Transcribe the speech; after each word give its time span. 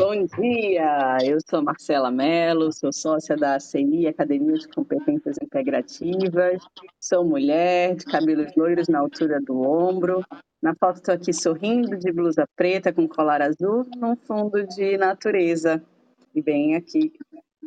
Bom 0.00 0.24
dia, 0.24 1.18
eu 1.22 1.36
sou 1.46 1.62
Marcela 1.62 2.10
Mello, 2.10 2.72
sou 2.72 2.90
sócia 2.90 3.36
da 3.36 3.56
ACI, 3.56 4.06
Academia 4.06 4.56
de 4.56 4.66
Competências 4.68 5.36
Integrativas, 5.42 6.62
sou 6.98 7.22
mulher, 7.22 7.96
de 7.96 8.06
cabelos 8.06 8.50
loiros 8.56 8.88
na 8.88 8.98
altura 8.98 9.38
do 9.42 9.60
ombro. 9.60 10.22
Na 10.62 10.74
foto 10.74 10.96
estou 10.96 11.14
aqui 11.14 11.34
sorrindo, 11.34 11.98
de 11.98 12.10
blusa 12.10 12.46
preta 12.56 12.90
com 12.94 13.06
colar 13.06 13.42
azul, 13.42 13.84
num 13.94 14.16
fundo 14.16 14.66
de 14.68 14.96
natureza. 14.96 15.84
E 16.34 16.40
bem 16.40 16.76
aqui, 16.76 17.12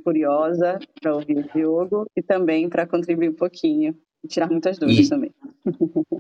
curiosa 0.04 0.80
para 1.00 1.14
ouvir 1.14 1.38
o 1.38 1.54
Diogo 1.54 2.08
e 2.18 2.24
também 2.24 2.68
para 2.68 2.88
contribuir 2.88 3.30
um 3.30 3.36
pouquinho 3.36 3.96
e 4.24 4.28
tirar 4.28 4.50
muitas 4.50 4.78
dúvidas 4.78 5.06
E, 5.06 5.10
também. 5.10 5.34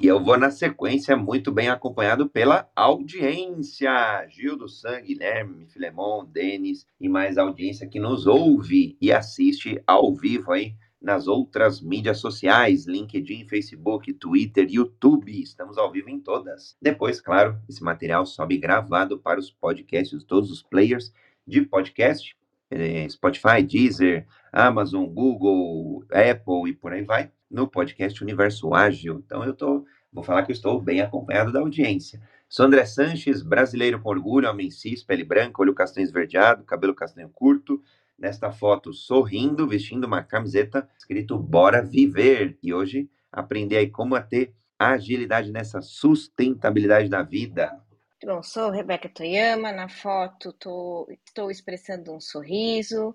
e 0.01 0.07
eu 0.07 0.21
vou 0.23 0.38
na 0.38 0.51
sequência, 0.51 1.15
muito 1.15 1.51
bem 1.51 1.69
acompanhado 1.69 2.27
pela 2.29 2.69
audiência. 2.75 4.27
Gil 4.29 4.57
do 4.57 4.68
Sangue, 4.68 5.07
Guilherme, 5.13 5.65
Filemon, 5.68 6.25
Denis 6.25 6.86
e 7.00 7.07
mais 7.07 7.37
audiência 7.37 7.87
que 7.87 8.00
nos 8.00 8.28
ouve 8.28 8.97
e 9.01 9.11
assiste 9.11 9.81
ao 9.87 10.14
vivo 10.14 10.51
aí 10.51 10.73
nas 11.01 11.28
outras 11.28 11.81
mídias 11.81 12.19
sociais, 12.19 12.86
LinkedIn, 12.87 13.45
Facebook, 13.47 14.14
Twitter, 14.14 14.67
YouTube. 14.70 15.31
Estamos 15.42 15.78
ao 15.78 15.92
vivo 15.92 16.09
em 16.09 16.20
todas. 16.20 16.78
Depois, 16.81 17.20
claro, 17.20 17.57
esse 17.67 17.83
material 17.83 18.25
sobe 18.25 18.57
gravado 18.57 19.20
para 19.20 19.39
os 19.39 19.51
podcasts, 19.51 20.23
todos 20.23 20.50
os 20.50 20.64
players 20.64 21.11
de 21.45 21.61
podcast, 21.61 22.36
eh, 22.73 23.09
Spotify, 23.09 23.61
Deezer, 23.61 24.25
Amazon, 24.51 25.05
Google, 25.05 26.05
Apple 26.11 26.69
e 26.69 26.73
por 26.73 26.91
aí 26.91 27.04
vai, 27.04 27.31
no 27.50 27.68
podcast 27.68 28.21
Universo 28.23 28.73
Ágil. 28.73 29.21
Então 29.25 29.43
eu 29.43 29.54
tô, 29.54 29.86
vou 30.11 30.23
falar 30.23 30.43
que 30.43 30.51
eu 30.51 30.55
estou 30.55 30.81
bem 30.81 31.01
acompanhado 31.01 31.51
da 31.51 31.59
audiência. 31.59 32.22
Sou 32.50 32.66
André 32.66 32.86
Sanches, 32.86 33.41
brasileiro 33.41 34.00
com 34.00 34.09
orgulho, 34.09 34.50
homem 34.50 34.69
cis, 34.69 35.03
pele 35.03 35.23
branca, 35.23 35.61
olho 35.61 35.73
castanho 35.73 36.05
esverdeado, 36.05 36.64
cabelo 36.64 36.94
castanho 36.94 37.30
curto. 37.30 37.81
Nesta 38.17 38.52
foto, 38.52 38.94
sorrindo, 38.94 39.67
vestindo 39.67 40.05
uma 40.05 40.22
camiseta 40.22 40.88
escrito 40.98 41.38
Bora 41.38 41.81
Viver. 41.81 42.58
E 42.61 42.73
hoje 42.73 43.09
aprender 43.31 43.78
aí 43.78 43.89
como 43.89 44.14
a 44.14 44.22
ter 44.22 44.53
agilidade 44.78 45.52
nessa 45.52 45.81
sustentabilidade 45.81 47.09
da 47.09 47.23
vida. 47.23 47.83
Bom, 48.26 48.42
sou 48.42 48.70
Rebeca 48.70 49.10
Toyama, 49.10 49.74
na 49.74 49.90
foto 49.90 50.54
tô, 50.54 51.06
estou 51.28 51.52
expressando 51.52 52.14
um 52.14 52.22
sorriso, 52.22 53.14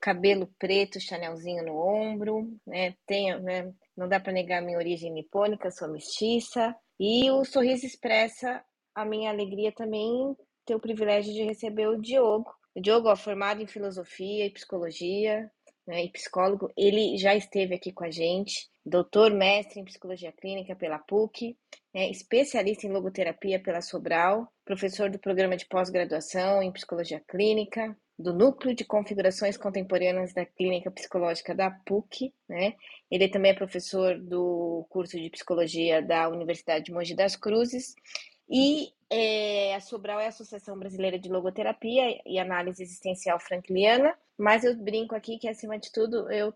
cabelo 0.00 0.46
preto, 0.60 1.00
chanelzinho 1.00 1.64
no 1.64 1.76
ombro, 1.76 2.48
né? 2.64 2.94
Tenho, 3.04 3.40
né? 3.40 3.74
Não 3.96 4.08
dá 4.08 4.20
para 4.20 4.32
negar 4.32 4.62
minha 4.62 4.78
origem 4.78 5.12
nipônica, 5.12 5.72
sou 5.72 5.88
mestiça, 5.88 6.72
e 7.00 7.28
o 7.32 7.44
sorriso 7.44 7.84
expressa 7.84 8.64
a 8.94 9.04
minha 9.04 9.28
alegria 9.30 9.72
também 9.72 10.36
ter 10.64 10.76
o 10.76 10.80
privilégio 10.80 11.32
de 11.32 11.42
receber 11.42 11.88
o 11.88 12.00
Diogo. 12.00 12.54
O 12.76 12.80
Diogo, 12.80 13.14
formado 13.16 13.60
em 13.60 13.66
filosofia 13.66 14.46
e 14.46 14.50
psicologia, 14.50 15.50
né, 15.84 16.04
e 16.04 16.12
psicólogo, 16.12 16.72
ele 16.76 17.16
já 17.18 17.34
esteve 17.34 17.74
aqui 17.74 17.92
com 17.92 18.04
a 18.04 18.10
gente, 18.10 18.68
doutor 18.84 19.32
mestre 19.32 19.80
em 19.80 19.84
psicologia 19.84 20.32
clínica 20.32 20.76
pela 20.76 20.98
PUC, 20.98 21.56
né, 21.94 22.10
especialista 22.10 22.86
em 22.86 22.92
logoterapia 22.92 23.60
pela 23.60 23.80
Sobral, 23.80 24.52
professor 24.64 25.10
do 25.10 25.18
programa 25.18 25.56
de 25.56 25.66
pós-graduação 25.66 26.62
em 26.62 26.72
psicologia 26.72 27.22
clínica, 27.26 27.96
do 28.18 28.32
Núcleo 28.32 28.74
de 28.74 28.84
Configurações 28.84 29.56
Contemporâneas 29.56 30.32
da 30.32 30.46
Clínica 30.46 30.90
Psicológica 30.90 31.54
da 31.54 31.70
PUC, 31.70 32.32
né? 32.48 32.74
Ele 33.10 33.28
também 33.28 33.50
é 33.50 33.54
professor 33.54 34.18
do 34.18 34.86
curso 34.88 35.18
de 35.18 35.30
psicologia 35.30 36.00
da 36.00 36.28
Universidade 36.28 36.84
de 36.84 36.92
Mogi 36.92 37.14
das 37.14 37.34
Cruzes 37.34 37.94
e 38.48 38.92
é, 39.10 39.74
a 39.74 39.80
Sobral 39.80 40.20
é 40.20 40.26
a 40.26 40.28
Associação 40.28 40.78
Brasileira 40.78 41.18
de 41.18 41.28
Logoterapia 41.28 42.20
e 42.26 42.38
Análise 42.38 42.82
Existencial 42.82 43.38
Frankliana, 43.40 44.14
mas 44.36 44.64
eu 44.64 44.76
brinco 44.76 45.14
aqui 45.14 45.38
que, 45.38 45.48
acima 45.48 45.78
de 45.78 45.90
tudo, 45.92 46.30
eu, 46.30 46.52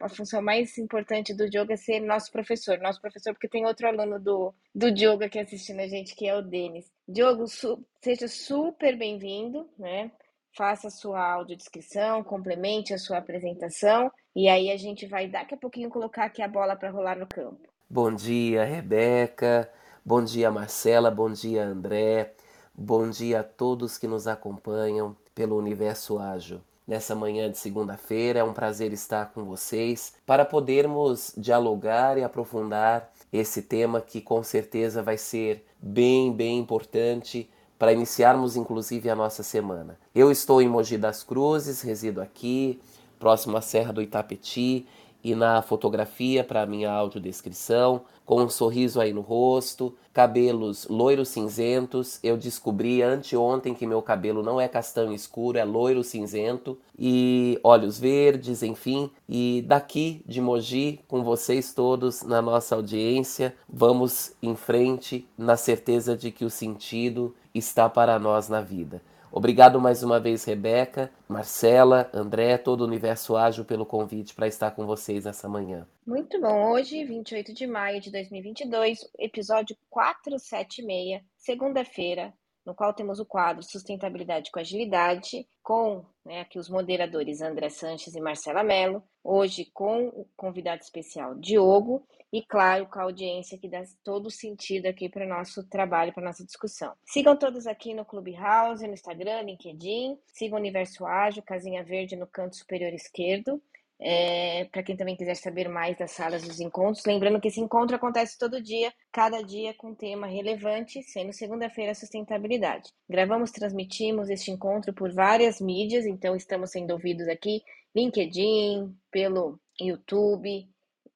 a 0.00 0.08
função 0.08 0.42
mais 0.42 0.76
importante 0.76 1.32
do 1.32 1.48
Diogo 1.48 1.72
é 1.72 1.76
ser 1.76 2.00
nosso 2.00 2.30
professor. 2.32 2.78
Nosso 2.78 3.00
professor, 3.00 3.32
porque 3.32 3.48
tem 3.48 3.64
outro 3.64 3.86
aluno 3.86 4.18
do, 4.18 4.52
do 4.74 4.90
Diogo 4.90 5.24
aqui 5.24 5.38
assistindo 5.38 5.80
a 5.80 5.86
gente, 5.86 6.14
que 6.14 6.26
é 6.26 6.36
o 6.36 6.42
Denis. 6.42 6.90
Diogo, 7.08 7.46
su, 7.46 7.84
seja 8.02 8.26
super 8.28 8.96
bem-vindo, 8.96 9.68
né? 9.78 10.10
Faça 10.56 10.88
a 10.88 10.90
sua 10.90 11.34
audiodescrição, 11.34 12.24
complemente 12.24 12.94
a 12.94 12.98
sua 12.98 13.18
apresentação, 13.18 14.10
e 14.34 14.48
aí 14.48 14.70
a 14.70 14.76
gente 14.76 15.06
vai 15.06 15.28
daqui 15.28 15.54
a 15.54 15.58
pouquinho 15.58 15.90
colocar 15.90 16.24
aqui 16.24 16.42
a 16.42 16.48
bola 16.48 16.74
para 16.74 16.90
rolar 16.90 17.16
no 17.16 17.26
campo. 17.26 17.68
Bom 17.88 18.12
dia, 18.12 18.64
Rebeca. 18.64 19.70
Bom 20.04 20.24
dia, 20.24 20.50
Marcela. 20.50 21.10
Bom 21.10 21.30
dia, 21.30 21.64
André. 21.64 22.34
Bom 22.74 23.08
dia 23.08 23.40
a 23.40 23.44
todos 23.44 23.96
que 23.96 24.06
nos 24.06 24.26
acompanham 24.26 25.16
pelo 25.34 25.56
Universo 25.56 26.18
Ágil. 26.18 26.60
Nessa 26.86 27.16
manhã 27.16 27.50
de 27.50 27.58
segunda-feira 27.58 28.38
é 28.38 28.44
um 28.44 28.52
prazer 28.52 28.92
estar 28.92 29.32
com 29.32 29.42
vocês 29.44 30.14
para 30.24 30.44
podermos 30.44 31.34
dialogar 31.36 32.16
e 32.16 32.22
aprofundar 32.22 33.10
esse 33.32 33.60
tema 33.60 34.00
que 34.00 34.20
com 34.20 34.40
certeza 34.44 35.02
vai 35.02 35.18
ser 35.18 35.66
bem, 35.82 36.32
bem 36.32 36.58
importante 36.58 37.50
para 37.76 37.92
iniciarmos 37.92 38.54
inclusive 38.54 39.10
a 39.10 39.16
nossa 39.16 39.42
semana. 39.42 39.98
Eu 40.14 40.30
estou 40.30 40.62
em 40.62 40.68
Mogi 40.68 40.96
das 40.96 41.24
Cruzes, 41.24 41.82
resido 41.82 42.20
aqui, 42.20 42.80
próximo 43.18 43.56
à 43.56 43.60
Serra 43.60 43.92
do 43.92 44.00
Itapetí, 44.00 44.86
e 45.24 45.34
na 45.34 45.62
fotografia 45.62 46.44
para 46.44 46.66
minha 46.66 46.92
audiodescrição, 46.92 48.02
com 48.26 48.42
um 48.42 48.48
sorriso 48.48 49.00
aí 49.00 49.12
no 49.12 49.20
rosto, 49.20 49.94
cabelos 50.12 50.86
loiros 50.90 51.28
cinzentos. 51.28 52.18
Eu 52.22 52.36
descobri 52.36 53.00
anteontem 53.00 53.72
que 53.72 53.86
meu 53.86 54.02
cabelo 54.02 54.42
não 54.42 54.60
é 54.60 54.66
castanho 54.66 55.12
escuro, 55.12 55.56
é 55.56 55.64
loiro 55.64 56.02
cinzento 56.02 56.76
e 56.98 57.58
olhos 57.62 57.98
verdes, 57.98 58.64
enfim. 58.64 59.08
E 59.28 59.64
daqui 59.66 60.22
de 60.26 60.40
Mogi, 60.40 61.00
com 61.06 61.22
vocês 61.22 61.72
todos 61.72 62.22
na 62.22 62.42
nossa 62.42 62.74
audiência, 62.74 63.54
vamos 63.68 64.32
em 64.42 64.56
frente 64.56 65.26
na 65.38 65.56
certeza 65.56 66.16
de 66.16 66.32
que 66.32 66.44
o 66.44 66.50
sentido 66.50 67.32
está 67.54 67.88
para 67.88 68.18
nós 68.18 68.48
na 68.48 68.60
vida. 68.60 69.00
Obrigado 69.36 69.78
mais 69.78 70.02
uma 70.02 70.18
vez, 70.18 70.44
Rebeca, 70.44 71.12
Marcela, 71.28 72.10
André, 72.14 72.56
todo 72.56 72.80
o 72.80 72.86
Universo 72.86 73.36
Ágil 73.36 73.66
pelo 73.66 73.84
convite 73.84 74.34
para 74.34 74.46
estar 74.46 74.70
com 74.70 74.86
vocês 74.86 75.26
nessa 75.26 75.46
manhã. 75.46 75.86
Muito 76.06 76.40
bom. 76.40 76.72
Hoje, 76.72 77.04
28 77.04 77.52
de 77.52 77.66
maio 77.66 78.00
de 78.00 78.10
2022, 78.10 78.98
episódio 79.18 79.76
476, 79.90 81.20
segunda-feira, 81.36 82.32
no 82.66 82.74
qual 82.74 82.92
temos 82.92 83.20
o 83.20 83.24
quadro 83.24 83.62
Sustentabilidade 83.62 84.50
com 84.50 84.58
Agilidade, 84.58 85.48
com 85.62 86.04
né, 86.24 86.40
aqui 86.40 86.58
os 86.58 86.68
moderadores 86.68 87.40
André 87.40 87.68
Sanches 87.68 88.14
e 88.16 88.20
Marcela 88.20 88.64
Mello, 88.64 89.02
hoje 89.22 89.70
com 89.72 90.08
o 90.08 90.26
convidado 90.36 90.82
especial 90.82 91.36
Diogo, 91.36 92.04
e, 92.32 92.42
claro, 92.42 92.86
com 92.86 92.98
a 92.98 93.04
audiência 93.04 93.56
que 93.56 93.68
dá 93.68 93.82
todo 94.04 94.30
sentido 94.30 94.86
aqui 94.86 95.08
para 95.08 95.24
o 95.24 95.28
nosso 95.28 95.62
trabalho, 95.68 96.12
para 96.12 96.24
a 96.24 96.26
nossa 96.26 96.44
discussão. 96.44 96.92
Sigam 97.04 97.36
todos 97.36 97.66
aqui 97.66 97.94
no 97.94 98.04
Clubhouse, 98.04 98.86
no 98.86 98.92
Instagram, 98.92 99.42
LinkedIn, 99.42 100.18
sigam 100.26 100.58
o 100.58 100.60
Universo 100.60 101.06
Ágil, 101.06 101.42
casinha 101.42 101.84
verde 101.84 102.16
no 102.16 102.26
canto 102.26 102.56
superior 102.56 102.92
esquerdo. 102.92 103.62
É, 103.98 104.66
para 104.66 104.82
quem 104.82 104.96
também 104.96 105.16
quiser 105.16 105.34
saber 105.36 105.68
mais 105.68 105.96
das 105.96 106.10
salas 106.10 106.42
dos 106.42 106.60
encontros, 106.60 107.04
lembrando 107.06 107.40
que 107.40 107.48
esse 107.48 107.60
encontro 107.60 107.96
acontece 107.96 108.38
todo 108.38 108.62
dia, 108.62 108.92
cada 109.10 109.42
dia 109.42 109.72
com 109.74 109.94
tema 109.94 110.26
relevante, 110.26 111.02
sendo 111.02 111.32
segunda-feira 111.32 111.94
sustentabilidade. 111.94 112.92
Gravamos, 113.08 113.50
transmitimos 113.50 114.28
este 114.28 114.50
encontro 114.50 114.92
por 114.92 115.12
várias 115.12 115.60
mídias, 115.60 116.04
então 116.04 116.36
estamos 116.36 116.70
sendo 116.72 116.92
ouvidos 116.92 117.26
aqui, 117.26 117.62
LinkedIn, 117.94 118.94
pelo 119.10 119.58
YouTube, 119.80 120.68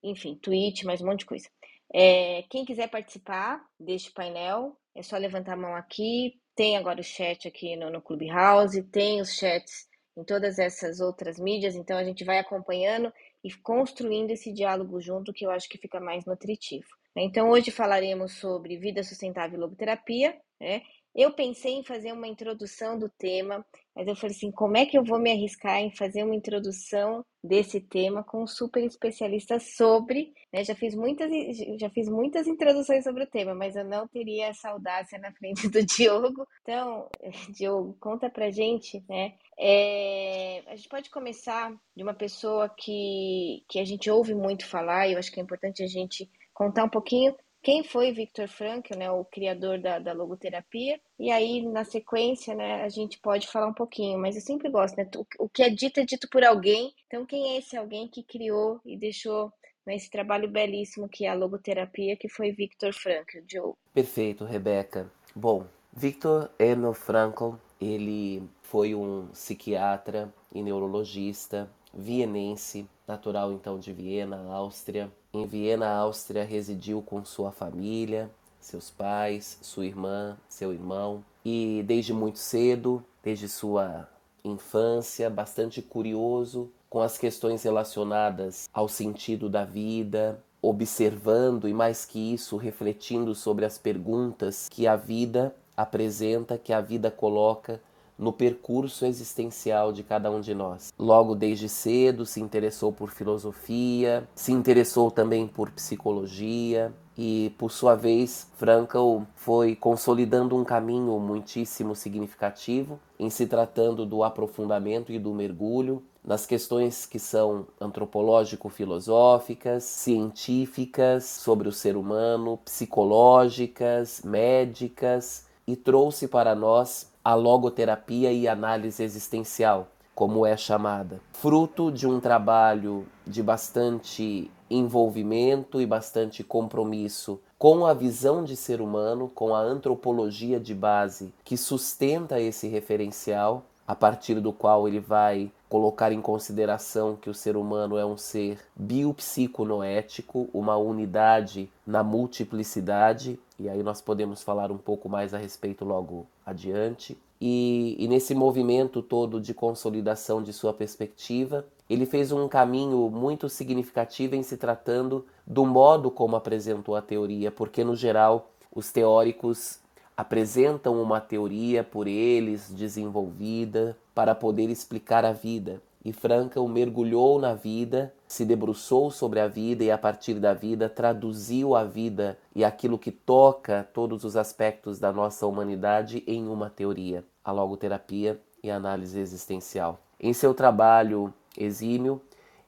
enfim, 0.02 0.34
Twitch, 0.36 0.84
mais 0.84 1.02
um 1.02 1.06
monte 1.06 1.20
de 1.20 1.26
coisa. 1.26 1.48
É, 1.92 2.44
quem 2.48 2.64
quiser 2.64 2.88
participar 2.88 3.62
deste 3.78 4.10
painel, 4.12 4.76
é 4.94 5.02
só 5.02 5.16
levantar 5.16 5.54
a 5.54 5.56
mão 5.56 5.74
aqui. 5.74 6.34
Tem 6.54 6.76
agora 6.76 7.00
o 7.00 7.04
chat 7.04 7.46
aqui 7.46 7.76
no, 7.76 7.90
no 7.90 8.02
Clubhouse, 8.02 8.82
tem 8.84 9.20
os 9.20 9.34
chats 9.34 9.89
em 10.16 10.24
todas 10.24 10.58
essas 10.58 11.00
outras 11.00 11.38
mídias, 11.38 11.74
então 11.74 11.96
a 11.96 12.04
gente 12.04 12.24
vai 12.24 12.38
acompanhando 12.38 13.12
e 13.42 13.52
construindo 13.54 14.30
esse 14.30 14.52
diálogo 14.52 15.00
junto, 15.00 15.32
que 15.32 15.46
eu 15.46 15.50
acho 15.50 15.68
que 15.68 15.78
fica 15.78 16.00
mais 16.00 16.24
nutritivo. 16.24 16.88
Então, 17.16 17.50
hoje 17.50 17.70
falaremos 17.70 18.34
sobre 18.34 18.76
vida 18.76 19.02
sustentável 19.02 19.58
e 19.58 19.60
logoterapia, 19.60 20.38
né? 20.60 20.82
Eu 21.14 21.32
pensei 21.32 21.72
em 21.72 21.84
fazer 21.84 22.12
uma 22.12 22.28
introdução 22.28 22.98
do 22.98 23.08
tema, 23.08 23.64
mas 23.94 24.06
eu 24.06 24.14
falei 24.14 24.34
assim, 24.34 24.52
como 24.52 24.76
é 24.76 24.86
que 24.86 24.96
eu 24.96 25.04
vou 25.04 25.18
me 25.18 25.30
arriscar 25.32 25.78
em 25.78 25.90
fazer 25.90 26.22
uma 26.22 26.34
introdução 26.34 27.24
desse 27.42 27.80
tema 27.80 28.22
com 28.22 28.42
um 28.42 28.46
super 28.46 28.84
especialista 28.84 29.58
sobre, 29.58 30.32
né? 30.52 30.62
Já 30.62 30.74
fiz 30.74 30.94
muitas 30.94 31.30
já 31.78 31.90
fiz 31.90 32.08
muitas 32.08 32.46
introduções 32.46 33.02
sobre 33.02 33.24
o 33.24 33.26
tema, 33.26 33.54
mas 33.54 33.74
eu 33.74 33.84
não 33.84 34.06
teria 34.06 34.46
essa 34.46 34.70
audácia 34.70 35.18
na 35.18 35.32
frente 35.32 35.68
do 35.68 35.82
Diogo. 35.84 36.46
Então, 36.62 37.08
Diogo, 37.50 37.96
conta 37.98 38.30
pra 38.30 38.50
gente, 38.50 39.02
né? 39.08 39.34
É, 39.58 40.62
a 40.66 40.76
gente 40.76 40.88
pode 40.88 41.10
começar 41.10 41.74
de 41.96 42.02
uma 42.02 42.14
pessoa 42.14 42.68
que, 42.68 43.64
que 43.68 43.80
a 43.80 43.84
gente 43.84 44.10
ouve 44.10 44.34
muito 44.34 44.66
falar, 44.66 45.08
e 45.08 45.12
eu 45.12 45.18
acho 45.18 45.32
que 45.32 45.40
é 45.40 45.42
importante 45.42 45.82
a 45.82 45.86
gente 45.88 46.30
contar 46.54 46.84
um 46.84 46.88
pouquinho 46.88 47.34
quem 47.62 47.84
foi 47.84 48.12
Viktor 48.12 48.48
Frankl, 48.48 48.96
né, 48.96 49.10
o 49.10 49.24
criador 49.24 49.78
da, 49.78 49.98
da 49.98 50.12
logoterapia, 50.12 51.00
e 51.18 51.30
aí 51.30 51.62
na 51.66 51.84
sequência, 51.84 52.54
né, 52.54 52.82
a 52.82 52.88
gente 52.88 53.18
pode 53.18 53.46
falar 53.48 53.66
um 53.66 53.74
pouquinho, 53.74 54.18
mas 54.18 54.36
eu 54.36 54.42
sempre 54.42 54.70
gosto, 54.70 54.96
né, 54.96 55.08
o, 55.38 55.48
que 55.48 55.62
é 55.62 55.68
dito 55.68 56.00
é 56.00 56.04
dito 56.04 56.28
por 56.30 56.44
alguém, 56.44 56.92
então 57.06 57.26
quem 57.26 57.54
é 57.54 57.58
esse 57.58 57.76
alguém 57.76 58.08
que 58.08 58.22
criou 58.22 58.80
e 58.84 58.96
deixou 58.96 59.52
né, 59.86 59.94
esse 59.94 60.10
trabalho 60.10 60.48
belíssimo 60.48 61.08
que 61.08 61.26
é 61.26 61.28
a 61.28 61.34
logoterapia, 61.34 62.16
que 62.16 62.28
foi 62.28 62.52
Viktor 62.52 62.92
Frankl, 62.92 63.38
Joe? 63.46 63.74
Perfeito, 63.92 64.44
Rebeca. 64.44 65.10
Bom, 65.34 65.66
Viktor 65.92 66.50
Emil 66.58 66.94
Frankl, 66.94 67.54
ele 67.80 68.42
foi 68.62 68.94
um 68.94 69.28
psiquiatra 69.32 70.32
e 70.54 70.62
neurologista 70.62 71.70
vienense, 71.92 72.88
natural 73.06 73.52
então 73.52 73.78
de 73.78 73.92
Viena, 73.92 74.52
Áustria. 74.52 75.10
Em 75.32 75.46
Viena, 75.46 75.88
Áustria, 75.88 76.44
residiu 76.44 77.00
com 77.00 77.24
sua 77.24 77.52
família, 77.52 78.28
seus 78.58 78.90
pais, 78.90 79.58
sua 79.62 79.86
irmã, 79.86 80.36
seu 80.48 80.72
irmão, 80.72 81.24
e 81.44 81.84
desde 81.86 82.12
muito 82.12 82.40
cedo, 82.40 83.04
desde 83.22 83.48
sua 83.48 84.08
infância, 84.44 85.30
bastante 85.30 85.80
curioso 85.80 86.68
com 86.88 87.00
as 87.00 87.16
questões 87.16 87.62
relacionadas 87.62 88.68
ao 88.72 88.88
sentido 88.88 89.48
da 89.48 89.64
vida, 89.64 90.42
observando 90.60 91.68
e 91.68 91.72
mais 91.72 92.04
que 92.04 92.34
isso, 92.34 92.56
refletindo 92.56 93.32
sobre 93.32 93.64
as 93.64 93.78
perguntas 93.78 94.68
que 94.68 94.84
a 94.84 94.96
vida 94.96 95.54
apresenta, 95.76 96.58
que 96.58 96.72
a 96.72 96.80
vida 96.80 97.08
coloca 97.08 97.80
no 98.20 98.32
percurso 98.32 99.04
existencial 99.06 99.92
de 99.92 100.02
cada 100.02 100.30
um 100.30 100.42
de 100.42 100.54
nós. 100.54 100.92
Logo 100.98 101.34
desde 101.34 101.70
cedo 101.70 102.26
se 102.26 102.38
interessou 102.40 102.92
por 102.92 103.10
filosofia, 103.10 104.28
se 104.34 104.52
interessou 104.52 105.10
também 105.10 105.48
por 105.48 105.70
psicologia 105.70 106.92
e, 107.16 107.54
por 107.58 107.72
sua 107.72 107.94
vez, 107.94 108.46
Frankl 108.56 109.22
foi 109.34 109.74
consolidando 109.74 110.54
um 110.54 110.64
caminho 110.64 111.18
muitíssimo 111.18 111.96
significativo 111.96 113.00
em 113.18 113.30
se 113.30 113.46
tratando 113.46 114.04
do 114.04 114.22
aprofundamento 114.22 115.10
e 115.10 115.18
do 115.18 115.32
mergulho 115.32 116.02
nas 116.22 116.44
questões 116.44 117.06
que 117.06 117.18
são 117.18 117.66
antropológico-filosóficas, 117.80 119.84
científicas 119.84 121.24
sobre 121.24 121.66
o 121.66 121.72
ser 121.72 121.96
humano, 121.96 122.58
psicológicas, 122.64 124.20
médicas 124.22 125.46
e 125.66 125.74
trouxe 125.76 126.28
para 126.28 126.54
nós 126.54 127.09
a 127.24 127.34
logoterapia 127.34 128.32
e 128.32 128.48
análise 128.48 129.02
existencial, 129.02 129.88
como 130.14 130.46
é 130.46 130.56
chamada, 130.56 131.20
fruto 131.32 131.90
de 131.90 132.06
um 132.06 132.18
trabalho 132.18 133.06
de 133.26 133.42
bastante 133.42 134.50
envolvimento 134.70 135.80
e 135.80 135.86
bastante 135.86 136.44
compromisso 136.44 137.40
com 137.58 137.84
a 137.84 137.92
visão 137.92 138.42
de 138.42 138.56
ser 138.56 138.80
humano, 138.80 139.28
com 139.28 139.54
a 139.54 139.60
antropologia 139.60 140.58
de 140.58 140.74
base 140.74 141.32
que 141.44 141.56
sustenta 141.56 142.40
esse 142.40 142.68
referencial, 142.68 143.64
a 143.86 143.94
partir 143.94 144.40
do 144.40 144.52
qual 144.52 144.86
ele 144.88 145.00
vai 145.00 145.50
colocar 145.70 146.10
em 146.10 146.20
consideração 146.20 147.14
que 147.14 147.30
o 147.30 147.34
ser 147.34 147.56
humano 147.56 147.96
é 147.96 148.04
um 148.04 148.16
ser 148.16 148.58
biopsiconoético, 148.74 150.50
uma 150.52 150.76
unidade 150.76 151.70
na 151.86 152.02
multiplicidade, 152.02 153.38
e 153.56 153.68
aí 153.68 153.80
nós 153.80 154.02
podemos 154.02 154.42
falar 154.42 154.72
um 154.72 154.76
pouco 154.76 155.08
mais 155.08 155.32
a 155.32 155.38
respeito 155.38 155.84
logo 155.84 156.26
adiante. 156.44 157.16
E, 157.40 157.94
e 158.00 158.08
nesse 158.08 158.34
movimento 158.34 159.00
todo 159.00 159.40
de 159.40 159.54
consolidação 159.54 160.42
de 160.42 160.52
sua 160.52 160.74
perspectiva, 160.74 161.64
ele 161.88 162.04
fez 162.04 162.32
um 162.32 162.48
caminho 162.48 163.08
muito 163.08 163.48
significativo 163.48 164.34
em 164.34 164.42
se 164.42 164.56
tratando 164.56 165.24
do 165.46 165.64
modo 165.64 166.10
como 166.10 166.34
apresentou 166.34 166.96
a 166.96 167.02
teoria, 167.02 167.50
porque 167.50 167.84
no 167.84 167.94
geral 167.94 168.50
os 168.74 168.90
teóricos 168.90 169.78
apresentam 170.20 171.00
uma 171.00 171.18
teoria 171.18 171.82
por 171.82 172.06
eles 172.06 172.70
desenvolvida 172.70 173.96
para 174.14 174.34
poder 174.34 174.68
explicar 174.68 175.24
a 175.24 175.32
vida. 175.32 175.80
E 176.04 176.12
Frankl 176.12 176.66
mergulhou 176.66 177.40
na 177.40 177.54
vida, 177.54 178.12
se 178.28 178.44
debruçou 178.44 179.10
sobre 179.10 179.40
a 179.40 179.48
vida 179.48 179.82
e 179.82 179.90
a 179.90 179.96
partir 179.96 180.34
da 180.34 180.52
vida 180.52 180.90
traduziu 180.90 181.74
a 181.74 181.84
vida 181.84 182.38
e 182.54 182.62
aquilo 182.62 182.98
que 182.98 183.10
toca 183.10 183.88
todos 183.94 184.22
os 184.22 184.36
aspectos 184.36 184.98
da 184.98 185.10
nossa 185.10 185.46
humanidade 185.46 186.22
em 186.26 186.48
uma 186.48 186.68
teoria, 186.68 187.24
a 187.42 187.50
logoterapia 187.50 188.38
e 188.62 188.70
a 188.70 188.76
análise 188.76 189.18
existencial. 189.18 190.02
Em 190.20 190.34
seu 190.34 190.52
trabalho 190.52 191.32
exímio, 191.56 192.20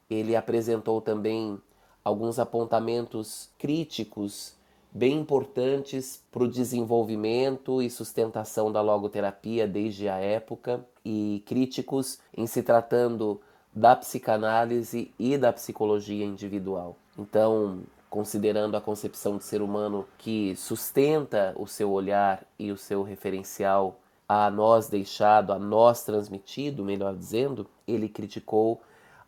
ele 0.08 0.34
apresentou 0.34 1.02
também 1.02 1.60
alguns 2.02 2.38
apontamentos 2.38 3.50
críticos 3.58 4.54
bem 4.94 5.20
importantes 5.20 6.22
para 6.30 6.42
o 6.42 6.48
desenvolvimento 6.48 7.80
e 7.80 7.88
sustentação 7.88 8.70
da 8.70 8.80
logoterapia 8.80 9.66
desde 9.66 10.08
a 10.08 10.16
época 10.16 10.84
e 11.04 11.42
críticos 11.46 12.18
em 12.36 12.46
se 12.46 12.62
tratando 12.62 13.40
da 13.74 13.96
psicanálise 13.96 15.12
e 15.18 15.38
da 15.38 15.52
psicologia 15.52 16.24
individual. 16.24 16.96
Então, 17.18 17.80
considerando 18.10 18.76
a 18.76 18.80
concepção 18.80 19.38
de 19.38 19.44
ser 19.44 19.62
humano 19.62 20.06
que 20.18 20.54
sustenta 20.56 21.54
o 21.56 21.66
seu 21.66 21.90
olhar 21.90 22.46
e 22.58 22.70
o 22.70 22.76
seu 22.76 23.02
referencial 23.02 23.98
a 24.28 24.50
nós 24.50 24.88
deixado, 24.88 25.52
a 25.52 25.58
nós 25.58 26.04
transmitido, 26.04 26.84
melhor 26.84 27.14
dizendo, 27.14 27.66
ele 27.86 28.08
criticou 28.08 28.82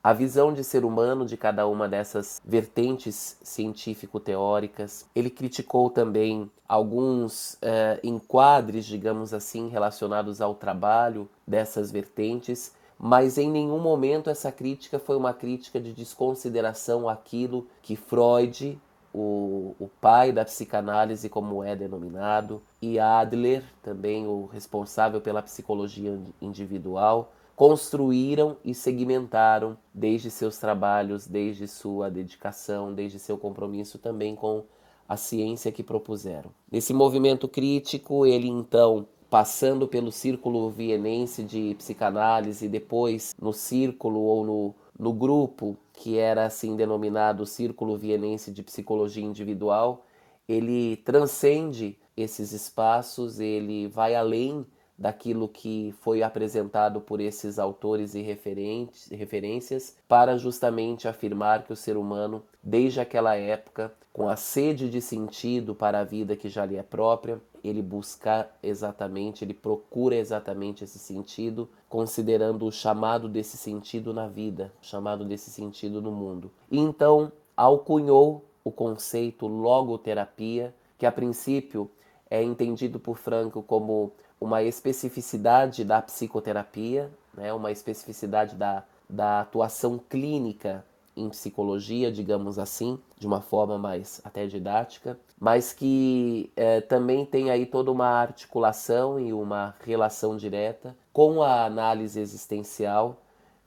a 0.05 0.12
visão 0.12 0.53
de 0.53 0.62
ser 0.62 0.85
humano 0.85 1.25
de 1.25 1.35
cada 1.35 1.67
uma 1.67 1.89
dessas 1.89 2.39
vertentes 2.45 3.39
científico-teóricas. 3.43 5.06
Ele 5.17 5.31
criticou 5.31 5.89
também 5.89 6.51
alguns 6.69 7.55
uh, 7.55 7.99
enquadres, 8.03 8.85
digamos 8.85 9.33
assim, 9.33 9.69
relacionados 9.69 10.43
ao 10.43 10.55
trabalho 10.55 11.27
dessas 11.47 11.91
vertentes, 11.91 12.75
mas 12.99 13.39
em 13.39 13.51
nenhum 13.51 13.79
momento 13.79 14.29
essa 14.29 14.53
crítica 14.53 14.99
foi 14.99 15.17
uma 15.17 15.33
crítica 15.33 15.81
de 15.81 15.95
desconsideração 15.95 17.09
àquilo 17.09 17.67
que 17.81 17.97
Freud, 17.97 18.79
o, 19.11 19.75
o 19.79 19.89
pai 20.03 20.33
da 20.33 20.45
psicanálise, 20.45 21.31
como 21.31 21.65
é 21.65 21.75
denominado, 21.75 22.61
e 22.83 22.99
Adler, 22.99 23.65
também 23.83 24.27
o 24.27 24.45
responsável 24.45 25.23
pela 25.23 25.41
psicologia 25.41 26.21
individual, 26.43 27.33
construíram 27.56 28.56
e 28.65 28.75
segmentaram 28.75 29.77
desde 29.93 30.31
seus 30.31 30.59
trabalhos, 30.59 31.27
desde 31.27 31.69
sua 31.69 32.11
dedicação, 32.11 32.93
desde 32.93 33.19
seu 33.19 33.39
compromisso 33.39 33.99
também 33.99 34.35
com 34.35 34.65
a 35.09 35.17
ciência 35.17 35.71
que 35.71 35.83
propuseram. 35.83 36.51
Nesse 36.71 36.93
movimento 36.93 37.47
crítico, 37.47 38.27
ele 38.27 38.49
então, 38.49 39.06
passando 39.29 39.87
pelo 39.87 40.11
círculo 40.11 40.71
vienense 40.71 41.43
de 41.43 41.75
psicanálise, 41.77 42.69
depois 42.69 43.35
no 43.41 43.53
círculo 43.53 44.21
ou 44.21 44.45
no, 44.45 44.75
no 44.99 45.12
grupo 45.12 45.76
que 45.93 46.19
era 46.19 46.47
assim 46.47 46.76
denominado 46.76 47.47
Círculo 47.47 47.97
Vienense 47.97 48.50
de 48.50 48.62
Psicologia 48.62 49.25
Individual, 49.25 50.05
ele 50.49 50.97
transcende 50.99 51.97
esses 52.17 52.52
espaços, 52.52 53.40
ele 53.40 53.87
vai 53.88 54.14
além 54.14 54.67
daquilo 54.97 55.49
que 55.49 55.95
foi 56.01 56.23
apresentado 56.23 57.01
por 57.01 57.21
esses 57.21 57.59
autores 57.59 58.15
e 58.15 58.23
referências 58.23 59.97
para 60.07 60.39
justamente 60.39 61.09
afirmar 61.09 61.65
que 61.65 61.73
o 61.73 61.77
ser 61.77 61.97
humano, 61.97 62.43
desde 62.63 63.01
aquela 63.01 63.35
época, 63.35 63.93
com 64.13 64.29
a 64.29 64.37
sede 64.37 64.89
de 64.89 65.01
sentido 65.01 65.75
para 65.75 66.01
a 66.01 66.05
vida 66.05 66.37
que 66.37 66.49
já 66.49 66.65
lhe 66.65 66.77
é 66.77 66.83
própria, 66.83 67.41
ele 67.65 67.83
busca 67.83 68.49
exatamente, 68.63 69.45
ele 69.45 69.55
procura 69.55 70.15
exatamente 70.15 70.85
esse 70.85 70.99
sentido, 70.99 71.69
considerando 71.89 72.67
o 72.67 72.71
chamado 72.71 73.29
desse 73.29 73.57
sentido 73.57 74.13
na 74.13 74.29
vida, 74.29 74.73
o 74.81 74.85
chamado 74.85 75.25
desse 75.25 75.51
sentido 75.51 76.01
no 76.01 76.13
mundo. 76.13 76.51
E 76.71 76.79
então 76.79 77.33
alcunhou 77.57 78.45
o 78.63 78.71
conceito 78.71 79.47
logoterapia, 79.47 80.75
que 80.97 81.07
a 81.07 81.13
princípio 81.13 81.91
é 82.31 82.43
entendido 82.43 83.01
por 83.01 83.17
Franco 83.17 83.63
como 83.63 84.13
uma 84.41 84.62
especificidade 84.62 85.85
da 85.85 86.03
psicoterapia, 86.03 87.11
né, 87.33 87.53
uma 87.53 87.71
especificidade 87.71 88.57
da, 88.57 88.85
da 89.09 89.41
atuação 89.41 89.99
clínica 89.99 90.85
em 91.17 91.29
psicologia, 91.29 92.11
digamos 92.11 92.59
assim, 92.59 92.99
de 93.19 93.26
uma 93.26 93.41
forma 93.41 93.79
mais 93.79 94.21
até 94.25 94.47
didática, 94.47 95.19
mas 95.38 95.73
que 95.73 96.50
é, 96.57 96.81
também 96.81 97.25
tem 97.25 97.50
aí 97.50 97.67
toda 97.67 97.91
uma 97.91 98.09
articulação 98.09 99.19
e 99.21 99.33
uma 99.33 99.75
relação 99.85 100.37
direta 100.37 100.97
com 101.12 101.43
a 101.43 101.64
análise 101.64 102.19
existencial, 102.19 103.23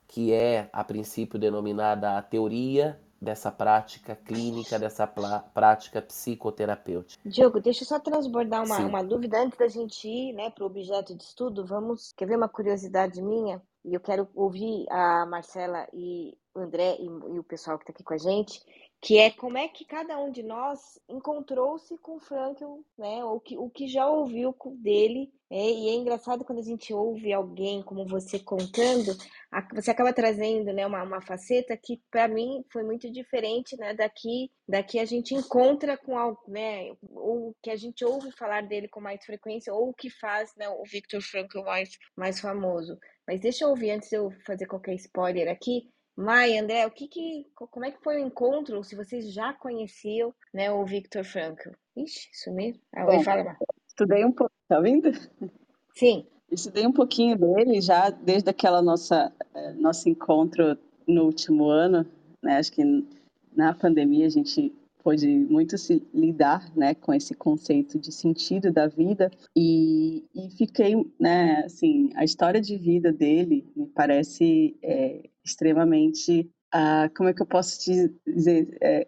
que 0.08 0.34
é 0.34 0.70
a 0.74 0.84
princípio 0.84 1.40
denominada 1.40 2.18
a 2.18 2.22
teoria 2.22 3.00
dessa 3.22 3.52
prática 3.52 4.16
clínica, 4.16 4.78
dessa 4.78 5.08
prática 5.08 6.02
psicoterapêutica. 6.02 7.22
Diogo, 7.28 7.60
deixa 7.60 7.84
eu 7.84 7.88
só 7.88 8.00
transbordar 8.00 8.64
uma, 8.64 8.78
uma 8.80 9.04
dúvida 9.04 9.42
antes 9.42 9.58
da 9.58 9.68
gente 9.68 10.08
ir 10.08 10.34
né, 10.34 10.50
para 10.50 10.64
o 10.64 10.68
objeto 10.68 11.16
de 11.16 11.24
estudo. 11.24 11.66
Vamos. 11.66 12.14
Quer 12.14 12.28
ver 12.28 12.38
uma 12.38 12.50
curiosidade 12.50 13.22
minha? 13.22 13.62
E 13.84 13.94
eu 13.94 14.00
quero 14.00 14.28
ouvir 14.36 14.86
a 14.90 15.26
Marcela 15.26 15.88
e 15.94 16.38
André 16.62 16.98
e, 17.00 17.06
e 17.06 17.40
o 17.40 17.44
pessoal 17.44 17.78
que 17.78 17.84
está 17.84 17.94
aqui 17.94 18.04
com 18.04 18.14
a 18.14 18.18
gente, 18.18 18.62
que 19.00 19.20
é 19.20 19.30
como 19.30 19.58
é 19.58 19.68
que 19.68 19.86
cada 19.86 20.18
um 20.18 20.32
de 20.32 20.42
nós 20.42 21.00
encontrou-se 21.08 21.96
com 22.00 22.16
o 22.16 22.20
Franklin, 22.20 22.84
né? 22.98 23.24
Ou 23.24 23.40
que, 23.40 23.58
o 23.58 23.70
que 23.70 23.88
já 23.88 24.10
ouviu 24.10 24.56
dele. 24.76 25.32
É, 25.50 25.56
e 25.56 25.90
é 25.90 25.94
engraçado 25.94 26.44
quando 26.44 26.60
a 26.60 26.64
gente 26.64 26.94
ouve 26.94 27.32
alguém 27.32 27.82
como 27.82 28.06
você 28.06 28.38
contando, 28.38 29.16
a, 29.50 29.66
você 29.74 29.92
acaba 29.92 30.12
trazendo 30.12 30.74
né, 30.74 30.86
uma, 30.86 31.04
uma 31.04 31.22
faceta 31.22 31.78
que 31.78 32.02
para 32.12 32.28
mim 32.28 32.66
foi 32.70 32.84
muito 32.84 33.10
diferente, 33.10 33.78
né? 33.78 33.94
Daqui, 33.94 34.52
daqui 34.68 35.00
a 35.00 35.06
gente 35.06 35.36
encontra 35.36 35.96
com 35.96 36.18
algo, 36.18 36.42
né? 36.48 36.92
Ou 37.14 37.56
que 37.62 37.70
a 37.70 37.78
gente 37.78 38.04
ouve 38.04 38.32
falar 38.32 38.64
dele 38.64 38.88
com 38.90 39.00
mais 39.00 39.24
frequência, 39.24 39.74
ou 39.74 39.90
o 39.90 39.94
que 39.94 40.10
faz 40.10 40.54
né, 40.58 40.68
o 40.68 40.84
Victor 40.84 41.22
Frankl 41.22 41.62
mais, 41.62 41.92
mais 42.16 42.40
famoso. 42.40 42.98
Mas 43.28 43.40
deixa 43.40 43.64
eu 43.64 43.70
ouvir 43.70 43.92
antes 43.92 44.10
de 44.10 44.16
eu 44.16 44.32
fazer 44.46 44.66
qualquer 44.66 44.96
spoiler 44.96 45.50
aqui 45.50 45.90
Mai, 46.18 46.58
André, 46.58 46.88
o 46.88 46.92
que 46.92 47.08
que, 47.08 47.46
como 47.54 47.86
é 47.86 47.92
que 47.92 48.02
foi 48.04 48.16
o 48.16 48.26
encontro? 48.26 48.84
Se 48.84 48.96
vocês 48.96 49.32
já 49.32 49.54
conheciam, 49.54 50.34
né, 50.52 50.72
o 50.72 50.84
Victor 50.84 51.24
Frankl? 51.24 51.70
Ixi, 51.96 52.30
sumiu. 52.34 52.74
Ah, 52.92 53.06
Bom, 53.06 53.22
fala, 53.24 53.56
Estudei 53.88 54.26
um 54.26 54.32
pouco, 54.32 54.52
tá 54.68 54.80
vendo? 54.80 55.12
Sim. 55.96 56.26
Estudei 56.52 56.88
um 56.88 56.92
pouquinho 56.92 57.38
dele 57.38 57.80
já 57.82 58.10
desde 58.10 58.50
aquela 58.50 58.82
nossa 58.82 59.32
eh, 59.54 59.74
nosso 59.74 60.10
encontro 60.10 60.78
no 61.08 61.26
último 61.26 61.70
ano, 61.70 62.06
né? 62.42 62.58
Acho 62.58 62.72
que 62.72 62.84
na 63.56 63.74
pandemia 63.76 64.26
a 64.26 64.30
gente 64.30 64.74
pôde 65.08 65.26
muito 65.26 65.78
se 65.78 66.06
lidar 66.14 66.70
né, 66.76 66.94
com 66.94 67.14
esse 67.14 67.34
conceito 67.34 67.98
de 67.98 68.12
sentido 68.12 68.74
da 68.74 68.88
vida. 68.88 69.32
E, 69.56 70.26
e 70.36 70.50
fiquei, 70.58 70.96
né, 71.18 71.64
assim, 71.64 72.10
a 72.18 72.26
história 72.26 72.60
de 72.60 72.78
vida 72.78 73.14
dele 73.14 73.66
me 73.74 73.88
parece 73.88 74.76
é, 74.84 75.30
extremamente, 75.46 76.52
ah, 76.74 77.10
como 77.16 77.30
é 77.30 77.34
que 77.34 77.42
eu 77.42 77.46
posso 77.46 77.80
dizer, 78.28 78.78
é, 78.82 79.08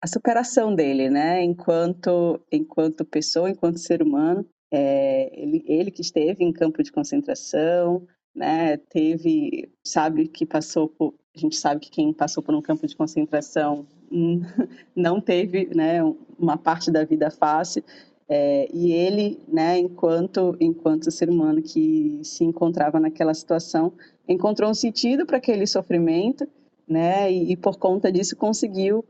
a 0.00 0.06
superação 0.06 0.72
dele, 0.72 1.10
né, 1.10 1.42
enquanto, 1.42 2.40
enquanto 2.52 3.04
pessoa, 3.04 3.50
enquanto 3.50 3.80
ser 3.80 4.00
humano, 4.00 4.46
é, 4.72 5.28
ele, 5.32 5.64
ele 5.66 5.90
que 5.90 6.02
esteve 6.02 6.44
em 6.44 6.52
campo 6.52 6.84
de 6.84 6.92
concentração, 6.92 8.06
né, 8.32 8.76
teve, 8.76 9.72
sabe 9.84 10.28
que 10.28 10.46
passou 10.46 10.88
por, 10.88 11.14
a 11.34 11.38
gente 11.38 11.56
sabe 11.56 11.80
que 11.80 11.90
quem 11.90 12.12
passou 12.12 12.42
por 12.42 12.54
um 12.54 12.60
campo 12.60 12.86
de 12.86 12.94
concentração 12.94 13.86
não 14.94 15.20
teve 15.20 15.70
né, 15.74 16.00
uma 16.38 16.58
parte 16.58 16.90
da 16.90 17.04
vida 17.04 17.30
fácil. 17.30 17.82
É, 18.28 18.68
e 18.72 18.92
ele, 18.92 19.40
né, 19.48 19.78
enquanto, 19.78 20.56
enquanto 20.60 21.10
ser 21.10 21.28
humano 21.28 21.62
que 21.62 22.20
se 22.22 22.44
encontrava 22.44 23.00
naquela 23.00 23.34
situação, 23.34 23.92
encontrou 24.28 24.70
um 24.70 24.74
sentido 24.74 25.26
para 25.26 25.38
aquele 25.38 25.66
sofrimento, 25.66 26.46
né, 26.88 27.30
e, 27.30 27.52
e, 27.52 27.56
por 27.56 27.78
conta 27.78 28.10
disso 28.12 28.36
conseguiu 28.36 29.00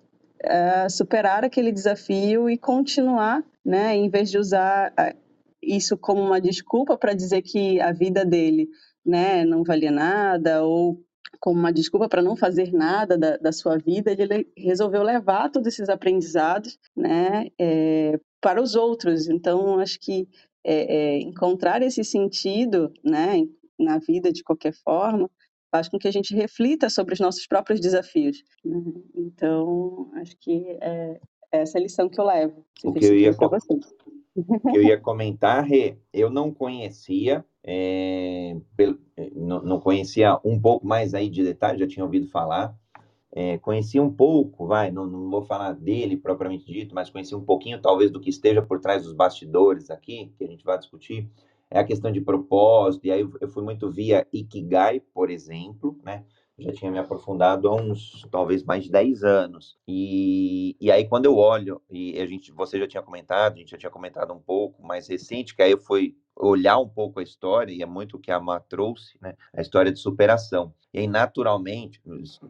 uh, 0.44 0.90
superar 0.90 1.44
aquele 1.44 1.72
desafio 1.72 2.48
e 2.48 2.56
continuar, 2.56 3.44
né, 3.64 3.96
em 3.96 4.08
vez 4.08 4.30
de 4.30 4.38
usar 4.38 4.92
uh, 4.92 5.16
isso 5.62 5.96
como 5.96 6.20
uma 6.20 6.40
desculpa 6.40 6.96
para 6.96 7.14
dizer 7.14 7.42
que 7.42 7.80
a 7.80 7.92
vida 7.92 8.24
dele, 8.24 8.68
né, 9.04 9.44
não 9.44 9.62
valia 9.62 9.90
nada 9.90 10.64
ou 10.64 11.00
como 11.40 11.58
uma 11.58 11.72
desculpa 11.72 12.08
para 12.08 12.22
não 12.22 12.36
fazer 12.36 12.72
nada 12.72 13.18
da, 13.18 13.36
da, 13.36 13.52
sua 13.52 13.76
vida, 13.78 14.12
ele 14.12 14.46
resolveu 14.56 15.02
levar 15.02 15.50
todos 15.50 15.68
esses 15.68 15.88
aprendizados 15.88 16.78
né, 16.96 17.48
é, 17.58 18.18
para 18.40 18.62
os 18.62 18.74
outros. 18.74 19.28
Então, 19.28 19.78
acho 19.78 19.98
que 19.98 20.28
é, 20.64 20.96
é, 20.96 21.20
encontrar 21.20 21.82
esse 21.82 22.04
sentido 22.04 22.92
né, 23.04 23.46
na 23.78 23.98
vida 23.98 24.32
de 24.32 24.44
qualquer 24.44 24.72
forma 24.72 25.28
faz 25.70 25.88
com 25.88 25.98
que 25.98 26.06
a 26.06 26.12
gente 26.12 26.34
reflita 26.34 26.90
sobre 26.90 27.14
os 27.14 27.20
nossos 27.20 27.46
próprios 27.46 27.80
desafios. 27.80 28.44
Né? 28.62 28.78
Então, 29.16 30.10
acho 30.16 30.36
que 30.38 30.66
é, 30.80 31.18
é 31.50 31.62
essa 31.62 31.78
a 31.78 31.80
lição 31.80 32.08
que 32.10 32.20
eu 32.20 32.26
levo. 32.26 32.64
O 32.84 32.92
que 32.92 33.06
eu 33.06 33.16
ia, 33.16 33.34
com... 33.34 33.48
que 34.34 34.76
eu 34.76 34.82
ia 34.82 34.98
comentar, 34.98 35.66
eu 36.12 36.30
não 36.30 36.52
conhecia 36.52 37.44
é, 37.64 38.56
não, 39.34 39.80
conhecia 39.80 40.38
um 40.44 40.60
pouco 40.60 40.86
mais 40.86 41.14
aí 41.14 41.28
de 41.28 41.44
detalhe, 41.44 41.78
já 41.78 41.86
tinha 41.86 42.04
ouvido 42.04 42.26
falar. 42.28 42.76
É, 43.34 43.56
conhecia 43.58 44.02
um 44.02 44.12
pouco, 44.12 44.66
vai, 44.66 44.90
não, 44.90 45.06
não 45.06 45.30
vou 45.30 45.42
falar 45.42 45.72
dele 45.72 46.18
propriamente 46.18 46.70
dito, 46.70 46.94
mas 46.94 47.08
conhecia 47.08 47.36
um 47.36 47.44
pouquinho 47.44 47.80
talvez 47.80 48.10
do 48.10 48.20
que 48.20 48.28
esteja 48.28 48.60
por 48.60 48.78
trás 48.78 49.04
dos 49.04 49.14
bastidores 49.14 49.90
aqui, 49.90 50.30
que 50.36 50.44
a 50.44 50.46
gente 50.46 50.64
vai 50.64 50.78
discutir. 50.78 51.30
É 51.70 51.78
a 51.78 51.84
questão 51.84 52.12
de 52.12 52.20
propósito, 52.20 53.06
e 53.06 53.10
aí 53.10 53.26
eu 53.40 53.48
fui 53.48 53.62
muito 53.62 53.90
via 53.90 54.26
Ikigai, 54.30 55.00
por 55.14 55.30
exemplo, 55.30 55.98
né? 56.04 56.24
Já 56.58 56.72
tinha 56.72 56.90
me 56.90 56.98
aprofundado 56.98 57.68
há 57.68 57.74
uns, 57.74 58.26
talvez, 58.30 58.62
mais 58.62 58.84
de 58.84 58.90
10 58.90 59.24
anos. 59.24 59.76
E, 59.86 60.76
e 60.80 60.90
aí, 60.90 61.06
quando 61.06 61.26
eu 61.26 61.36
olho, 61.36 61.80
e 61.90 62.18
a 62.20 62.26
gente, 62.26 62.52
você 62.52 62.78
já 62.78 62.86
tinha 62.86 63.02
comentado, 63.02 63.54
a 63.54 63.58
gente 63.58 63.70
já 63.70 63.78
tinha 63.78 63.90
comentado 63.90 64.32
um 64.32 64.40
pouco 64.40 64.82
mais 64.82 65.08
recente, 65.08 65.54
que 65.54 65.62
aí 65.62 65.72
eu 65.72 65.78
fui 65.78 66.16
olhar 66.36 66.78
um 66.78 66.88
pouco 66.88 67.20
a 67.20 67.22
história, 67.22 67.72
e 67.72 67.82
é 67.82 67.86
muito 67.86 68.16
o 68.16 68.20
que 68.20 68.30
a 68.30 68.40
Má 68.40 68.60
trouxe, 68.60 69.18
né? 69.20 69.34
A 69.54 69.60
história 69.60 69.92
de 69.92 69.98
superação. 69.98 70.74
E 70.92 70.98
aí, 70.98 71.06
naturalmente, 71.06 72.00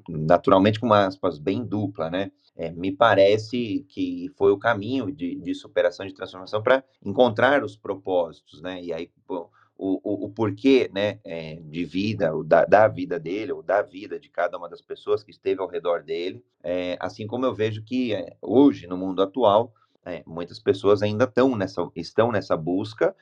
naturalmente 0.09 0.81
com 0.81 0.93
aspas 0.93 1.39
bem 1.39 1.65
dupla, 1.65 2.11
né? 2.11 2.31
É, 2.55 2.71
me 2.71 2.93
parece 2.93 3.85
que 3.89 4.31
foi 4.37 4.53
o 4.53 4.59
caminho 4.59 5.11
de, 5.11 5.37
de 5.37 5.55
superação, 5.55 6.07
de 6.07 6.13
transformação 6.13 6.63
para 6.63 6.85
encontrar 7.05 7.65
os 7.65 7.77
propósitos, 7.77 8.61
né? 8.61 8.83
E 8.83 8.93
aí, 8.93 9.11
bom, 9.27 9.49
o, 9.76 10.00
o, 10.02 10.26
o, 10.26 10.31
porquê 10.31 10.91
né, 10.93 11.19
é, 11.25 11.57
de 11.57 11.85
vida, 11.85 12.35
o 12.35 12.45
da, 12.45 12.64
da, 12.64 12.87
vida 12.88 13.19
dele, 13.19 13.52
ou 13.52 13.62
da 13.62 13.83
vida 13.83 14.19
de 14.19 14.29
cada 14.29 14.57
uma 14.57 14.69
das 14.69 14.81
pessoas 14.81 15.25
que 15.25 15.31
esteve 15.31 15.61
ao 15.61 15.69
redor 15.69 16.02
dele. 16.02 16.45
É, 16.62 16.97
assim 17.00 17.26
como 17.26 17.45
eu 17.45 17.55
vejo 17.55 17.83
que 17.83 18.14
é, 18.14 18.37
hoje, 18.41 18.87
no 18.87 18.97
mundo 18.97 19.23
atual, 19.23 19.73
muitas 20.26 20.59
pessoas 20.59 21.00
ainda 21.00 21.25
estão 21.25 21.55
nessa, 21.55 21.88
estão 21.95 22.33
nessa 22.33 22.57
busca, 22.57 23.14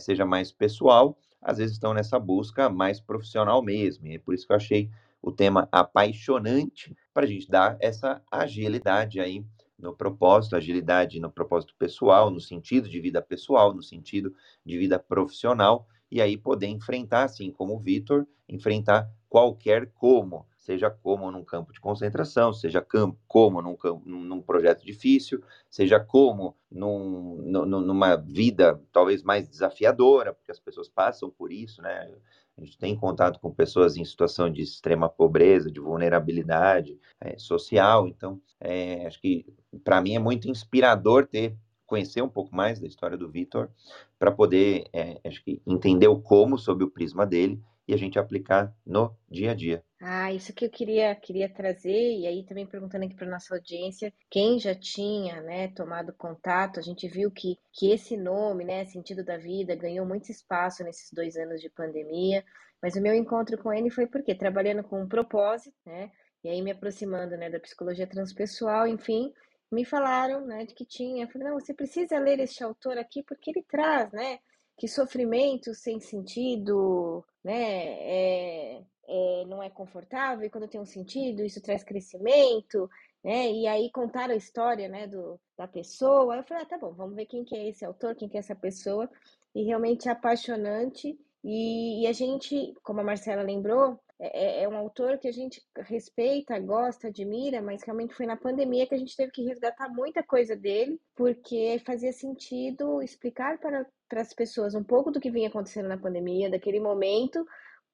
seja 0.00 0.26
mais 0.26 0.50
pessoal, 0.50 1.16
às 1.40 1.58
vezes 1.58 1.74
estão 1.74 1.94
nessa 1.94 2.18
busca 2.18 2.68
mais 2.68 3.00
profissional 3.00 3.62
mesmo. 3.62 4.08
E 4.08 4.16
é 4.16 4.18
por 4.18 4.34
isso 4.34 4.44
que 4.44 4.52
eu 4.52 4.56
achei 4.56 4.90
o 5.22 5.30
tema 5.30 5.68
apaixonante 5.70 6.96
para 7.14 7.24
a 7.24 7.28
gente 7.28 7.48
dar 7.48 7.76
essa 7.80 8.20
agilidade 8.30 9.20
aí 9.20 9.44
no 9.80 9.94
propósito, 9.94 10.56
agilidade 10.56 11.20
no 11.20 11.30
propósito 11.30 11.74
pessoal, 11.78 12.30
no 12.30 12.40
sentido 12.40 12.88
de 12.88 13.00
vida 13.00 13.22
pessoal, 13.22 13.74
no 13.74 13.82
sentido 13.82 14.34
de 14.64 14.78
vida 14.78 14.98
profissional, 14.98 15.86
e 16.10 16.20
aí 16.20 16.36
poder 16.36 16.66
enfrentar, 16.66 17.24
assim 17.24 17.50
como 17.50 17.76
o 17.76 17.78
Vitor, 17.78 18.26
enfrentar 18.48 19.08
qualquer 19.28 19.92
como, 19.92 20.44
seja 20.58 20.90
como 20.90 21.30
num 21.30 21.44
campo 21.44 21.72
de 21.72 21.80
concentração, 21.80 22.52
seja 22.52 22.84
como 23.28 23.62
num, 23.62 23.76
num 24.04 24.42
projeto 24.42 24.84
difícil, 24.84 25.40
seja 25.70 26.00
como 26.00 26.56
num, 26.70 27.36
numa 27.42 28.16
vida 28.16 28.80
talvez 28.92 29.22
mais 29.22 29.48
desafiadora, 29.48 30.34
porque 30.34 30.50
as 30.50 30.58
pessoas 30.58 30.88
passam 30.88 31.30
por 31.30 31.52
isso, 31.52 31.80
né? 31.80 32.12
A 32.60 32.64
gente 32.64 32.76
tem 32.76 32.94
contato 32.94 33.40
com 33.40 33.50
pessoas 33.50 33.96
em 33.96 34.04
situação 34.04 34.50
de 34.50 34.60
extrema 34.60 35.08
pobreza, 35.08 35.70
de 35.70 35.80
vulnerabilidade 35.80 36.98
é, 37.18 37.38
social. 37.38 38.06
Então, 38.06 38.40
é, 38.60 39.06
acho 39.06 39.18
que 39.20 39.46
para 39.82 40.00
mim 40.02 40.14
é 40.14 40.18
muito 40.18 40.48
inspirador 40.48 41.26
ter 41.26 41.56
conhecer 41.86 42.22
um 42.22 42.28
pouco 42.28 42.54
mais 42.54 42.78
da 42.78 42.86
história 42.86 43.16
do 43.16 43.28
Vitor 43.28 43.68
para 44.16 44.30
poder, 44.30 44.84
é, 44.92 45.20
acho 45.26 45.42
que 45.42 45.60
entender 45.66 46.06
o 46.06 46.20
como 46.20 46.56
sob 46.56 46.84
o 46.84 46.90
prisma 46.90 47.26
dele 47.26 47.60
e 47.88 47.92
a 47.92 47.96
gente 47.96 48.18
aplicar 48.18 48.72
no 48.86 49.12
dia 49.28 49.50
a 49.50 49.54
dia. 49.54 49.82
Ah, 50.02 50.32
isso 50.32 50.54
que 50.54 50.64
eu 50.64 50.70
queria, 50.70 51.14
queria 51.14 51.46
trazer, 51.46 52.18
e 52.18 52.26
aí 52.26 52.42
também 52.46 52.66
perguntando 52.66 53.04
aqui 53.04 53.14
para 53.14 53.28
nossa 53.28 53.54
audiência, 53.54 54.12
quem 54.30 54.58
já 54.58 54.74
tinha 54.74 55.42
né, 55.42 55.68
tomado 55.68 56.14
contato, 56.14 56.80
a 56.80 56.82
gente 56.82 57.06
viu 57.06 57.30
que, 57.30 57.58
que 57.70 57.92
esse 57.92 58.16
nome, 58.16 58.64
né, 58.64 58.86
Sentido 58.86 59.22
da 59.22 59.36
Vida, 59.36 59.76
ganhou 59.76 60.06
muito 60.06 60.30
espaço 60.30 60.82
nesses 60.82 61.12
dois 61.12 61.36
anos 61.36 61.60
de 61.60 61.68
pandemia, 61.68 62.42
mas 62.82 62.96
o 62.96 63.02
meu 63.02 63.14
encontro 63.14 63.58
com 63.58 63.70
ele 63.70 63.90
foi 63.90 64.06
porque 64.06 64.34
trabalhando 64.34 64.82
com 64.82 65.02
um 65.02 65.08
propósito, 65.08 65.76
né, 65.84 66.10
e 66.42 66.48
aí 66.48 66.62
me 66.62 66.70
aproximando 66.70 67.36
né, 67.36 67.50
da 67.50 67.60
psicologia 67.60 68.06
transpessoal, 68.06 68.86
enfim, 68.86 69.30
me 69.70 69.84
falaram 69.84 70.46
né, 70.46 70.64
de 70.64 70.74
que 70.74 70.84
tinha. 70.84 71.24
Eu 71.24 71.28
falei, 71.28 71.48
não, 71.48 71.60
você 71.60 71.74
precisa 71.74 72.18
ler 72.18 72.40
este 72.40 72.64
autor 72.64 72.98
aqui 72.98 73.22
porque 73.22 73.50
ele 73.50 73.62
traz, 73.62 74.10
né? 74.12 74.38
Que 74.76 74.88
sofrimento 74.88 75.74
sem 75.74 76.00
sentido, 76.00 77.24
né? 77.44 77.52
É, 78.00 78.82
é, 79.10 79.44
não 79.46 79.60
é 79.62 79.68
confortável, 79.68 80.46
e 80.46 80.50
quando 80.50 80.68
tem 80.68 80.80
um 80.80 80.86
sentido, 80.86 81.44
isso 81.44 81.60
traz 81.60 81.82
crescimento, 81.82 82.88
né? 83.24 83.50
E 83.50 83.66
aí 83.66 83.90
contaram 83.90 84.32
a 84.32 84.36
história, 84.36 84.88
né, 84.88 85.06
do, 85.06 85.38
da 85.56 85.66
pessoa. 85.66 86.36
Eu 86.36 86.44
falei, 86.44 86.62
ah, 86.62 86.66
tá 86.66 86.78
bom, 86.78 86.92
vamos 86.92 87.16
ver 87.16 87.26
quem 87.26 87.44
que 87.44 87.56
é 87.56 87.68
esse 87.68 87.84
autor, 87.84 88.14
quem 88.14 88.28
que 88.28 88.36
é 88.36 88.40
essa 88.40 88.54
pessoa. 88.54 89.10
E 89.54 89.64
realmente 89.64 90.08
é 90.08 90.12
apaixonante. 90.12 91.18
E, 91.42 92.02
e 92.02 92.06
a 92.06 92.12
gente, 92.12 92.74
como 92.82 93.00
a 93.00 93.04
Marcela 93.04 93.42
lembrou, 93.42 93.98
é, 94.20 94.60
é, 94.60 94.62
é 94.64 94.68
um 94.68 94.76
autor 94.76 95.18
que 95.18 95.26
a 95.26 95.32
gente 95.32 95.62
respeita, 95.78 96.58
gosta, 96.60 97.08
admira, 97.08 97.62
mas 97.62 97.82
realmente 97.82 98.14
foi 98.14 98.26
na 98.26 98.36
pandemia 98.36 98.86
que 98.86 98.94
a 98.94 98.98
gente 98.98 99.16
teve 99.16 99.32
que 99.32 99.42
resgatar 99.42 99.88
muita 99.88 100.22
coisa 100.22 100.54
dele, 100.54 101.00
porque 101.16 101.80
fazia 101.84 102.12
sentido 102.12 103.02
explicar 103.02 103.58
para, 103.58 103.86
para 104.08 104.20
as 104.20 104.34
pessoas 104.34 104.74
um 104.74 104.84
pouco 104.84 105.10
do 105.10 105.20
que 105.20 105.30
vinha 105.30 105.48
acontecendo 105.48 105.88
na 105.88 105.96
pandemia, 105.96 106.50
daquele 106.50 106.78
momento, 106.78 107.46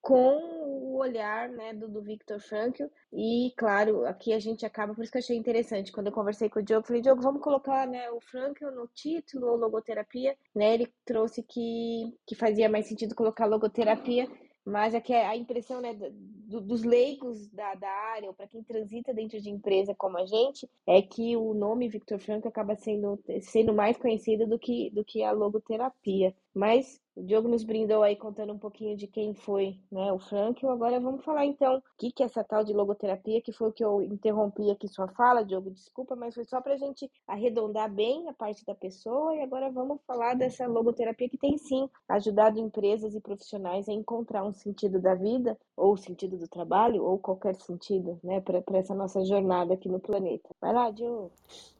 com 0.07 0.37
o 0.37 0.99
olhar 0.99 1.49
né, 1.49 1.75
do, 1.75 1.89
do 1.89 2.01
Victor 2.01 2.39
Frankl. 2.39 2.85
E, 3.13 3.53
claro, 3.57 4.07
aqui 4.07 4.33
a 4.33 4.39
gente 4.39 4.65
acaba, 4.65 4.95
por 4.95 5.03
isso 5.03 5.11
que 5.11 5.19
eu 5.19 5.23
achei 5.23 5.37
interessante. 5.37 5.91
Quando 5.91 6.07
eu 6.07 6.13
conversei 6.13 6.49
com 6.49 6.61
o 6.61 6.63
Diogo, 6.63 6.87
falei, 6.87 7.03
Diogo, 7.03 7.21
vamos 7.21 7.43
colocar 7.43 7.89
né, 7.89 8.09
o 8.13 8.21
Frankl 8.21 8.71
no 8.71 8.87
título 8.87 9.49
ou 9.49 9.57
logoterapia. 9.57 10.37
Né, 10.55 10.75
ele 10.75 10.95
trouxe 11.05 11.43
que, 11.43 12.17
que 12.25 12.37
fazia 12.37 12.69
mais 12.69 12.87
sentido 12.87 13.17
colocar 13.17 13.47
logoterapia 13.47 14.29
mas 14.69 14.95
é 14.95 15.01
que 15.01 15.15
a 15.15 15.37
impressão 15.37 15.81
né, 15.81 15.95
do, 15.95 16.61
dos 16.61 16.83
leigos 16.83 17.47
da, 17.51 17.77
da 17.77 17.89
área, 17.89 18.29
ou 18.29 18.35
para 18.35 18.49
quem 18.49 18.65
transita 18.65 19.15
dentro 19.15 19.41
de 19.41 19.49
empresa 19.49 19.95
como 19.95 20.19
a 20.19 20.27
gente, 20.27 20.69
é 20.85 21.01
que 21.01 21.37
o 21.37 21.55
nome 21.55 21.89
Victor 21.89 22.19
Franco 22.19 22.49
acaba 22.49 22.75
sendo, 22.75 23.17
sendo 23.43 23.73
mais 23.73 23.97
conhecido 23.97 24.45
do 24.45 24.59
que, 24.59 24.91
do 24.91 25.05
que 25.05 25.23
a 25.23 25.31
logoterapia. 25.31 26.35
Mas 26.53 27.01
o 27.17 27.23
Diogo 27.23 27.49
nos 27.49 27.65
brindou 27.65 28.03
aí 28.03 28.15
contando 28.15 28.53
um 28.53 28.59
pouquinho 28.59 28.95
de 28.95 29.07
quem 29.07 29.33
foi 29.33 29.81
né, 29.91 30.13
o 30.13 30.19
Frank. 30.19 30.65
Agora 30.67 31.01
vamos 31.01 31.25
falar 31.25 31.47
então 31.47 31.79
o 31.79 31.83
que, 31.97 32.13
que 32.13 32.23
é 32.23 32.27
essa 32.27 32.45
tal 32.45 32.63
de 32.63 32.75
logoterapia, 32.75 33.41
que 33.41 33.53
foi 33.53 33.71
o 33.71 33.73
que 33.73 33.83
eu 33.83 34.03
interrompi 34.03 34.71
aqui 34.71 34.87
sua 34.87 35.09
fala, 35.09 35.43
Diogo, 35.43 35.71
desculpa, 35.71 36.15
mas 36.15 36.35
foi 36.35 36.45
só 36.45 36.61
para 36.61 36.75
a 36.75 36.77
gente 36.77 37.11
arredondar 37.27 37.91
bem 37.91 38.29
a 38.29 38.35
parte 38.35 38.65
da 38.67 38.75
pessoa. 38.75 39.35
E 39.35 39.41
agora 39.41 39.71
vamos 39.71 39.99
falar 40.07 40.35
dessa 40.35 40.67
logoterapia 40.67 41.29
que 41.29 41.39
tem 41.39 41.57
sim 41.57 41.89
ajudado 42.07 42.61
empresas 42.61 43.15
e 43.15 43.21
profissionais 43.21 43.89
a 43.89 43.93
encontrar 43.93 44.45
um 44.45 44.53
sentido 44.53 45.01
da 45.01 45.15
vida, 45.15 45.59
ou 45.75 45.97
sentido 45.97 46.37
do 46.37 46.47
trabalho, 46.47 47.03
ou 47.03 47.19
qualquer 47.19 47.55
sentido, 47.55 48.21
né, 48.23 48.43
para 48.43 48.63
essa 48.75 48.95
nossa 48.95 49.25
jornada 49.25 49.73
aqui 49.73 49.89
no 49.89 49.99
planeta. 49.99 50.51
Vai 50.61 50.75
lá, 50.75 50.91
Diogo. 50.91 51.33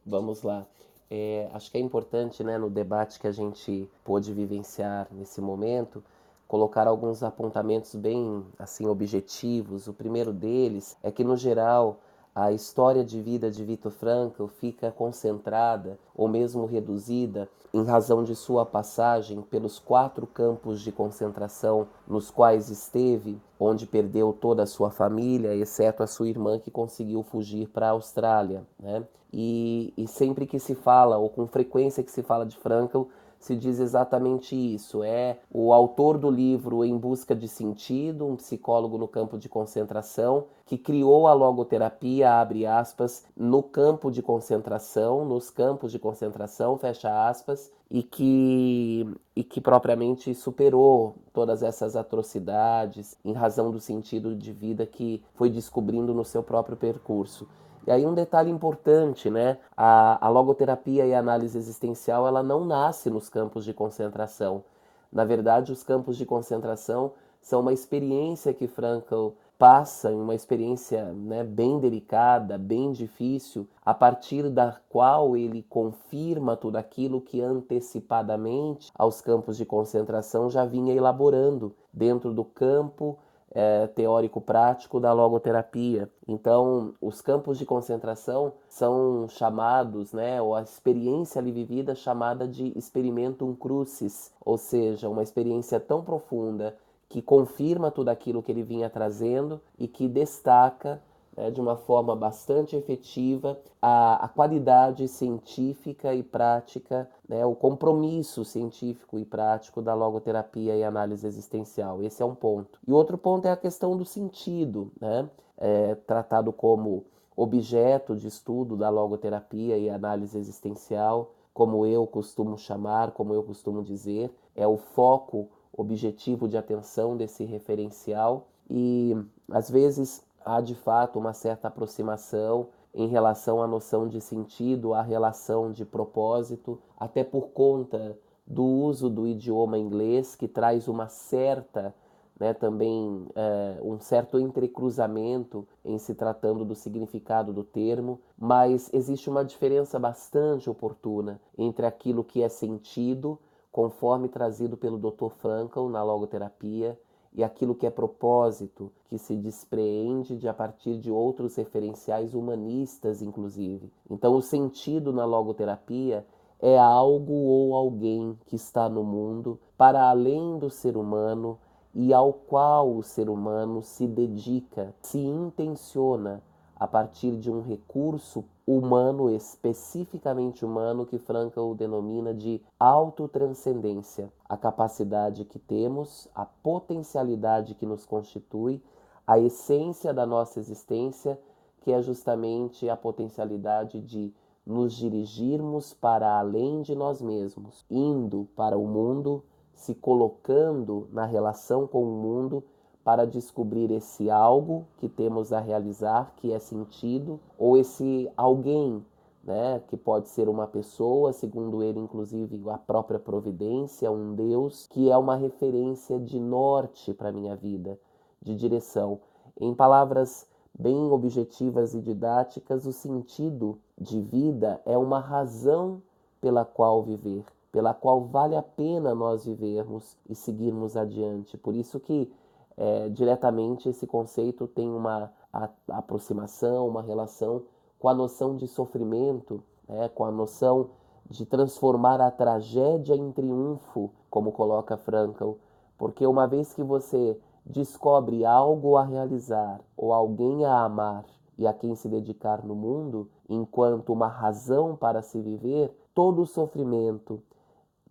Vamos 0.05 0.43
lá. 0.43 0.67
É, 1.11 1.49
acho 1.53 1.71
que 1.71 1.79
é 1.79 1.81
importante, 1.81 2.43
né, 2.43 2.59
no 2.59 2.69
debate 2.69 3.21
que 3.21 3.27
a 3.27 3.33
gente 3.33 3.89
pôde 4.05 4.33
vivenciar 4.33 5.07
nesse 5.13 5.41
momento, 5.41 6.03
colocar 6.49 6.87
alguns 6.87 7.23
apontamentos 7.23 7.95
bem 7.95 8.45
assim 8.59 8.87
objetivos. 8.87 9.87
O 9.87 9.93
primeiro 9.93 10.33
deles 10.33 10.97
é 11.03 11.11
que 11.11 11.23
no 11.25 11.37
geral 11.37 12.01
a 12.37 12.53
história 12.53 13.03
de 13.03 13.19
vida 13.23 13.51
de 13.51 13.65
Vitor 13.65 13.91
Frankl 13.91 14.47
fica 14.47 14.93
concentrada 14.93 15.99
ou 16.15 16.29
mesmo 16.29 16.67
reduzida 16.67 17.49
em 17.73 17.83
razão 17.83 18.23
de 18.23 18.37
sua 18.37 18.67
passagem 18.67 19.41
pelos 19.41 19.79
quatro 19.79 20.27
campos 20.27 20.83
de 20.83 20.93
concentração 20.93 21.89
nos 22.07 22.31
quais 22.31 22.69
esteve, 22.69 23.41
onde 23.59 23.87
perdeu 23.87 24.35
toda 24.35 24.65
a 24.65 24.67
sua 24.67 24.91
família, 24.91 25.55
exceto 25.55 26.03
a 26.03 26.07
sua 26.07 26.29
irmã 26.29 26.59
que 26.59 26.71
conseguiu 26.71 27.23
fugir 27.23 27.69
para 27.69 27.87
a 27.87 27.93
Austrália. 27.93 28.67
Né? 28.79 29.03
E, 29.33 29.95
e 29.97 30.07
sempre 30.07 30.47
que 30.47 30.59
se 30.59 30.75
fala, 30.75 31.17
ou 31.17 31.31
com 31.31 31.47
frequência 31.47 32.03
que 32.03 32.11
se 32.11 32.23
fala 32.23 32.45
de 32.45 32.59
Frankl, 32.59 33.05
se 33.39 33.57
diz 33.57 33.79
exatamente 33.79 34.55
isso. 34.55 35.03
É 35.03 35.39
o 35.51 35.73
autor 35.73 36.19
do 36.19 36.31
livro 36.31 36.85
Em 36.85 36.97
Busca 36.97 37.35
de 37.35 37.49
Sentido, 37.49 38.27
um 38.27 38.37
psicólogo 38.37 38.99
no 38.99 39.09
campo 39.09 39.39
de 39.39 39.49
concentração, 39.49 40.45
que 40.65 40.77
criou 40.77 41.27
a 41.27 41.33
logoterapia, 41.33 42.41
abre 42.41 42.67
aspas, 42.67 43.25
no 43.37 43.63
campo 43.63 44.11
de 44.11 44.23
concentração, 44.23 45.25
nos 45.25 45.51
campos 45.51 45.93
de 45.93 45.99
concentração, 45.99 46.77
fecha 46.77 47.29
aspas, 47.29 47.71
e 47.91 48.03
que, 48.03 49.09
e 49.35 49.45
que 49.45 49.61
propriamente 49.61 50.35
superou 50.35 51.15
todas 51.33 51.63
essas 51.63 51.95
atrocidades 51.95 53.17
em 53.25 53.33
razão 53.33 53.71
do 53.71 53.79
sentido 53.79 54.35
de 54.35 54.53
vida 54.53 54.85
que 54.85 55.23
foi 55.35 55.49
descobrindo 55.51 56.13
no 56.13 56.25
seu 56.25 56.43
próprio 56.43 56.77
percurso. 56.77 57.47
E 57.87 57.91
aí 57.91 58.05
um 58.05 58.15
detalhe 58.15 58.51
importante, 58.51 59.31
né? 59.31 59.59
A, 59.77 60.27
a 60.27 60.29
logoterapia 60.29 61.07
e 61.07 61.15
a 61.15 61.19
análise 61.19 61.57
existencial, 61.57 62.27
ela 62.27 62.43
não 62.43 62.65
nasce 62.65 63.09
nos 63.09 63.29
campos 63.29 63.65
de 63.65 63.73
concentração. 63.73 64.65
Na 65.13 65.25
verdade, 65.25 65.71
os 65.71 65.83
campos 65.83 66.17
de 66.17 66.27
concentração 66.27 67.13
são 67.41 67.61
uma 67.61 67.73
experiência 67.73 68.53
que 68.53 68.67
Frankl 68.67 69.29
passa 69.59 70.11
uma 70.11 70.35
experiência 70.35 71.05
né, 71.13 71.43
bem 71.43 71.79
delicada, 71.79 72.59
bem 72.59 72.93
difícil, 72.93 73.67
a 73.85 73.95
partir 73.95 74.51
da 74.51 74.77
qual 74.89 75.37
ele 75.37 75.63
confirma 75.63 76.57
tudo 76.57 76.77
aquilo 76.77 77.21
que 77.21 77.41
antecipadamente 77.41 78.91
aos 78.95 79.21
campos 79.21 79.57
de 79.57 79.65
concentração 79.65 80.51
já 80.51 80.65
vinha 80.67 80.93
elaborando 80.93 81.75
dentro 81.93 82.35
do 82.35 82.45
campo 82.45 83.17
é, 83.57 83.87
teórico-prático 83.87 85.01
da 85.01 85.15
logoterapia. 85.15 86.11
Então, 86.29 86.95
os 87.01 87.23
campos 87.23 87.57
de 87.57 87.65
concentração 87.65 88.53
são 88.69 89.27
chamados, 89.31 90.13
né, 90.13 90.43
ou 90.43 90.55
a 90.55 90.61
experiência 90.61 91.41
ali 91.41 91.51
vivida 91.51 91.95
chamada 91.95 92.47
de 92.47 92.77
experimentum 92.77 93.55
crucis, 93.55 94.31
ou 94.45 94.59
seja, 94.59 95.09
uma 95.09 95.23
experiência 95.23 95.81
tão 95.81 96.05
profunda 96.05 96.77
que 97.09 97.23
confirma 97.23 97.91
tudo 97.91 98.11
aquilo 98.11 98.43
que 98.43 98.53
ele 98.53 98.63
vinha 98.63 98.91
trazendo 98.91 99.59
e 99.79 99.89
que 99.89 100.07
destaca 100.07 101.01
né, 101.37 101.51
de 101.51 101.61
uma 101.61 101.77
forma 101.77 102.17
bastante 102.17 102.75
efetiva 102.75 103.59
a, 103.81 104.25
a 104.25 104.29
qualidade 104.29 105.07
científica 105.07 106.15
e 106.15 106.23
prática, 106.23 107.09
né, 107.29 107.45
o 107.45 107.55
compromisso 107.55 108.45
científico 108.45 109.19
e 109.19 109.25
prático 109.25 109.83
da 109.83 109.95
logoterapia 109.95 110.75
e 110.77 110.83
análise 110.83 111.27
existencial. 111.27 112.03
Esse 112.03 112.23
é 112.23 112.27
um 112.27 112.35
ponto. 112.35 112.81
E 112.87 112.93
outro 112.93 113.19
ponto 113.19 113.47
é 113.47 113.51
a 113.51 113.57
questão 113.57 113.97
do 113.97 114.05
sentido, 114.05 114.91
né, 115.01 115.29
é, 115.59 115.95
tratado 115.95 116.53
como 116.53 117.05
objeto 117.37 118.17
de 118.17 118.27
estudo 118.27 118.77
da 118.77 118.89
logoterapia 118.89 119.77
e 119.77 119.91
análise 119.91 120.39
existencial, 120.39 121.35
como 121.53 121.87
eu 121.87 122.07
costumo 122.07 122.57
chamar, 122.57 123.13
como 123.13 123.35
eu 123.35 123.43
costumo 123.43 123.83
dizer, 123.83 124.31
é 124.55 124.67
o 124.67 124.77
foco 124.77 125.49
objetivo 125.73 126.49
de 126.49 126.57
atenção 126.57 127.17
desse 127.17 127.45
referencial 127.45 128.49
e 128.71 129.15
às 129.51 129.71
vezes 129.71 130.26
há 130.47 130.61
de 130.61 130.77
fato 130.77 131.19
uma 131.19 131.33
certa 131.33 131.67
aproximação 131.67 132.69
em 132.95 133.09
relação 133.09 133.61
à 133.61 133.67
noção 133.67 134.09
de 134.09 134.21
sentido, 134.21 134.95
à 134.95 135.03
relação 135.03 135.73
de 135.73 135.85
propósito, 135.85 136.79
até 136.97 137.25
por 137.25 137.49
conta 137.49 138.17
do 138.47 138.65
uso 138.65 139.11
do 139.11 139.27
idioma 139.27 139.77
inglês, 139.77 140.37
que 140.37 140.47
traz 140.47 140.87
uma 140.87 141.09
certa, 141.09 141.93
né, 142.39 142.55
também 142.55 143.27
é, 143.35 143.81
um 143.83 143.99
certo 143.99 144.39
entrecruzamento 144.39 145.67
em 145.85 145.99
se 145.99 146.15
tratando 146.15 146.65
do 146.65 146.75
significado 146.77 147.53
do 147.53 147.65
termo, 147.65 148.21
mas 148.39 148.89
existe 148.95 149.29
uma 149.29 149.45
diferença 149.45 149.99
bastante 149.99 150.71
oportuna 150.71 151.41
entre 151.59 151.85
aquilo 151.85 152.23
que 152.23 152.41
é 152.41 152.49
sentido, 152.49 153.39
conforme 153.73 154.29
trazido 154.29 154.77
pelo 154.77 154.97
Dr. 154.97 155.29
Frankl 155.37 155.89
na 155.89 156.03
logoterapia, 156.03 156.99
e 157.37 157.45
aquilo 157.45 157.75
que 157.75 157.87
é 157.87 157.91
propósito, 157.91 158.91
que 159.11 159.19
se 159.19 159.37
despreende 159.37 160.37
de 160.39 160.49
a 160.49 160.55
partir 160.55 160.99
de 160.99 161.11
outros 161.11 161.55
referenciais 161.55 162.33
humanistas, 162.33 163.21
inclusive. 163.21 163.93
Então, 164.11 164.35
o 164.35 164.41
sentido 164.41 165.13
na 165.13 165.27
logoterapia 165.27 166.27
é 166.59 166.79
algo 166.79 167.35
ou 167.35 167.75
alguém 167.75 168.39
que 168.47 168.57
está 168.57 168.89
no 168.89 169.05
mundo 169.05 169.61
para 169.77 170.09
além 170.09 170.59
do 170.59 170.71
ser 170.71 170.97
humano 170.97 171.59
e 171.95 172.15
ao 172.15 172.33
qual 172.33 172.97
o 172.97 173.03
ser 173.03 173.29
humano 173.29 173.83
se 173.83 174.07
dedica, 174.07 174.95
se 175.03 175.19
intenciona 175.19 176.43
a 176.79 176.87
partir 176.87 177.39
de 177.39 177.51
um 177.51 177.63
recurso 177.63 178.45
humano, 178.67 179.31
especificamente 179.31 180.65
humano, 180.65 181.07
que 181.07 181.19
Frankl 181.19 181.73
denomina 181.75 182.35
de 182.35 182.61
autotranscendência, 182.79 184.31
a 184.47 184.57
capacidade 184.57 185.45
que 185.45 185.59
temos, 185.59 186.29
a 186.35 186.45
potencialidade 186.45 187.75
que 187.75 187.87
nos 187.87 188.05
constitui, 188.05 188.83
a 189.27 189.39
essência 189.39 190.13
da 190.13 190.27
nossa 190.27 190.61
existência, 190.61 191.41
que 191.81 191.93
é 191.93 192.03
justamente 192.03 192.89
a 192.91 192.97
potencialidade 192.97 194.01
de 194.03 194.35
nos 194.67 194.95
dirigirmos 194.95 195.95
para 195.95 196.39
além 196.39 196.83
de 196.83 196.95
nós 196.95 197.23
mesmos, 197.23 197.87
indo 197.89 198.49
para 198.55 198.77
o 198.77 198.87
mundo, 198.87 199.43
se 199.73 199.95
colocando 199.95 201.09
na 201.13 201.25
relação 201.25 201.87
com 201.87 202.03
o 202.03 202.21
mundo 202.21 202.65
para 203.07 203.25
descobrir 203.25 203.89
esse 203.93 204.29
algo 204.29 204.85
que 204.97 205.09
temos 205.09 205.53
a 205.53 205.61
realizar, 205.61 206.35
que 206.39 206.53
é 206.53 206.59
sentido, 206.59 207.39
ou 207.57 207.77
esse 207.77 208.29
alguém, 208.37 209.01
né, 209.45 209.81
que 209.87 209.97
pode 209.97 210.29
ser 210.29 210.49
uma 210.49 210.67
pessoa, 210.67 211.33
segundo 211.33 211.85
ele, 211.85 212.01
inclusive, 212.01 212.61
a 212.69 212.77
própria 212.77 213.21
providência, 213.21 214.11
um 214.11 214.35
Deus, 214.35 214.89
que 214.89 215.09
é 215.09 215.17
uma 215.17 215.37
referência 215.37 216.19
de 216.19 216.41
norte 216.41 217.15
para 217.15 217.29
a 217.29 217.33
minha 217.33 217.55
vida, 217.55 217.97
de 218.43 218.57
direção. 218.57 219.21
Em 219.61 219.73
palavras 219.73 220.45
bem 220.77 221.09
objetivas 221.09 221.95
e 221.95 222.01
didáticas, 222.01 222.87
o 222.87 222.93
sentido 222.93 223.79
de 223.97 224.21
vida 224.21 224.83
é 224.85 224.99
uma 224.99 225.21
razão 225.21 226.03
pela 226.41 226.65
qual 226.65 227.05
viver, 227.05 227.45
pela 227.71 227.95
qual 227.95 228.25
vale 228.25 228.57
a 228.57 228.63
pena 228.63 229.15
nós 229.15 229.45
vivermos 229.45 230.17
e 230.29 230.35
seguirmos 230.35 230.97
adiante. 230.97 231.57
Por 231.57 231.77
isso 231.77 232.01
que 232.01 232.29
é, 232.77 233.09
diretamente 233.09 233.89
esse 233.89 234.07
conceito 234.07 234.67
tem 234.67 234.89
uma 234.89 235.33
a, 235.53 235.69
aproximação, 235.89 236.87
uma 236.87 237.03
relação 237.03 237.63
com 237.99 238.09
a 238.09 238.15
noção 238.15 238.57
de 238.57 238.69
sofrimento, 238.69 239.63
né, 239.89 240.09
com 240.09 240.25
a 240.25 240.31
noção 240.31 240.91
de 241.29 241.45
transformar 241.45 242.21
a 242.21 242.31
tragédia 242.31 243.15
em 243.15 243.33
triunfo, 243.33 244.11
como 244.31 244.53
coloca 244.53 244.97
Frankl, 244.97 245.53
porque 245.99 246.27
uma 246.27 246.47
vez 246.47 246.75
que 246.75 246.83
você 246.83 247.41
descobre 247.65 248.45
algo 248.45 248.97
a 248.97 249.05
realizar 249.05 249.81
ou 249.97 250.13
alguém 250.13 250.65
a 250.65 250.85
amar 250.85 251.25
e 251.59 251.67
a 251.67 251.73
quem 251.73 251.95
se 251.95 252.09
dedicar 252.09 252.65
no 252.65 252.75
mundo, 252.75 253.31
enquanto 253.49 254.13
uma 254.13 254.29
razão 254.29 254.95
para 254.95 255.23
se 255.23 255.41
viver, 255.41 255.91
todo 256.15 256.43
o 256.43 256.47
sofrimento, 256.47 257.43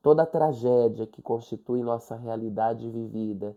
toda 0.01 0.23
a 0.23 0.27
tragédia 0.27 1.05
que 1.05 1.21
constitui 1.21 1.81
nossa 1.83 2.15
realidade 2.15 2.89
vivida, 2.89 3.55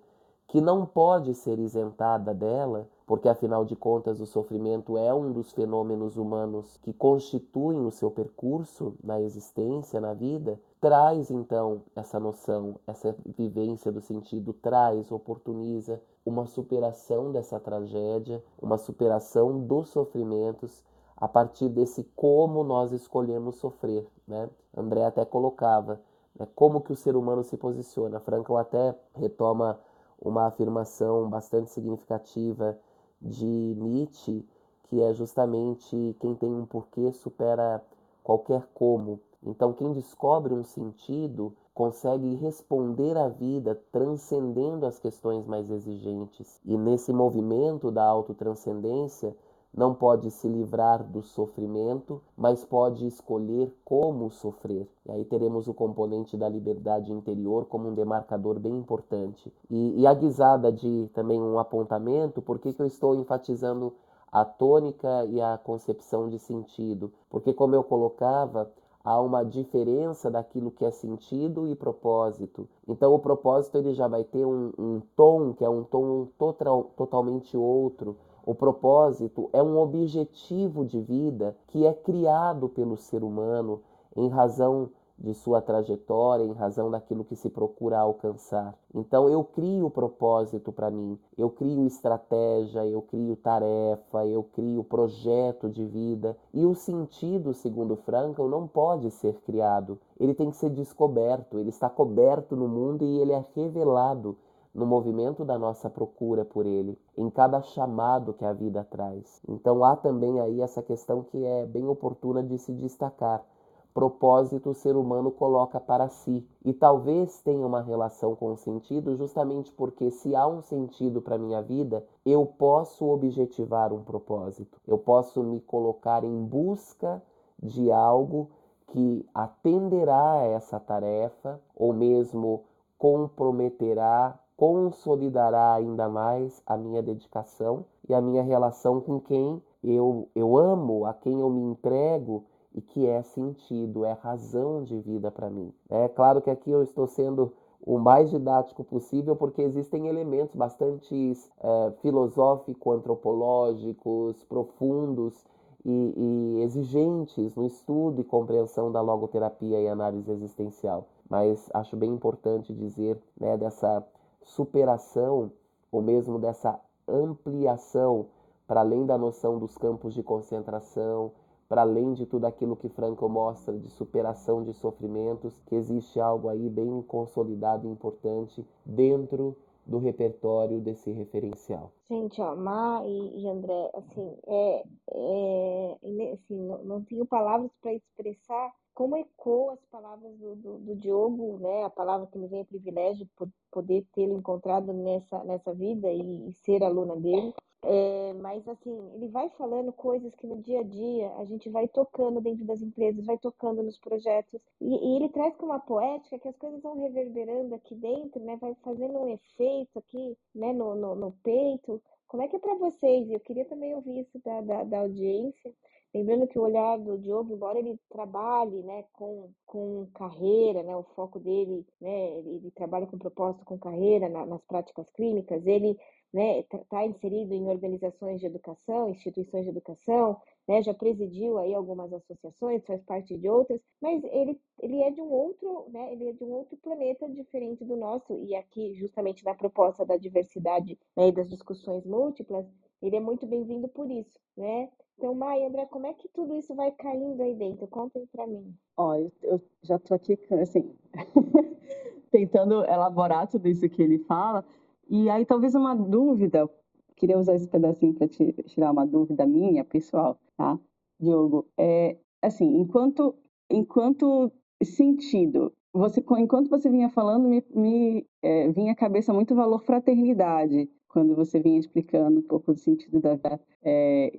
que 0.48 0.60
não 0.60 0.86
pode 0.86 1.34
ser 1.34 1.58
isentada 1.58 2.34
dela, 2.34 2.88
porque 3.06 3.28
afinal 3.28 3.64
de 3.64 3.76
contas 3.76 4.18
o 4.20 4.26
sofrimento 4.26 4.96
é 4.96 5.12
um 5.14 5.30
dos 5.30 5.52
fenômenos 5.52 6.16
humanos 6.16 6.78
que 6.78 6.92
constituem 6.92 7.84
o 7.84 7.90
seu 7.90 8.10
percurso 8.10 8.94
na 9.04 9.20
existência, 9.20 10.00
na 10.00 10.14
vida, 10.14 10.58
traz 10.80 11.30
então 11.30 11.82
essa 11.94 12.18
noção, 12.18 12.76
essa 12.86 13.14
vivência 13.36 13.92
do 13.92 14.00
sentido, 14.00 14.52
traz, 14.54 15.12
oportuniza 15.12 16.00
uma 16.24 16.46
superação 16.46 17.30
dessa 17.30 17.60
tragédia, 17.60 18.42
uma 18.60 18.78
superação 18.78 19.60
dos 19.60 19.90
sofrimentos 19.90 20.82
a 21.16 21.28
partir 21.28 21.68
desse 21.68 22.04
como 22.16 22.64
nós 22.64 22.92
escolhemos 22.92 23.56
sofrer, 23.56 24.06
né? 24.26 24.48
André 24.76 25.04
até 25.04 25.24
colocava 25.24 26.00
né, 26.38 26.46
como 26.54 26.80
que 26.80 26.92
o 26.92 26.96
ser 26.96 27.16
humano 27.16 27.42
se 27.42 27.56
posiciona. 27.56 28.20
Frankl 28.20 28.56
até 28.56 28.94
retoma 29.14 29.78
uma 30.20 30.46
afirmação 30.46 31.28
bastante 31.28 31.70
significativa 31.70 32.78
de 33.20 33.46
Nietzsche, 33.78 34.44
que 34.84 35.00
é 35.02 35.12
justamente 35.12 36.16
quem 36.20 36.34
tem 36.34 36.52
um 36.52 36.66
porquê 36.66 37.12
supera 37.12 37.82
qualquer 38.22 38.66
como. 38.74 39.20
Então, 39.42 39.72
quem 39.72 39.92
descobre 39.92 40.52
um 40.52 40.64
sentido 40.64 41.54
consegue 41.72 42.34
responder 42.34 43.16
à 43.16 43.28
vida 43.28 43.80
transcendendo 43.92 44.84
as 44.84 44.98
questões 44.98 45.46
mais 45.46 45.70
exigentes. 45.70 46.60
E 46.64 46.76
nesse 46.76 47.12
movimento 47.12 47.90
da 47.90 48.04
autotranscendência, 48.04 49.36
não 49.78 49.94
pode 49.94 50.28
se 50.32 50.48
livrar 50.48 51.04
do 51.04 51.22
sofrimento, 51.22 52.20
mas 52.36 52.64
pode 52.64 53.06
escolher 53.06 53.72
como 53.84 54.28
sofrer. 54.28 54.88
E 55.06 55.12
aí 55.12 55.24
teremos 55.24 55.68
o 55.68 55.72
componente 55.72 56.36
da 56.36 56.48
liberdade 56.48 57.12
interior 57.12 57.64
como 57.66 57.88
um 57.88 57.94
demarcador 57.94 58.58
bem 58.58 58.76
importante. 58.76 59.52
E, 59.70 60.00
e 60.00 60.04
a 60.04 60.12
guisada 60.12 60.72
de 60.72 61.08
também 61.14 61.40
um 61.40 61.60
apontamento, 61.60 62.42
por 62.42 62.58
que, 62.58 62.72
que 62.72 62.82
eu 62.82 62.86
estou 62.86 63.14
enfatizando 63.14 63.94
a 64.32 64.44
tônica 64.44 65.24
e 65.26 65.40
a 65.40 65.56
concepção 65.56 66.28
de 66.28 66.40
sentido? 66.40 67.12
Porque, 67.30 67.52
como 67.54 67.76
eu 67.76 67.84
colocava, 67.84 68.68
há 69.04 69.20
uma 69.20 69.44
diferença 69.44 70.28
daquilo 70.28 70.72
que 70.72 70.84
é 70.84 70.90
sentido 70.90 71.68
e 71.68 71.76
propósito. 71.76 72.68
Então 72.86 73.14
o 73.14 73.18
propósito 73.20 73.78
ele 73.78 73.94
já 73.94 74.08
vai 74.08 74.24
ter 74.24 74.44
um, 74.44 74.72
um 74.76 75.00
tom 75.16 75.54
que 75.54 75.64
é 75.64 75.70
um 75.70 75.84
tom 75.84 76.26
total, 76.36 76.90
totalmente 76.96 77.56
outro 77.56 78.16
o 78.48 78.54
propósito 78.54 79.50
é 79.52 79.62
um 79.62 79.78
objetivo 79.78 80.82
de 80.82 80.98
vida 81.02 81.54
que 81.66 81.84
é 81.84 81.92
criado 81.92 82.66
pelo 82.66 82.96
ser 82.96 83.22
humano 83.22 83.82
em 84.16 84.26
razão 84.26 84.88
de 85.18 85.34
sua 85.34 85.60
trajetória, 85.60 86.44
em 86.44 86.54
razão 86.54 86.90
daquilo 86.90 87.26
que 87.26 87.36
se 87.36 87.50
procura 87.50 87.98
alcançar. 87.98 88.74
Então 88.94 89.28
eu 89.28 89.44
crio 89.44 89.90
propósito 89.90 90.72
para 90.72 90.90
mim, 90.90 91.18
eu 91.36 91.50
crio 91.50 91.84
estratégia, 91.84 92.86
eu 92.86 93.02
crio 93.02 93.36
tarefa, 93.36 94.24
eu 94.24 94.42
crio 94.42 94.82
projeto 94.82 95.68
de 95.68 95.84
vida. 95.84 96.34
E 96.54 96.64
o 96.64 96.74
sentido, 96.74 97.52
segundo 97.52 97.96
Frankl, 97.96 98.48
não 98.48 98.66
pode 98.66 99.10
ser 99.10 99.34
criado. 99.42 99.98
Ele 100.18 100.32
tem 100.32 100.48
que 100.50 100.56
ser 100.56 100.70
descoberto, 100.70 101.58
ele 101.58 101.68
está 101.68 101.90
coberto 101.90 102.56
no 102.56 102.66
mundo 102.66 103.04
e 103.04 103.18
ele 103.18 103.32
é 103.32 103.44
revelado 103.54 104.38
no 104.78 104.86
movimento 104.86 105.44
da 105.44 105.58
nossa 105.58 105.90
procura 105.90 106.44
por 106.44 106.64
Ele, 106.64 106.96
em 107.16 107.28
cada 107.28 107.60
chamado 107.60 108.32
que 108.32 108.44
a 108.44 108.52
vida 108.52 108.84
traz. 108.84 109.42
Então 109.48 109.84
há 109.84 109.96
também 109.96 110.40
aí 110.40 110.60
essa 110.60 110.80
questão 110.82 111.24
que 111.24 111.44
é 111.44 111.66
bem 111.66 111.86
oportuna 111.86 112.42
de 112.42 112.56
se 112.56 112.72
destacar. 112.72 113.44
Propósito 113.92 114.70
o 114.70 114.74
ser 114.74 114.94
humano 114.94 115.32
coloca 115.32 115.80
para 115.80 116.08
si 116.08 116.46
e 116.64 116.72
talvez 116.72 117.42
tenha 117.42 117.66
uma 117.66 117.82
relação 117.82 118.36
com 118.36 118.52
o 118.52 118.56
sentido, 118.56 119.16
justamente 119.16 119.72
porque 119.72 120.12
se 120.12 120.36
há 120.36 120.46
um 120.46 120.62
sentido 120.62 121.20
para 121.20 121.36
minha 121.36 121.60
vida, 121.60 122.06
eu 122.24 122.46
posso 122.46 123.04
objetivar 123.06 123.92
um 123.92 124.04
propósito. 124.04 124.80
Eu 124.86 124.98
posso 124.98 125.42
me 125.42 125.60
colocar 125.60 126.22
em 126.22 126.44
busca 126.44 127.20
de 127.60 127.90
algo 127.90 128.50
que 128.92 129.26
atenderá 129.34 130.34
a 130.34 130.44
essa 130.44 130.78
tarefa 130.78 131.60
ou 131.74 131.92
mesmo 131.92 132.62
comprometerá 132.96 134.38
consolidará 134.58 135.72
ainda 135.74 136.06
mais 136.08 136.62
a 136.66 136.76
minha 136.76 137.00
dedicação 137.00 137.84
e 138.08 138.12
a 138.12 138.20
minha 138.20 138.42
relação 138.42 139.00
com 139.00 139.20
quem 139.20 139.62
eu, 139.84 140.28
eu 140.34 140.58
amo, 140.58 141.06
a 141.06 141.14
quem 141.14 141.40
eu 141.40 141.48
me 141.48 141.62
entrego 141.62 142.42
e 142.74 142.80
que 142.80 143.06
é 143.06 143.22
sentido, 143.22 144.04
é 144.04 144.14
razão 144.14 144.82
de 144.82 144.98
vida 144.98 145.30
para 145.30 145.48
mim. 145.48 145.72
É 145.88 146.08
claro 146.08 146.42
que 146.42 146.50
aqui 146.50 146.72
eu 146.72 146.82
estou 146.82 147.06
sendo 147.06 147.52
o 147.80 148.00
mais 148.00 148.30
didático 148.30 148.82
possível, 148.82 149.36
porque 149.36 149.62
existem 149.62 150.08
elementos 150.08 150.56
bastante 150.56 151.34
é, 151.60 151.92
filosófico-antropológicos, 152.02 154.42
profundos 154.42 155.46
e, 155.84 156.14
e, 156.16 156.62
exigentes 156.64 157.54
no 157.54 157.64
estudo 157.64 158.20
e 158.20 158.24
compreensão 158.24 158.90
da 158.90 159.00
logoterapia 159.00 159.80
e 159.80 159.86
análise 159.86 160.32
existencial. 160.32 161.06
Mas 161.30 161.70
acho 161.72 161.96
bem 161.96 162.12
importante 162.12 162.74
dizer 162.74 163.16
né, 163.38 163.56
dessa 163.56 164.04
superação 164.42 165.52
ou 165.90 166.02
mesmo 166.02 166.38
dessa 166.38 166.80
ampliação 167.06 168.26
para 168.66 168.80
além 168.80 169.06
da 169.06 169.16
noção 169.16 169.58
dos 169.58 169.78
campos 169.78 170.12
de 170.12 170.22
concentração, 170.22 171.32
para 171.68 171.80
além 171.80 172.12
de 172.12 172.26
tudo 172.26 172.46
aquilo 172.46 172.76
que 172.76 172.88
Franco 172.90 173.26
mostra 173.28 173.76
de 173.78 173.88
superação 173.88 174.62
de 174.62 174.74
sofrimentos, 174.74 175.58
que 175.66 175.74
existe 175.74 176.20
algo 176.20 176.48
aí 176.48 176.68
bem 176.68 177.02
consolidado 177.02 177.86
e 177.86 177.90
importante 177.90 178.64
dentro 178.84 179.56
do 179.86 179.98
repertório 179.98 180.80
desse 180.80 181.10
referencial. 181.10 181.90
Gente, 182.10 182.40
ó, 182.42 182.54
Má 182.54 183.02
e, 183.06 183.42
e 183.42 183.48
André, 183.48 183.90
assim, 183.94 184.36
é, 184.46 184.84
é, 185.10 186.32
assim 186.34 186.56
não, 186.58 186.84
não 186.84 187.02
tenho 187.04 187.24
palavras 187.24 187.70
para 187.80 187.94
expressar 187.94 188.70
como 188.98 189.16
ecoa 189.16 189.74
as 189.74 189.84
palavras 189.84 190.36
do, 190.38 190.56
do, 190.56 190.78
do, 190.78 190.96
Diogo, 190.96 191.56
né? 191.60 191.84
A 191.84 191.90
palavra 191.90 192.26
que 192.26 192.36
me 192.36 192.48
vem 192.48 192.62
é 192.62 192.64
privilégio 192.64 193.28
por 193.36 193.48
poder 193.70 194.04
tê-lo 194.12 194.36
encontrado 194.36 194.92
nessa, 194.92 195.44
nessa 195.44 195.72
vida 195.72 196.10
e, 196.10 196.48
e 196.48 196.52
ser 196.52 196.82
aluna 196.82 197.14
dele. 197.14 197.54
É, 197.84 198.32
mas 198.40 198.66
assim, 198.66 198.98
ele 199.14 199.28
vai 199.28 199.50
falando 199.50 199.92
coisas 199.92 200.34
que 200.34 200.48
no 200.48 200.60
dia 200.60 200.80
a 200.80 200.82
dia 200.82 201.32
a 201.36 201.44
gente 201.44 201.70
vai 201.70 201.86
tocando 201.86 202.40
dentro 202.40 202.64
das 202.64 202.82
empresas, 202.82 203.24
vai 203.24 203.38
tocando 203.38 203.84
nos 203.84 203.96
projetos, 204.00 204.60
e, 204.80 204.88
e 204.88 205.14
ele 205.14 205.28
traz 205.28 205.54
com 205.54 205.66
uma 205.66 205.78
poética 205.78 206.36
que 206.36 206.48
as 206.48 206.56
coisas 206.56 206.82
vão 206.82 206.98
reverberando 206.98 207.76
aqui 207.76 207.94
dentro, 207.94 208.42
né? 208.42 208.56
Vai 208.56 208.74
fazendo 208.82 209.16
um 209.16 209.28
efeito 209.28 209.96
aqui, 209.96 210.36
né? 210.52 210.72
No, 210.72 210.96
no, 210.96 211.14
no 211.14 211.30
peito. 211.44 212.02
Como 212.26 212.42
é 212.42 212.48
que 212.48 212.56
é 212.56 212.58
para 212.58 212.74
vocês? 212.74 213.30
Eu 213.30 213.38
queria 213.38 213.64
também 213.64 213.94
ouvir 213.94 214.22
isso 214.22 214.40
da, 214.44 214.60
da, 214.60 214.82
da 214.82 214.98
audiência. 214.98 215.72
Lembrando 216.14 216.48
que 216.48 216.58
o 216.58 216.62
olhar 216.62 216.98
do 216.98 217.18
Diogo, 217.18 217.52
embora 217.52 217.78
ele 217.78 217.98
trabalhe 218.08 218.82
né, 218.82 219.04
com, 219.12 219.50
com 219.66 220.06
carreira, 220.14 220.82
né, 220.82 220.96
o 220.96 221.02
foco 221.14 221.38
dele, 221.38 221.86
né, 222.00 222.38
ele, 222.38 222.70
trabalha 222.70 223.06
com 223.06 223.18
propósito 223.18 223.64
com 223.64 223.78
carreira 223.78 224.28
na, 224.28 224.46
nas 224.46 224.64
práticas 224.64 225.08
clínicas, 225.10 225.66
ele 225.66 225.98
né, 226.32 226.60
está 226.60 226.78
tá 226.78 227.06
inserido 227.06 227.54
em 227.54 227.68
organizações 227.68 228.40
de 228.40 228.46
educação, 228.46 229.08
instituições 229.08 229.64
de 229.64 229.70
educação, 229.70 230.36
né, 230.66 230.82
já 230.82 230.92
presidiu 230.92 231.58
aí 231.58 231.74
algumas 231.74 232.12
associações, 232.12 232.84
faz 232.86 233.02
parte 233.02 233.36
de 233.36 233.48
outras, 233.48 233.80
mas 234.00 234.22
ele, 234.24 234.60
ele 234.80 235.02
é 235.02 235.10
de 235.10 235.20
um 235.20 235.30
outro, 235.30 235.86
né, 235.90 236.12
ele 236.12 236.28
é 236.28 236.32
de 236.32 236.44
um 236.44 236.52
outro 236.52 236.76
planeta 236.78 237.28
diferente 237.28 237.84
do 237.84 237.96
nosso, 237.96 238.38
e 238.44 238.54
aqui, 238.54 238.94
justamente 238.94 239.44
na 239.44 239.54
proposta 239.54 240.04
da 240.04 240.16
diversidade 240.16 240.98
né, 241.16 241.28
e 241.28 241.32
das 241.32 241.48
discussões 241.48 242.04
múltiplas, 242.04 242.66
ele 243.00 243.16
é 243.16 243.20
muito 243.20 243.46
bem-vindo 243.46 243.88
por 243.88 244.10
isso, 244.10 244.38
né? 244.56 244.88
Então, 245.16 245.34
Maia, 245.34 245.66
André, 245.66 245.84
como 245.86 246.06
é 246.06 246.14
que 246.14 246.28
tudo 246.28 246.54
isso 246.54 246.74
vai 246.76 246.92
caindo 246.92 247.42
aí 247.42 247.52
dentro? 247.54 247.88
Contem 247.88 248.24
para 248.30 248.46
mim. 248.46 248.72
Ó, 248.96 249.16
eu, 249.16 249.32
eu 249.42 249.60
já 249.82 249.96
estou 249.96 250.14
aqui, 250.14 250.38
assim, 250.60 250.94
tentando 252.30 252.84
elaborar 252.84 253.48
tudo 253.48 253.66
isso 253.66 253.88
que 253.88 254.00
ele 254.00 254.18
fala. 254.20 254.64
E 255.08 255.30
aí, 255.30 255.46
talvez 255.46 255.74
uma 255.74 255.94
dúvida, 255.94 256.68
queria 257.16 257.38
usar 257.38 257.54
esse 257.54 257.68
pedacinho 257.68 258.14
para 258.14 258.28
tirar 258.28 258.92
uma 258.92 259.06
dúvida 259.06 259.46
minha, 259.46 259.84
pessoal, 259.84 260.38
tá? 260.56 260.78
Diogo, 261.18 261.66
é, 261.76 262.16
assim, 262.42 262.76
enquanto, 262.78 263.34
enquanto 263.70 264.52
sentido, 264.82 265.72
você, 265.92 266.22
enquanto 266.38 266.68
você 266.68 266.90
vinha 266.90 267.08
falando, 267.08 267.48
me, 267.48 267.64
me 267.74 268.26
é, 268.42 268.70
vinha 268.70 268.92
à 268.92 268.96
cabeça 268.96 269.32
muito 269.32 269.52
o 269.52 269.56
valor 269.56 269.82
fraternidade, 269.82 270.88
quando 271.08 271.34
você 271.34 271.58
vinha 271.58 271.78
explicando 271.78 272.38
um 272.38 272.42
pouco 272.42 272.72
do 272.72 272.78
sentido 272.78 273.20
da 273.20 273.38
é, 273.82 274.30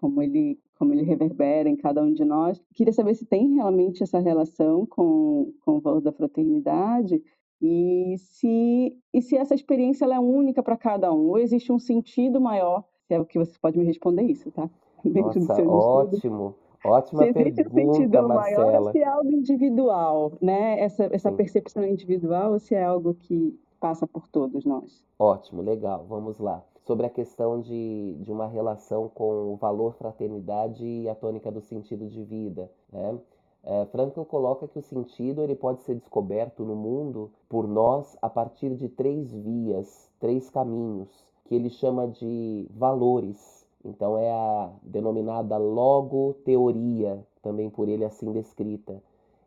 como 0.00 0.20
ele 0.20 0.58
como 0.74 0.92
ele 0.92 1.02
reverbera 1.02 1.68
em 1.68 1.74
cada 1.74 2.00
um 2.02 2.12
de 2.12 2.24
nós. 2.24 2.60
Queria 2.72 2.92
saber 2.92 3.14
se 3.14 3.26
tem 3.26 3.54
realmente 3.54 4.02
essa 4.04 4.20
relação 4.20 4.86
com, 4.86 5.52
com 5.64 5.78
o 5.78 5.80
valor 5.80 6.00
da 6.00 6.12
fraternidade 6.12 7.20
E 7.60 8.14
se, 8.18 8.96
e 9.12 9.20
se 9.20 9.36
essa 9.36 9.54
experiência 9.54 10.04
é 10.06 10.20
única 10.20 10.62
para 10.62 10.76
cada 10.76 11.12
um, 11.12 11.28
ou 11.28 11.38
existe 11.38 11.72
um 11.72 11.78
sentido 11.78 12.40
maior, 12.40 12.84
se 13.06 13.14
é 13.14 13.20
o 13.20 13.24
que 13.24 13.38
você 13.38 13.58
pode 13.60 13.78
me 13.78 13.84
responder 13.84 14.22
isso, 14.22 14.50
tá? 14.50 14.70
Dentro 15.04 15.40
Nossa, 15.40 15.62
ótimo. 15.68 16.54
Ótima 16.84 17.24
se 17.24 17.30
existe 17.30 17.64
pergunta, 17.64 17.90
um 17.90 17.94
sentido 17.94 18.28
Marcela. 18.28 18.66
maior, 18.66 18.92
se 18.92 18.98
é 18.98 19.04
algo 19.04 19.30
individual, 19.30 20.32
né? 20.40 20.80
Essa, 20.80 21.08
essa 21.12 21.32
percepção 21.32 21.84
individual, 21.84 22.52
ou 22.52 22.60
se 22.60 22.74
é 22.74 22.84
algo 22.84 23.14
que 23.14 23.58
passa 23.80 24.06
por 24.06 24.28
todos 24.28 24.64
nós. 24.64 25.04
Ótimo, 25.18 25.62
legal. 25.62 26.06
Vamos 26.08 26.38
lá. 26.38 26.64
Sobre 26.84 27.06
a 27.06 27.10
questão 27.10 27.60
de, 27.60 28.16
de 28.20 28.32
uma 28.32 28.46
relação 28.46 29.08
com 29.08 29.52
o 29.52 29.56
valor 29.56 29.94
fraternidade 29.94 30.84
e 30.86 31.08
a 31.08 31.14
tônica 31.14 31.50
do 31.50 31.60
sentido 31.60 32.06
de 32.06 32.22
vida, 32.22 32.70
né? 32.92 33.18
É, 33.64 33.84
Frankl 33.86 34.22
coloca 34.22 34.68
que 34.68 34.78
o 34.78 34.82
sentido 34.82 35.42
ele 35.42 35.54
pode 35.54 35.82
ser 35.82 35.94
descoberto 35.96 36.64
no 36.64 36.76
mundo 36.76 37.30
por 37.48 37.66
nós 37.66 38.16
a 38.22 38.30
partir 38.30 38.74
de 38.74 38.88
três 38.88 39.32
vias, 39.32 40.10
três 40.20 40.48
caminhos, 40.48 41.08
que 41.44 41.54
ele 41.54 41.68
chama 41.68 42.08
de 42.08 42.66
valores. 42.70 43.66
Então 43.84 44.16
é 44.16 44.30
a 44.30 44.70
denominada 44.82 45.56
logoteoria, 45.56 47.24
também 47.42 47.68
por 47.70 47.88
ele 47.88 48.04
assim 48.04 48.32
descrita. 48.32 49.02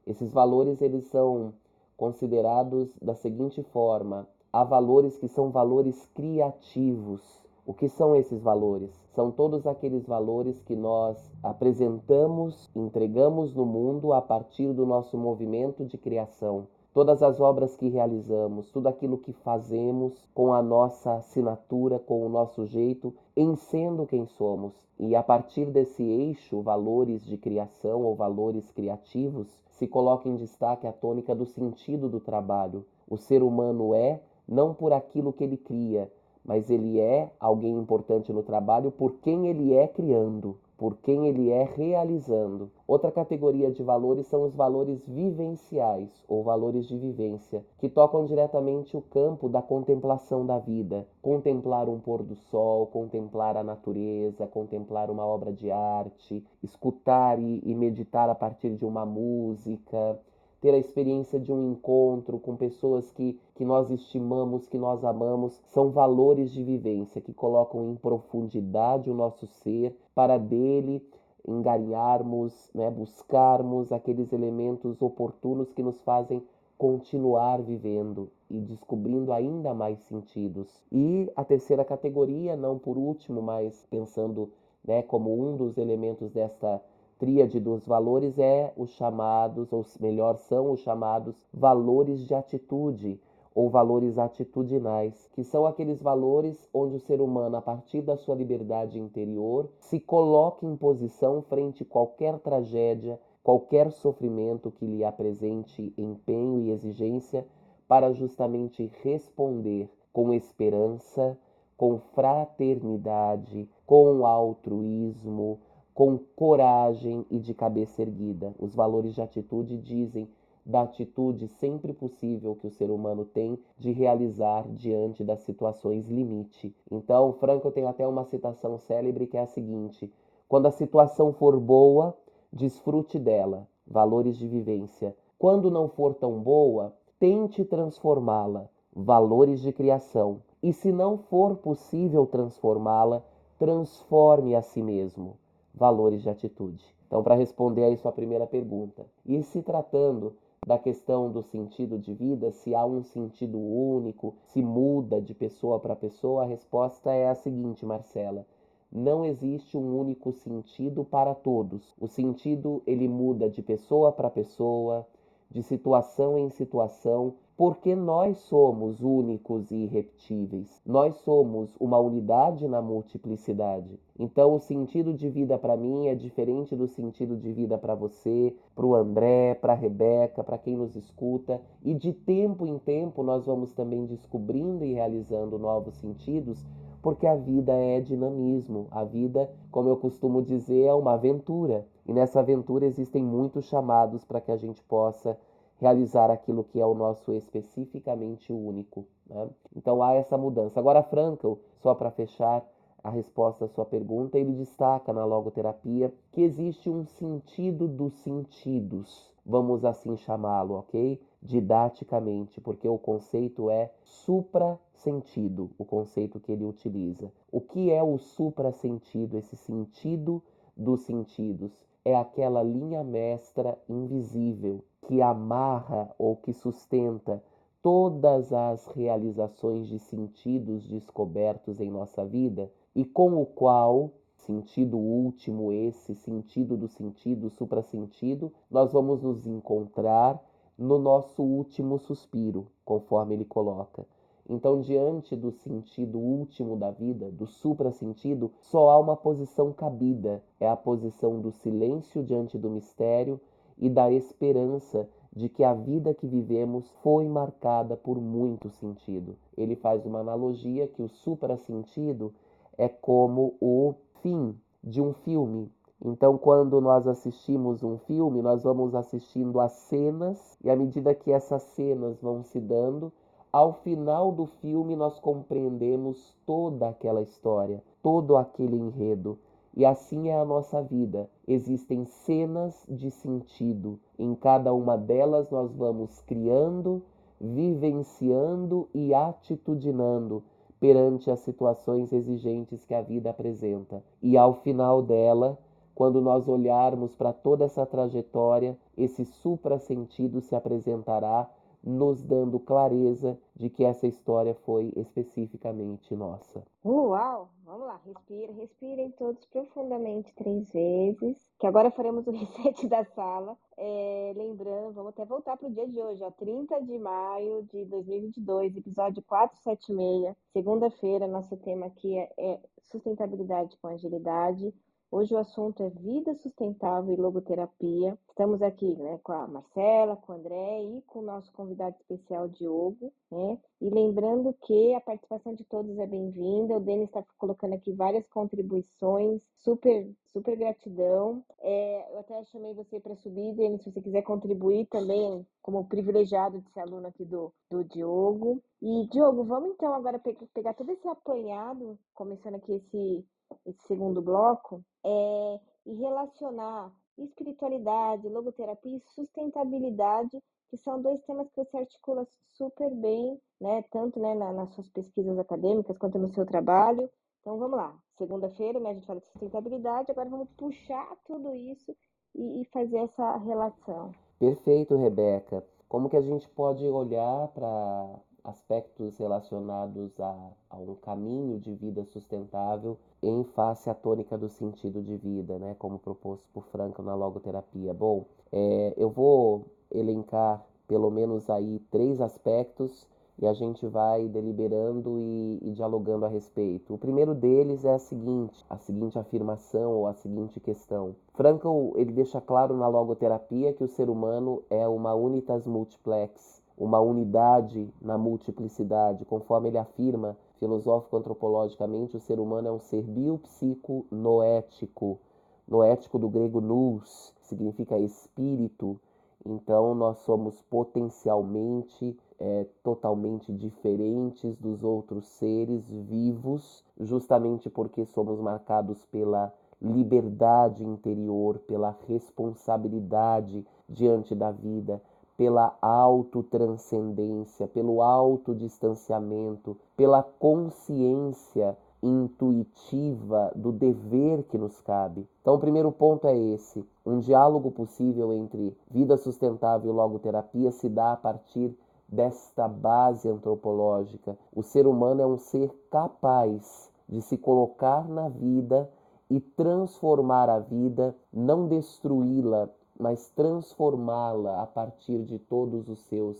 Esses 0.05 0.31
valores 0.31 0.81
eles 0.81 1.05
são 1.07 1.53
considerados 1.95 2.89
da 3.01 3.13
seguinte 3.15 3.63
forma: 3.63 4.27
há 4.51 4.63
valores 4.63 5.17
que 5.17 5.27
são 5.27 5.51
valores 5.51 6.05
criativos, 6.13 7.21
o 7.65 7.73
que 7.73 7.87
são 7.87 8.15
esses 8.15 8.41
valores? 8.41 8.91
São 9.13 9.29
todos 9.29 9.67
aqueles 9.67 10.05
valores 10.05 10.61
que 10.61 10.73
nós 10.73 11.17
apresentamos, 11.43 12.69
entregamos 12.73 13.53
no 13.53 13.65
mundo 13.65 14.13
a 14.13 14.21
partir 14.21 14.71
do 14.71 14.85
nosso 14.85 15.17
movimento 15.17 15.83
de 15.83 15.97
criação. 15.97 16.67
Todas 16.93 17.21
as 17.21 17.39
obras 17.41 17.75
que 17.75 17.89
realizamos, 17.89 18.71
tudo 18.71 18.87
aquilo 18.87 19.17
que 19.17 19.33
fazemos 19.33 20.13
com 20.33 20.53
a 20.53 20.61
nossa 20.61 21.15
assinatura, 21.15 21.99
com 21.99 22.25
o 22.25 22.29
nosso 22.29 22.65
jeito, 22.65 23.13
em 23.35 23.55
sendo 23.57 24.05
quem 24.05 24.25
somos. 24.25 24.73
E 24.97 25.13
a 25.13 25.21
partir 25.21 25.65
desse 25.65 26.03
eixo, 26.03 26.61
valores 26.61 27.25
de 27.25 27.37
criação 27.37 28.03
ou 28.03 28.15
valores 28.15 28.71
criativos, 28.71 29.47
se 29.71 29.87
coloca 29.87 30.29
em 30.29 30.35
destaque 30.37 30.87
a 30.87 30.93
tônica 30.93 31.35
do 31.35 31.45
sentido 31.45 32.07
do 32.07 32.21
trabalho. 32.21 32.85
O 33.09 33.17
ser 33.17 33.43
humano 33.43 33.93
é 33.93 34.21
não 34.47 34.73
por 34.73 34.93
aquilo 34.93 35.33
que 35.33 35.43
ele 35.43 35.57
cria, 35.57 36.09
mas 36.43 36.69
ele 36.69 36.99
é 36.99 37.31
alguém 37.39 37.77
importante 37.77 38.31
no 38.33 38.43
trabalho 38.43 38.91
por 38.91 39.13
quem 39.21 39.47
ele 39.47 39.73
é 39.73 39.87
criando, 39.87 40.57
por 40.81 40.97
quem 40.97 41.27
ele 41.27 41.51
é 41.51 41.63
realizando. 41.63 42.71
Outra 42.87 43.11
categoria 43.11 43.69
de 43.69 43.83
valores 43.83 44.25
são 44.25 44.41
os 44.41 44.55
valores 44.55 45.05
vivenciais 45.07 46.09
ou 46.27 46.43
valores 46.43 46.87
de 46.87 46.97
vivência, 46.97 47.63
que 47.77 47.87
tocam 47.87 48.25
diretamente 48.25 48.97
o 48.97 49.01
campo 49.01 49.47
da 49.47 49.61
contemplação 49.61 50.43
da 50.43 50.57
vida, 50.57 51.07
contemplar 51.21 51.87
um 51.87 51.99
pôr 51.99 52.23
do 52.23 52.35
sol, 52.35 52.87
contemplar 52.87 53.55
a 53.55 53.63
natureza, 53.63 54.47
contemplar 54.47 55.11
uma 55.11 55.23
obra 55.23 55.53
de 55.53 55.69
arte, 55.69 56.43
escutar 56.63 57.39
e, 57.39 57.75
meditar 57.75 58.27
a 58.27 58.33
partir 58.33 58.75
de 58.75 58.83
uma 58.83 59.05
música, 59.05 60.19
ter 60.61 60.73
a 60.75 60.77
experiência 60.77 61.39
de 61.39 61.51
um 61.51 61.71
encontro 61.71 62.39
com 62.39 62.55
pessoas 62.55 63.11
que, 63.11 63.37
que 63.55 63.65
nós 63.65 63.89
estimamos, 63.89 64.67
que 64.67 64.77
nós 64.77 65.03
amamos, 65.03 65.59
são 65.73 65.89
valores 65.89 66.51
de 66.51 66.63
vivência 66.63 67.19
que 67.19 67.33
colocam 67.33 67.89
em 67.89 67.95
profundidade 67.95 69.09
o 69.09 69.15
nosso 69.15 69.47
ser 69.47 69.97
para 70.13 70.37
dele 70.37 71.03
engarinharmos, 71.47 72.69
né, 72.75 72.89
buscarmos 72.91 73.91
aqueles 73.91 74.31
elementos 74.31 75.01
oportunos 75.01 75.73
que 75.73 75.81
nos 75.81 75.99
fazem 76.01 76.43
continuar 76.77 77.61
vivendo 77.61 78.29
e 78.49 78.59
descobrindo 78.59 79.33
ainda 79.33 79.73
mais 79.73 79.99
sentidos. 80.01 80.67
E 80.91 81.31
a 81.35 81.43
terceira 81.43 81.83
categoria, 81.83 82.55
não 82.55 82.77
por 82.77 82.97
último, 82.97 83.41
mas 83.41 83.85
pensando 83.89 84.51
né, 84.83 85.01
como 85.03 85.33
um 85.33 85.57
dos 85.57 85.77
elementos 85.77 86.31
desta 86.31 86.81
tríade 87.21 87.59
dos 87.59 87.85
valores 87.85 88.39
é 88.39 88.73
os 88.75 88.89
chamados, 88.95 89.71
ou 89.71 89.85
melhor, 89.99 90.39
são 90.39 90.71
os 90.71 90.79
chamados 90.79 91.35
valores 91.53 92.21
de 92.21 92.33
atitude 92.33 93.21
ou 93.53 93.69
valores 93.69 94.17
atitudinais, 94.17 95.29
que 95.33 95.43
são 95.43 95.67
aqueles 95.67 96.01
valores 96.01 96.67
onde 96.73 96.95
o 96.95 96.99
ser 96.99 97.21
humano, 97.21 97.57
a 97.57 97.61
partir 97.61 98.01
da 98.01 98.17
sua 98.17 98.33
liberdade 98.33 98.99
interior, 98.99 99.69
se 99.77 99.99
coloca 99.99 100.65
em 100.65 100.75
posição 100.75 101.43
frente 101.43 101.83
a 101.83 101.85
qualquer 101.85 102.39
tragédia, 102.39 103.19
qualquer 103.43 103.91
sofrimento 103.91 104.71
que 104.71 104.87
lhe 104.87 105.03
apresente 105.03 105.93
empenho 105.95 106.59
e 106.59 106.71
exigência, 106.71 107.45
para 107.87 108.11
justamente 108.13 108.91
responder 109.03 109.87
com 110.11 110.33
esperança, 110.33 111.37
com 111.77 111.99
fraternidade, 112.15 113.69
com 113.85 114.25
altruísmo, 114.25 115.59
com 115.93 116.17
coragem 116.35 117.25
e 117.29 117.39
de 117.39 117.53
cabeça 117.53 118.01
erguida. 118.01 118.53
Os 118.59 118.73
valores 118.73 119.13
de 119.13 119.21
atitude 119.21 119.77
dizem 119.77 120.27
da 120.65 120.83
atitude 120.83 121.47
sempre 121.47 121.91
possível 121.91 122.55
que 122.55 122.67
o 122.67 122.71
ser 122.71 122.91
humano 122.91 123.25
tem 123.25 123.57
de 123.77 123.91
realizar 123.91 124.67
diante 124.69 125.23
das 125.23 125.39
situações 125.41 126.07
limite. 126.07 126.73
Então, 126.89 127.33
Franco 127.33 127.71
tem 127.71 127.85
até 127.85 128.07
uma 128.07 128.25
citação 128.25 128.77
célebre 128.77 129.27
que 129.27 129.37
é 129.37 129.41
a 129.41 129.47
seguinte: 129.47 130.11
quando 130.47 130.67
a 130.67 130.71
situação 130.71 131.33
for 131.33 131.59
boa, 131.59 132.15
desfrute 132.51 133.17
dela, 133.17 133.67
valores 133.87 134.37
de 134.37 134.47
vivência. 134.47 135.15
Quando 135.37 135.71
não 135.71 135.89
for 135.89 136.13
tão 136.13 136.39
boa, 136.39 136.93
tente 137.19 137.65
transformá-la, 137.65 138.69
valores 138.95 139.61
de 139.61 139.71
criação. 139.71 140.41
E 140.61 140.71
se 140.71 140.91
não 140.91 141.17
for 141.17 141.55
possível 141.55 142.27
transformá-la, 142.27 143.23
transforme 143.57 144.55
a 144.55 144.61
si 144.61 144.83
mesmo, 144.83 145.37
valores 145.73 146.21
de 146.21 146.29
atitude. 146.29 146.83
Então, 147.07 147.21
para 147.23 147.35
responder 147.35 147.83
aí 147.83 147.97
sua 147.97 148.11
primeira 148.11 148.47
pergunta, 148.47 149.05
e 149.25 149.41
se 149.43 149.61
tratando 149.61 150.33
da 150.65 150.77
questão 150.77 151.31
do 151.31 151.41
sentido 151.41 151.97
de 151.97 152.13
vida, 152.13 152.51
se 152.51 152.75
há 152.75 152.85
um 152.85 153.03
sentido 153.03 153.57
único, 153.57 154.35
se 154.45 154.61
muda 154.61 155.21
de 155.21 155.33
pessoa 155.33 155.79
para 155.79 155.95
pessoa, 155.95 156.43
a 156.43 156.45
resposta 156.45 157.11
é 157.11 157.27
a 157.27 157.35
seguinte, 157.35 157.85
Marcela: 157.85 158.45
não 158.91 159.25
existe 159.25 159.77
um 159.77 159.97
único 159.97 160.31
sentido 160.33 161.03
para 161.03 161.33
todos. 161.33 161.95
O 161.99 162.07
sentido 162.07 162.83
ele 162.85 163.07
muda 163.07 163.49
de 163.49 163.61
pessoa 163.61 164.11
para 164.11 164.29
pessoa, 164.29 165.07
de 165.49 165.63
situação 165.63 166.37
em 166.37 166.49
situação, 166.49 167.35
porque 167.61 167.95
nós 167.95 168.39
somos 168.39 169.01
únicos 169.01 169.69
e 169.69 169.83
irrepetíveis. 169.83 170.81
Nós 170.83 171.13
somos 171.17 171.69
uma 171.79 171.99
unidade 171.99 172.67
na 172.67 172.81
multiplicidade. 172.81 173.99
Então, 174.17 174.55
o 174.55 174.59
sentido 174.59 175.13
de 175.13 175.29
vida 175.29 175.59
para 175.59 175.77
mim 175.77 176.07
é 176.07 176.15
diferente 176.15 176.75
do 176.75 176.87
sentido 176.87 177.37
de 177.37 177.53
vida 177.53 177.77
para 177.77 177.93
você, 177.93 178.55
para 178.73 178.83
o 178.83 178.95
André, 178.95 179.53
para 179.53 179.73
a 179.73 179.75
Rebeca, 179.75 180.43
para 180.43 180.57
quem 180.57 180.75
nos 180.75 180.95
escuta. 180.95 181.61
E 181.83 181.93
de 181.93 182.11
tempo 182.11 182.65
em 182.65 182.79
tempo 182.79 183.21
nós 183.21 183.45
vamos 183.45 183.71
também 183.73 184.07
descobrindo 184.07 184.83
e 184.83 184.93
realizando 184.93 185.59
novos 185.59 185.93
sentidos, 185.97 186.65
porque 186.99 187.27
a 187.27 187.35
vida 187.35 187.73
é 187.73 188.01
dinamismo. 188.01 188.87
A 188.89 189.03
vida, 189.03 189.47
como 189.69 189.87
eu 189.87 189.97
costumo 189.97 190.41
dizer, 190.41 190.85
é 190.85 190.93
uma 190.95 191.13
aventura. 191.13 191.85
E 192.07 192.11
nessa 192.11 192.39
aventura 192.39 192.87
existem 192.87 193.23
muitos 193.23 193.65
chamados 193.65 194.25
para 194.25 194.41
que 194.41 194.51
a 194.51 194.57
gente 194.57 194.81
possa 194.81 195.37
realizar 195.81 196.29
aquilo 196.29 196.63
que 196.63 196.79
é 196.79 196.85
o 196.85 196.93
nosso 196.93 197.33
especificamente 197.33 198.53
único. 198.53 199.07
Né? 199.27 199.49
Então 199.75 200.03
há 200.03 200.13
essa 200.13 200.37
mudança. 200.37 200.79
Agora, 200.79 201.01
Frankl, 201.01 201.53
só 201.79 201.95
para 201.95 202.11
fechar 202.11 202.63
a 203.03 203.09
resposta 203.09 203.65
à 203.65 203.67
sua 203.67 203.83
pergunta, 203.83 204.37
ele 204.37 204.53
destaca 204.53 205.11
na 205.11 205.25
logoterapia 205.25 206.13
que 206.31 206.43
existe 206.43 206.87
um 206.87 207.03
sentido 207.03 207.87
dos 207.87 208.13
sentidos, 208.19 209.33
vamos 209.43 209.83
assim 209.83 210.15
chamá-lo, 210.17 210.75
ok? 210.75 211.19
Didaticamente, 211.41 212.61
porque 212.61 212.87
o 212.87 212.99
conceito 212.99 213.71
é 213.71 213.91
supra-sentido, 214.03 215.71
o 215.79 215.83
conceito 215.83 216.39
que 216.39 216.51
ele 216.51 216.63
utiliza. 216.63 217.33
O 217.51 217.59
que 217.59 217.91
é 217.91 218.03
o 218.03 218.19
supra-sentido, 218.19 219.35
esse 219.35 219.57
sentido 219.57 220.43
dos 220.77 221.01
sentidos? 221.01 221.71
É 222.05 222.15
aquela 222.15 222.61
linha 222.61 223.03
mestra 223.03 223.79
invisível 223.89 224.83
que 225.07 225.21
amarra 225.21 226.13
ou 226.17 226.35
que 226.35 226.53
sustenta 226.53 227.43
todas 227.81 228.53
as 228.53 228.87
realizações 228.87 229.87
de 229.87 229.97
sentidos 229.97 230.87
descobertos 230.87 231.79
em 231.79 231.89
nossa 231.89 232.23
vida 232.25 232.71
e 232.95 233.03
com 233.03 233.41
o 233.41 233.45
qual, 233.45 234.11
sentido 234.35 234.97
último, 234.97 235.71
esse 235.71 236.13
sentido 236.15 236.77
do 236.77 236.87
sentido, 236.87 237.49
supra-sentido, 237.49 238.53
nós 238.69 238.93
vamos 238.93 239.21
nos 239.21 239.47
encontrar 239.47 240.39
no 240.77 240.97
nosso 240.97 241.41
último 241.41 241.97
suspiro, 241.97 242.67
conforme 242.85 243.35
ele 243.35 243.45
coloca. 243.45 244.05
Então, 244.49 244.81
diante 244.81 245.35
do 245.35 245.51
sentido 245.51 246.19
último 246.19 246.75
da 246.75 246.91
vida, 246.91 247.31
do 247.31 247.47
supra-sentido, 247.47 248.51
só 248.59 248.89
há 248.89 248.99
uma 248.99 249.15
posição 249.15 249.71
cabida: 249.71 250.43
é 250.59 250.67
a 250.67 250.75
posição 250.75 251.39
do 251.39 251.51
silêncio 251.51 252.23
diante 252.23 252.57
do 252.57 252.69
mistério 252.69 253.39
e 253.81 253.89
da 253.89 254.11
esperança 254.11 255.09
de 255.35 255.49
que 255.49 255.63
a 255.63 255.73
vida 255.73 256.13
que 256.13 256.27
vivemos 256.27 256.87
foi 257.01 257.27
marcada 257.27 257.97
por 257.97 258.21
muito 258.21 258.69
sentido. 258.69 259.35
Ele 259.57 259.75
faz 259.75 260.05
uma 260.05 260.19
analogia 260.19 260.87
que 260.87 261.01
o 261.01 261.09
supra-sentido 261.09 262.33
é 262.77 262.87
como 262.87 263.55
o 263.59 263.95
fim 264.21 264.55
de 264.83 265.01
um 265.01 265.13
filme. 265.13 265.71
Então, 266.03 266.37
quando 266.37 266.81
nós 266.81 267.07
assistimos 267.07 267.83
um 267.83 267.97
filme, 267.99 268.41
nós 268.41 268.63
vamos 268.63 268.95
assistindo 268.95 269.59
as 269.59 269.71
cenas, 269.73 270.57
e 270.63 270.69
à 270.69 270.75
medida 270.75 271.13
que 271.13 271.31
essas 271.31 271.61
cenas 271.61 272.19
vão 272.21 272.43
se 272.43 272.59
dando, 272.59 273.11
ao 273.53 273.73
final 273.73 274.31
do 274.31 274.45
filme 274.45 274.95
nós 274.95 275.19
compreendemos 275.19 276.35
toda 276.45 276.87
aquela 276.87 277.21
história, 277.21 277.83
todo 278.01 278.37
aquele 278.37 278.77
enredo. 278.77 279.37
E 279.75 279.85
assim 279.85 280.29
é 280.29 280.37
a 280.37 280.45
nossa 280.45 280.81
vida. 280.81 281.29
Existem 281.47 282.05
cenas 282.05 282.85
de 282.89 283.09
sentido. 283.09 283.99
Em 284.19 284.35
cada 284.35 284.73
uma 284.73 284.97
delas 284.97 285.49
nós 285.49 285.73
vamos 285.73 286.19
criando, 286.21 287.01
vivenciando 287.39 288.89
e 288.93 289.13
atitudinando 289.13 290.43
perante 290.79 291.29
as 291.29 291.39
situações 291.39 292.11
exigentes 292.11 292.83
que 292.83 292.93
a 292.93 293.01
vida 293.01 293.29
apresenta. 293.29 294.03
E 294.21 294.37
ao 294.37 294.55
final 294.55 295.01
dela, 295.01 295.57
quando 295.93 296.19
nós 296.19 296.47
olharmos 296.47 297.15
para 297.15 297.31
toda 297.31 297.65
essa 297.65 297.85
trajetória, 297.85 298.77
esse 298.97 299.23
supra-sentido 299.23 300.41
se 300.41 300.55
apresentará 300.55 301.49
nos 301.83 302.21
dando 302.21 302.59
clareza 302.59 303.37
de 303.55 303.69
que 303.69 303.83
essa 303.83 304.07
história 304.07 304.53
foi 304.53 304.91
especificamente 304.95 306.15
nossa. 306.15 306.63
Uau! 306.85 307.49
Vamos 307.65 307.87
lá, 307.87 308.01
respira, 308.05 308.51
respirem 308.51 309.11
todos 309.11 309.45
profundamente 309.45 310.33
três 310.35 310.71
vezes, 310.71 311.37
que 311.57 311.65
agora 311.65 311.89
faremos 311.89 312.27
o 312.27 312.31
reset 312.35 312.87
da 312.87 313.03
sala. 313.05 313.57
É, 313.77 314.33
lembrando, 314.35 314.93
vamos 314.93 315.09
até 315.09 315.23
voltar 315.25 315.57
para 315.57 315.69
o 315.69 315.71
dia 315.71 315.87
de 315.87 315.99
hoje, 315.99 316.23
ó, 316.23 316.29
30 316.31 316.81
de 316.81 316.99
maio 316.99 317.63
de 317.71 317.85
2022, 317.85 318.75
episódio 318.75 319.23
476, 319.23 320.35
segunda-feira, 320.51 321.27
nosso 321.27 321.55
tema 321.57 321.85
aqui 321.85 322.17
é, 322.17 322.29
é 322.37 322.59
sustentabilidade 322.83 323.77
com 323.77 323.87
agilidade. 323.87 324.73
Hoje 325.13 325.33
o 325.33 325.39
assunto 325.39 325.83
é 325.83 325.89
vida 325.89 326.33
sustentável 326.35 327.13
e 327.13 327.17
logoterapia. 327.17 328.17
Estamos 328.29 328.61
aqui 328.61 328.95
né, 328.95 329.19
com 329.21 329.33
a 329.33 329.45
Marcela, 329.45 330.15
com 330.15 330.31
o 330.31 330.35
André 330.37 330.83
e 330.85 331.01
com 331.01 331.19
o 331.19 331.21
nosso 331.21 331.51
convidado 331.51 331.97
especial, 331.99 332.47
Diogo. 332.47 333.11
Né? 333.29 333.59
E 333.81 333.89
lembrando 333.89 334.55
que 334.65 334.93
a 334.93 335.01
participação 335.01 335.53
de 335.53 335.65
todos 335.65 335.99
é 335.99 336.07
bem-vinda. 336.07 336.77
O 336.77 336.79
Denis 336.79 337.09
está 337.09 337.25
colocando 337.37 337.73
aqui 337.73 337.91
várias 337.91 338.25
contribuições. 338.29 339.41
Super, 339.57 340.09
super 340.31 340.55
gratidão. 340.55 341.43
É, 341.59 342.13
eu 342.13 342.19
até 342.19 342.45
chamei 342.45 342.73
você 342.73 342.97
para 343.01 343.17
subir, 343.17 343.53
Denis, 343.53 343.83
se 343.83 343.91
você 343.91 344.01
quiser 344.01 344.21
contribuir 344.21 344.85
também 344.85 345.45
como 345.61 345.89
privilegiado 345.89 346.61
de 346.61 346.69
ser 346.71 346.79
aluno 346.79 347.07
aqui 347.07 347.25
do, 347.25 347.53
do 347.69 347.83
Diogo. 347.83 348.63
E, 348.81 349.07
Diogo, 349.07 349.43
vamos 349.43 349.71
então 349.71 349.93
agora 349.93 350.21
pegar 350.53 350.73
todo 350.73 350.89
esse 350.89 351.05
apanhado, 351.05 351.99
começando 352.13 352.55
aqui 352.55 352.71
esse 352.71 353.25
esse 353.65 353.81
segundo 353.87 354.21
bloco, 354.21 354.83
é, 355.03 355.59
e 355.85 355.93
relacionar 355.95 356.91
espiritualidade, 357.17 358.29
logoterapia 358.29 358.97
e 358.97 359.13
sustentabilidade, 359.13 360.41
que 360.69 360.77
são 360.77 361.01
dois 361.01 361.21
temas 361.23 361.49
que 361.49 361.63
você 361.63 361.77
articula 361.77 362.25
super 362.53 362.89
bem, 362.95 363.39
né, 363.59 363.83
tanto 363.91 364.19
né, 364.19 364.33
na, 364.33 364.53
nas 364.53 364.73
suas 364.73 364.89
pesquisas 364.89 365.37
acadêmicas 365.37 365.97
quanto 365.97 366.17
no 366.17 366.29
seu 366.29 366.45
trabalho. 366.45 367.09
Então 367.41 367.57
vamos 367.57 367.77
lá, 367.77 367.95
segunda-feira 368.17 368.79
né, 368.79 368.91
a 368.91 368.93
gente 368.93 369.07
fala 369.07 369.19
de 369.19 369.27
sustentabilidade, 369.27 370.11
agora 370.11 370.29
vamos 370.29 370.49
puxar 370.51 371.15
tudo 371.25 371.53
isso 371.55 371.95
e, 372.35 372.61
e 372.61 372.65
fazer 372.65 372.97
essa 372.97 373.37
relação. 373.37 374.13
Perfeito, 374.39 374.95
Rebeca. 374.95 375.63
Como 375.89 376.09
que 376.09 376.15
a 376.15 376.21
gente 376.21 376.47
pode 376.49 376.85
olhar 376.85 377.49
para 377.49 378.15
aspectos 378.43 379.17
relacionados 379.17 380.19
a, 380.19 380.51
a, 380.69 380.77
um 380.77 380.95
caminho 380.95 381.59
de 381.59 381.73
vida 381.75 382.03
sustentável 382.05 382.97
em 383.21 383.43
face 383.43 383.89
à 383.89 383.93
tônica 383.93 384.37
do 384.37 384.49
sentido 384.49 385.01
de 385.01 385.15
vida, 385.17 385.59
né, 385.59 385.75
como 385.77 385.99
proposto 385.99 386.47
por 386.53 386.65
Franco 386.65 387.01
na 387.01 387.13
logoterapia. 387.13 387.93
Bom, 387.93 388.25
é, 388.51 388.93
eu 388.97 389.09
vou 389.09 389.65
elencar 389.91 390.63
pelo 390.87 391.09
menos 391.09 391.49
aí 391.49 391.79
três 391.91 392.19
aspectos 392.19 393.07
e 393.39 393.47
a 393.47 393.53
gente 393.53 393.87
vai 393.87 394.27
deliberando 394.27 395.17
e, 395.19 395.59
e, 395.63 395.71
dialogando 395.71 396.25
a 396.25 396.29
respeito. 396.29 396.93
O 396.93 396.97
primeiro 396.97 397.33
deles 397.33 397.83
é 397.83 397.93
a 397.93 397.99
seguinte, 397.99 398.63
a 398.69 398.77
seguinte 398.77 399.17
afirmação 399.17 399.93
ou 399.93 400.07
a 400.07 400.13
seguinte 400.13 400.59
questão. 400.59 401.15
Frankl 401.33 401.93
ele 401.95 402.11
deixa 402.11 402.39
claro 402.39 402.77
na 402.77 402.87
logoterapia 402.87 403.73
que 403.73 403.83
o 403.83 403.87
ser 403.87 404.09
humano 404.09 404.63
é 404.69 404.87
uma 404.87 405.15
unitas 405.15 405.65
multiplex, 405.65 406.60
uma 406.81 406.99
unidade 406.99 407.93
na 408.01 408.17
multiplicidade, 408.17 409.23
conforme 409.25 409.69
ele 409.69 409.77
afirma 409.77 410.35
filosófico-antropologicamente, 410.57 412.17
o 412.17 412.19
ser 412.19 412.39
humano 412.39 412.69
é 412.69 412.71
um 412.71 412.79
ser 412.79 413.03
biopsico-noético. 413.03 415.19
Noético 415.67 416.17
do 416.17 416.27
grego 416.27 416.59
nous, 416.59 417.35
significa 417.43 417.99
espírito. 417.99 418.99
Então, 419.45 419.93
nós 419.93 420.17
somos 420.19 420.59
potencialmente 420.63 422.17
é, 422.39 422.65
totalmente 422.81 423.53
diferentes 423.53 424.57
dos 424.57 424.83
outros 424.83 425.27
seres 425.27 425.87
vivos, 425.87 426.83
justamente 426.99 427.69
porque 427.69 428.07
somos 428.07 428.39
marcados 428.39 429.05
pela 429.05 429.53
liberdade 429.79 430.83
interior, 430.83 431.59
pela 431.59 431.95
responsabilidade 432.07 433.63
diante 433.87 434.33
da 434.33 434.51
vida, 434.51 434.99
pela 435.41 435.75
autotranscendência, 435.81 437.67
pelo 437.67 438.03
autodistanciamento, 438.03 439.75
pela 439.97 440.21
consciência 440.21 441.75
intuitiva 442.03 443.51
do 443.55 443.71
dever 443.71 444.43
que 444.43 444.55
nos 444.55 444.79
cabe. 444.81 445.27
Então, 445.41 445.55
o 445.55 445.59
primeiro 445.59 445.91
ponto 445.91 446.27
é 446.27 446.37
esse: 446.37 446.87
um 447.03 447.17
diálogo 447.17 447.71
possível 447.71 448.31
entre 448.31 448.77
vida 448.87 449.17
sustentável 449.17 449.91
e 449.91 449.95
logoterapia 449.95 450.69
se 450.69 450.87
dá 450.87 451.13
a 451.13 451.17
partir 451.17 451.75
desta 452.07 452.67
base 452.67 453.27
antropológica. 453.27 454.37
O 454.55 454.61
ser 454.61 454.85
humano 454.85 455.23
é 455.23 455.25
um 455.25 455.39
ser 455.39 455.73
capaz 455.89 456.87
de 457.09 457.19
se 457.19 457.35
colocar 457.35 458.07
na 458.07 458.29
vida 458.29 458.87
e 459.27 459.39
transformar 459.39 460.51
a 460.51 460.59
vida, 460.59 461.15
não 461.33 461.67
destruí-la, 461.67 462.69
mas 463.01 463.27
transformá-la 463.29 464.61
a 464.61 464.67
partir 464.67 465.23
de 465.23 465.39
todos 465.39 465.89
os 465.89 465.99
seus 466.01 466.37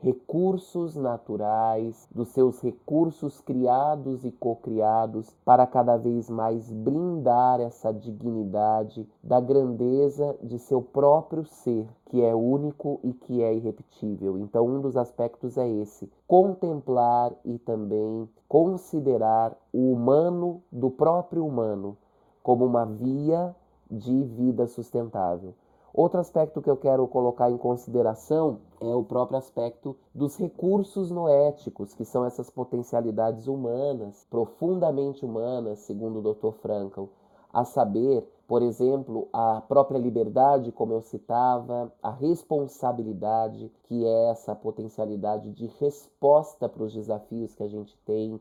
recursos 0.00 0.96
naturais, 0.96 2.08
dos 2.10 2.28
seus 2.28 2.62
recursos 2.62 3.42
criados 3.42 4.24
e 4.24 4.30
cocriados, 4.30 5.28
para 5.44 5.66
cada 5.66 5.98
vez 5.98 6.30
mais 6.30 6.72
brindar 6.72 7.60
essa 7.60 7.92
dignidade 7.92 9.06
da 9.22 9.38
grandeza 9.38 10.34
de 10.42 10.58
seu 10.58 10.80
próprio 10.80 11.44
ser, 11.44 11.86
que 12.06 12.22
é 12.22 12.34
único 12.34 13.00
e 13.02 13.12
que 13.12 13.42
é 13.42 13.52
irrepetível. 13.52 14.38
Então, 14.38 14.66
um 14.66 14.80
dos 14.80 14.96
aspectos 14.96 15.58
é 15.58 15.68
esse: 15.68 16.10
contemplar 16.26 17.34
e 17.44 17.58
também 17.58 18.26
considerar 18.48 19.54
o 19.72 19.92
humano 19.92 20.62
do 20.72 20.90
próprio 20.90 21.44
humano 21.44 21.98
como 22.42 22.64
uma 22.64 22.86
via 22.86 23.54
de 23.90 24.22
vida 24.24 24.66
sustentável. 24.66 25.54
Outro 25.92 26.20
aspecto 26.20 26.60
que 26.60 26.68
eu 26.68 26.76
quero 26.76 27.06
colocar 27.08 27.50
em 27.50 27.56
consideração 27.56 28.60
é 28.80 28.94
o 28.94 29.02
próprio 29.02 29.38
aspecto 29.38 29.96
dos 30.14 30.36
recursos 30.36 31.10
noéticos, 31.10 31.94
que 31.94 32.04
são 32.04 32.24
essas 32.24 32.50
potencialidades 32.50 33.46
humanas, 33.46 34.26
profundamente 34.30 35.24
humanas, 35.24 35.80
segundo 35.80 36.18
o 36.18 36.34
Dr. 36.34 36.52
Frankl, 36.60 37.04
a 37.52 37.64
saber, 37.64 38.28
por 38.46 38.62
exemplo, 38.62 39.28
a 39.32 39.62
própria 39.62 39.98
liberdade, 39.98 40.70
como 40.70 40.92
eu 40.92 41.00
citava, 41.00 41.90
a 42.02 42.10
responsabilidade, 42.10 43.72
que 43.84 44.04
é 44.04 44.30
essa 44.30 44.54
potencialidade 44.54 45.50
de 45.52 45.66
resposta 45.80 46.68
para 46.68 46.82
os 46.82 46.92
desafios 46.92 47.54
que 47.54 47.62
a 47.62 47.68
gente 47.68 47.96
tem, 48.04 48.38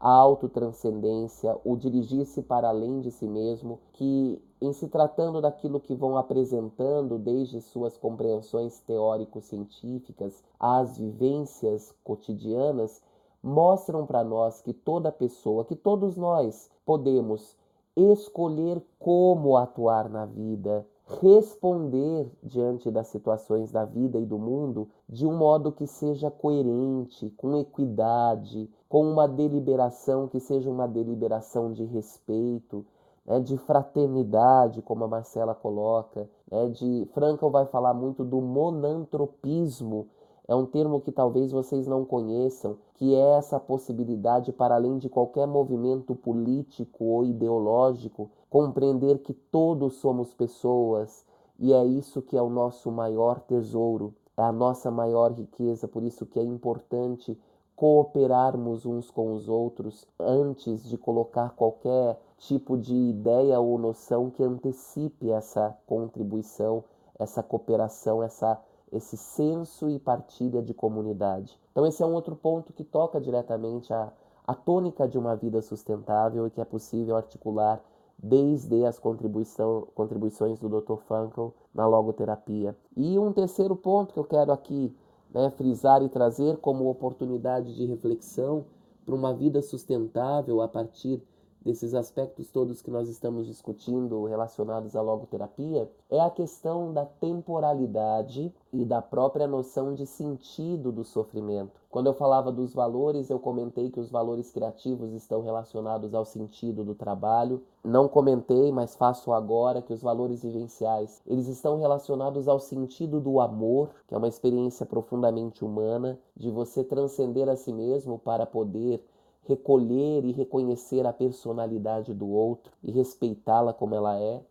a 0.00 0.10
autotranscendência, 0.10 1.54
o 1.62 1.76
dirigir-se 1.76 2.40
para 2.42 2.68
além 2.68 3.02
de 3.02 3.10
si 3.10 3.28
mesmo, 3.28 3.78
que 3.92 4.42
em 4.58 4.72
se 4.72 4.88
tratando 4.88 5.42
daquilo 5.42 5.78
que 5.78 5.94
vão 5.94 6.16
apresentando 6.16 7.18
desde 7.18 7.60
suas 7.60 7.98
compreensões 7.98 8.80
teórico-científicas 8.80 10.42
às 10.58 10.96
vivências 10.96 11.94
cotidianas, 12.02 13.02
mostram 13.42 14.06
para 14.06 14.24
nós 14.24 14.62
que 14.62 14.72
toda 14.72 15.12
pessoa, 15.12 15.66
que 15.66 15.76
todos 15.76 16.16
nós 16.16 16.70
podemos 16.84 17.54
escolher 17.94 18.82
como 18.98 19.56
atuar 19.56 20.08
na 20.08 20.24
vida, 20.24 20.86
responder 21.18 22.30
diante 22.42 22.90
das 22.90 23.08
situações 23.08 23.72
da 23.72 23.84
vida 23.84 24.18
e 24.18 24.24
do 24.24 24.38
mundo 24.38 24.88
de 25.08 25.26
um 25.26 25.36
modo 25.36 25.72
que 25.72 25.86
seja 25.86 26.30
coerente, 26.30 27.30
com 27.36 27.56
equidade, 27.56 28.70
com 28.88 29.02
uma 29.10 29.26
deliberação 29.26 30.28
que 30.28 30.38
seja 30.38 30.70
uma 30.70 30.86
deliberação 30.86 31.72
de 31.72 31.84
respeito, 31.84 32.86
né, 33.26 33.40
de 33.40 33.56
fraternidade, 33.58 34.82
como 34.82 35.04
a 35.04 35.08
Marcela 35.08 35.54
coloca, 35.54 36.28
né, 36.50 36.68
de 36.68 37.08
Frankl 37.12 37.48
vai 37.48 37.66
falar 37.66 37.92
muito 37.92 38.24
do 38.24 38.40
monantropismo, 38.40 40.06
é 40.50 40.54
um 40.56 40.66
termo 40.66 41.00
que 41.00 41.12
talvez 41.12 41.52
vocês 41.52 41.86
não 41.86 42.04
conheçam, 42.04 42.76
que 42.94 43.14
é 43.14 43.36
essa 43.38 43.60
possibilidade, 43.60 44.50
para 44.50 44.74
além 44.74 44.98
de 44.98 45.08
qualquer 45.08 45.46
movimento 45.46 46.12
político 46.12 47.04
ou 47.04 47.24
ideológico, 47.24 48.28
compreender 48.50 49.18
que 49.18 49.32
todos 49.32 49.94
somos 49.98 50.34
pessoas 50.34 51.24
e 51.56 51.72
é 51.72 51.84
isso 51.84 52.20
que 52.20 52.36
é 52.36 52.42
o 52.42 52.50
nosso 52.50 52.90
maior 52.90 53.38
tesouro, 53.38 54.12
é 54.36 54.42
a 54.42 54.50
nossa 54.50 54.90
maior 54.90 55.30
riqueza, 55.30 55.86
por 55.86 56.02
isso 56.02 56.26
que 56.26 56.40
é 56.40 56.42
importante 56.42 57.38
cooperarmos 57.76 58.84
uns 58.84 59.08
com 59.08 59.32
os 59.32 59.48
outros 59.48 60.04
antes 60.18 60.82
de 60.82 60.98
colocar 60.98 61.50
qualquer 61.50 62.20
tipo 62.38 62.76
de 62.76 62.92
ideia 62.92 63.60
ou 63.60 63.78
noção 63.78 64.28
que 64.28 64.42
antecipe 64.42 65.30
essa 65.30 65.78
contribuição, 65.86 66.82
essa 67.20 67.40
cooperação, 67.40 68.20
essa 68.20 68.60
esse 68.92 69.16
senso 69.16 69.88
e 69.88 69.98
partilha 69.98 70.62
de 70.62 70.74
comunidade. 70.74 71.58
Então, 71.72 71.86
esse 71.86 72.02
é 72.02 72.06
um 72.06 72.14
outro 72.14 72.34
ponto 72.34 72.72
que 72.72 72.84
toca 72.84 73.20
diretamente 73.20 73.92
a, 73.92 74.12
a 74.46 74.54
tônica 74.54 75.06
de 75.08 75.18
uma 75.18 75.36
vida 75.36 75.62
sustentável 75.62 76.46
e 76.46 76.50
que 76.50 76.60
é 76.60 76.64
possível 76.64 77.16
articular 77.16 77.82
desde 78.22 78.84
as 78.84 78.98
contribuições 78.98 80.58
do 80.58 80.68
Dr. 80.68 80.96
Frankl 81.06 81.48
na 81.74 81.86
logoterapia. 81.86 82.76
E 82.96 83.18
um 83.18 83.32
terceiro 83.32 83.74
ponto 83.74 84.12
que 84.12 84.20
eu 84.20 84.24
quero 84.24 84.52
aqui 84.52 84.94
né, 85.32 85.50
frisar 85.50 86.02
e 86.02 86.08
trazer 86.08 86.58
como 86.58 86.90
oportunidade 86.90 87.74
de 87.74 87.86
reflexão 87.86 88.66
para 89.06 89.14
uma 89.14 89.32
vida 89.32 89.62
sustentável 89.62 90.60
a 90.60 90.68
partir 90.68 91.22
desses 91.62 91.94
aspectos 91.94 92.50
todos 92.50 92.82
que 92.82 92.90
nós 92.90 93.08
estamos 93.08 93.46
discutindo 93.46 94.24
relacionados 94.24 94.96
à 94.96 95.02
logoterapia 95.02 95.90
é 96.08 96.20
a 96.20 96.30
questão 96.30 96.92
da 96.92 97.04
temporalidade 97.04 98.52
e 98.72 98.84
da 98.84 99.02
própria 99.02 99.46
noção 99.46 99.94
de 99.94 100.06
sentido 100.06 100.90
do 100.90 101.04
sofrimento. 101.04 101.80
Quando 101.90 102.06
eu 102.06 102.14
falava 102.14 102.52
dos 102.52 102.72
valores, 102.72 103.30
eu 103.30 103.38
comentei 103.38 103.90
que 103.90 103.98
os 103.98 104.10
valores 104.10 104.52
criativos 104.52 105.12
estão 105.12 105.42
relacionados 105.42 106.14
ao 106.14 106.24
sentido 106.24 106.84
do 106.84 106.94
trabalho. 106.94 107.62
Não 107.82 108.06
comentei, 108.06 108.70
mas 108.70 108.94
faço 108.94 109.32
agora 109.32 109.82
que 109.82 109.92
os 109.92 110.00
valores 110.00 110.42
vivenciais, 110.42 111.20
eles 111.26 111.48
estão 111.48 111.80
relacionados 111.80 112.46
ao 112.46 112.60
sentido 112.60 113.20
do 113.20 113.40
amor, 113.40 113.90
que 114.06 114.14
é 114.14 114.18
uma 114.18 114.28
experiência 114.28 114.86
profundamente 114.86 115.64
humana, 115.64 116.16
de 116.36 116.48
você 116.48 116.84
transcender 116.84 117.48
a 117.48 117.56
si 117.56 117.72
mesmo 117.72 118.18
para 118.18 118.46
poder 118.46 119.04
recolher 119.46 120.24
e 120.24 120.32
reconhecer 120.32 121.06
a 121.06 121.12
personalidade 121.12 122.14
do 122.14 122.28
outro 122.28 122.72
e 122.82 122.90
respeitá-la 122.90 123.72
como 123.72 123.94
ela 123.94 124.18
é. 124.18 124.42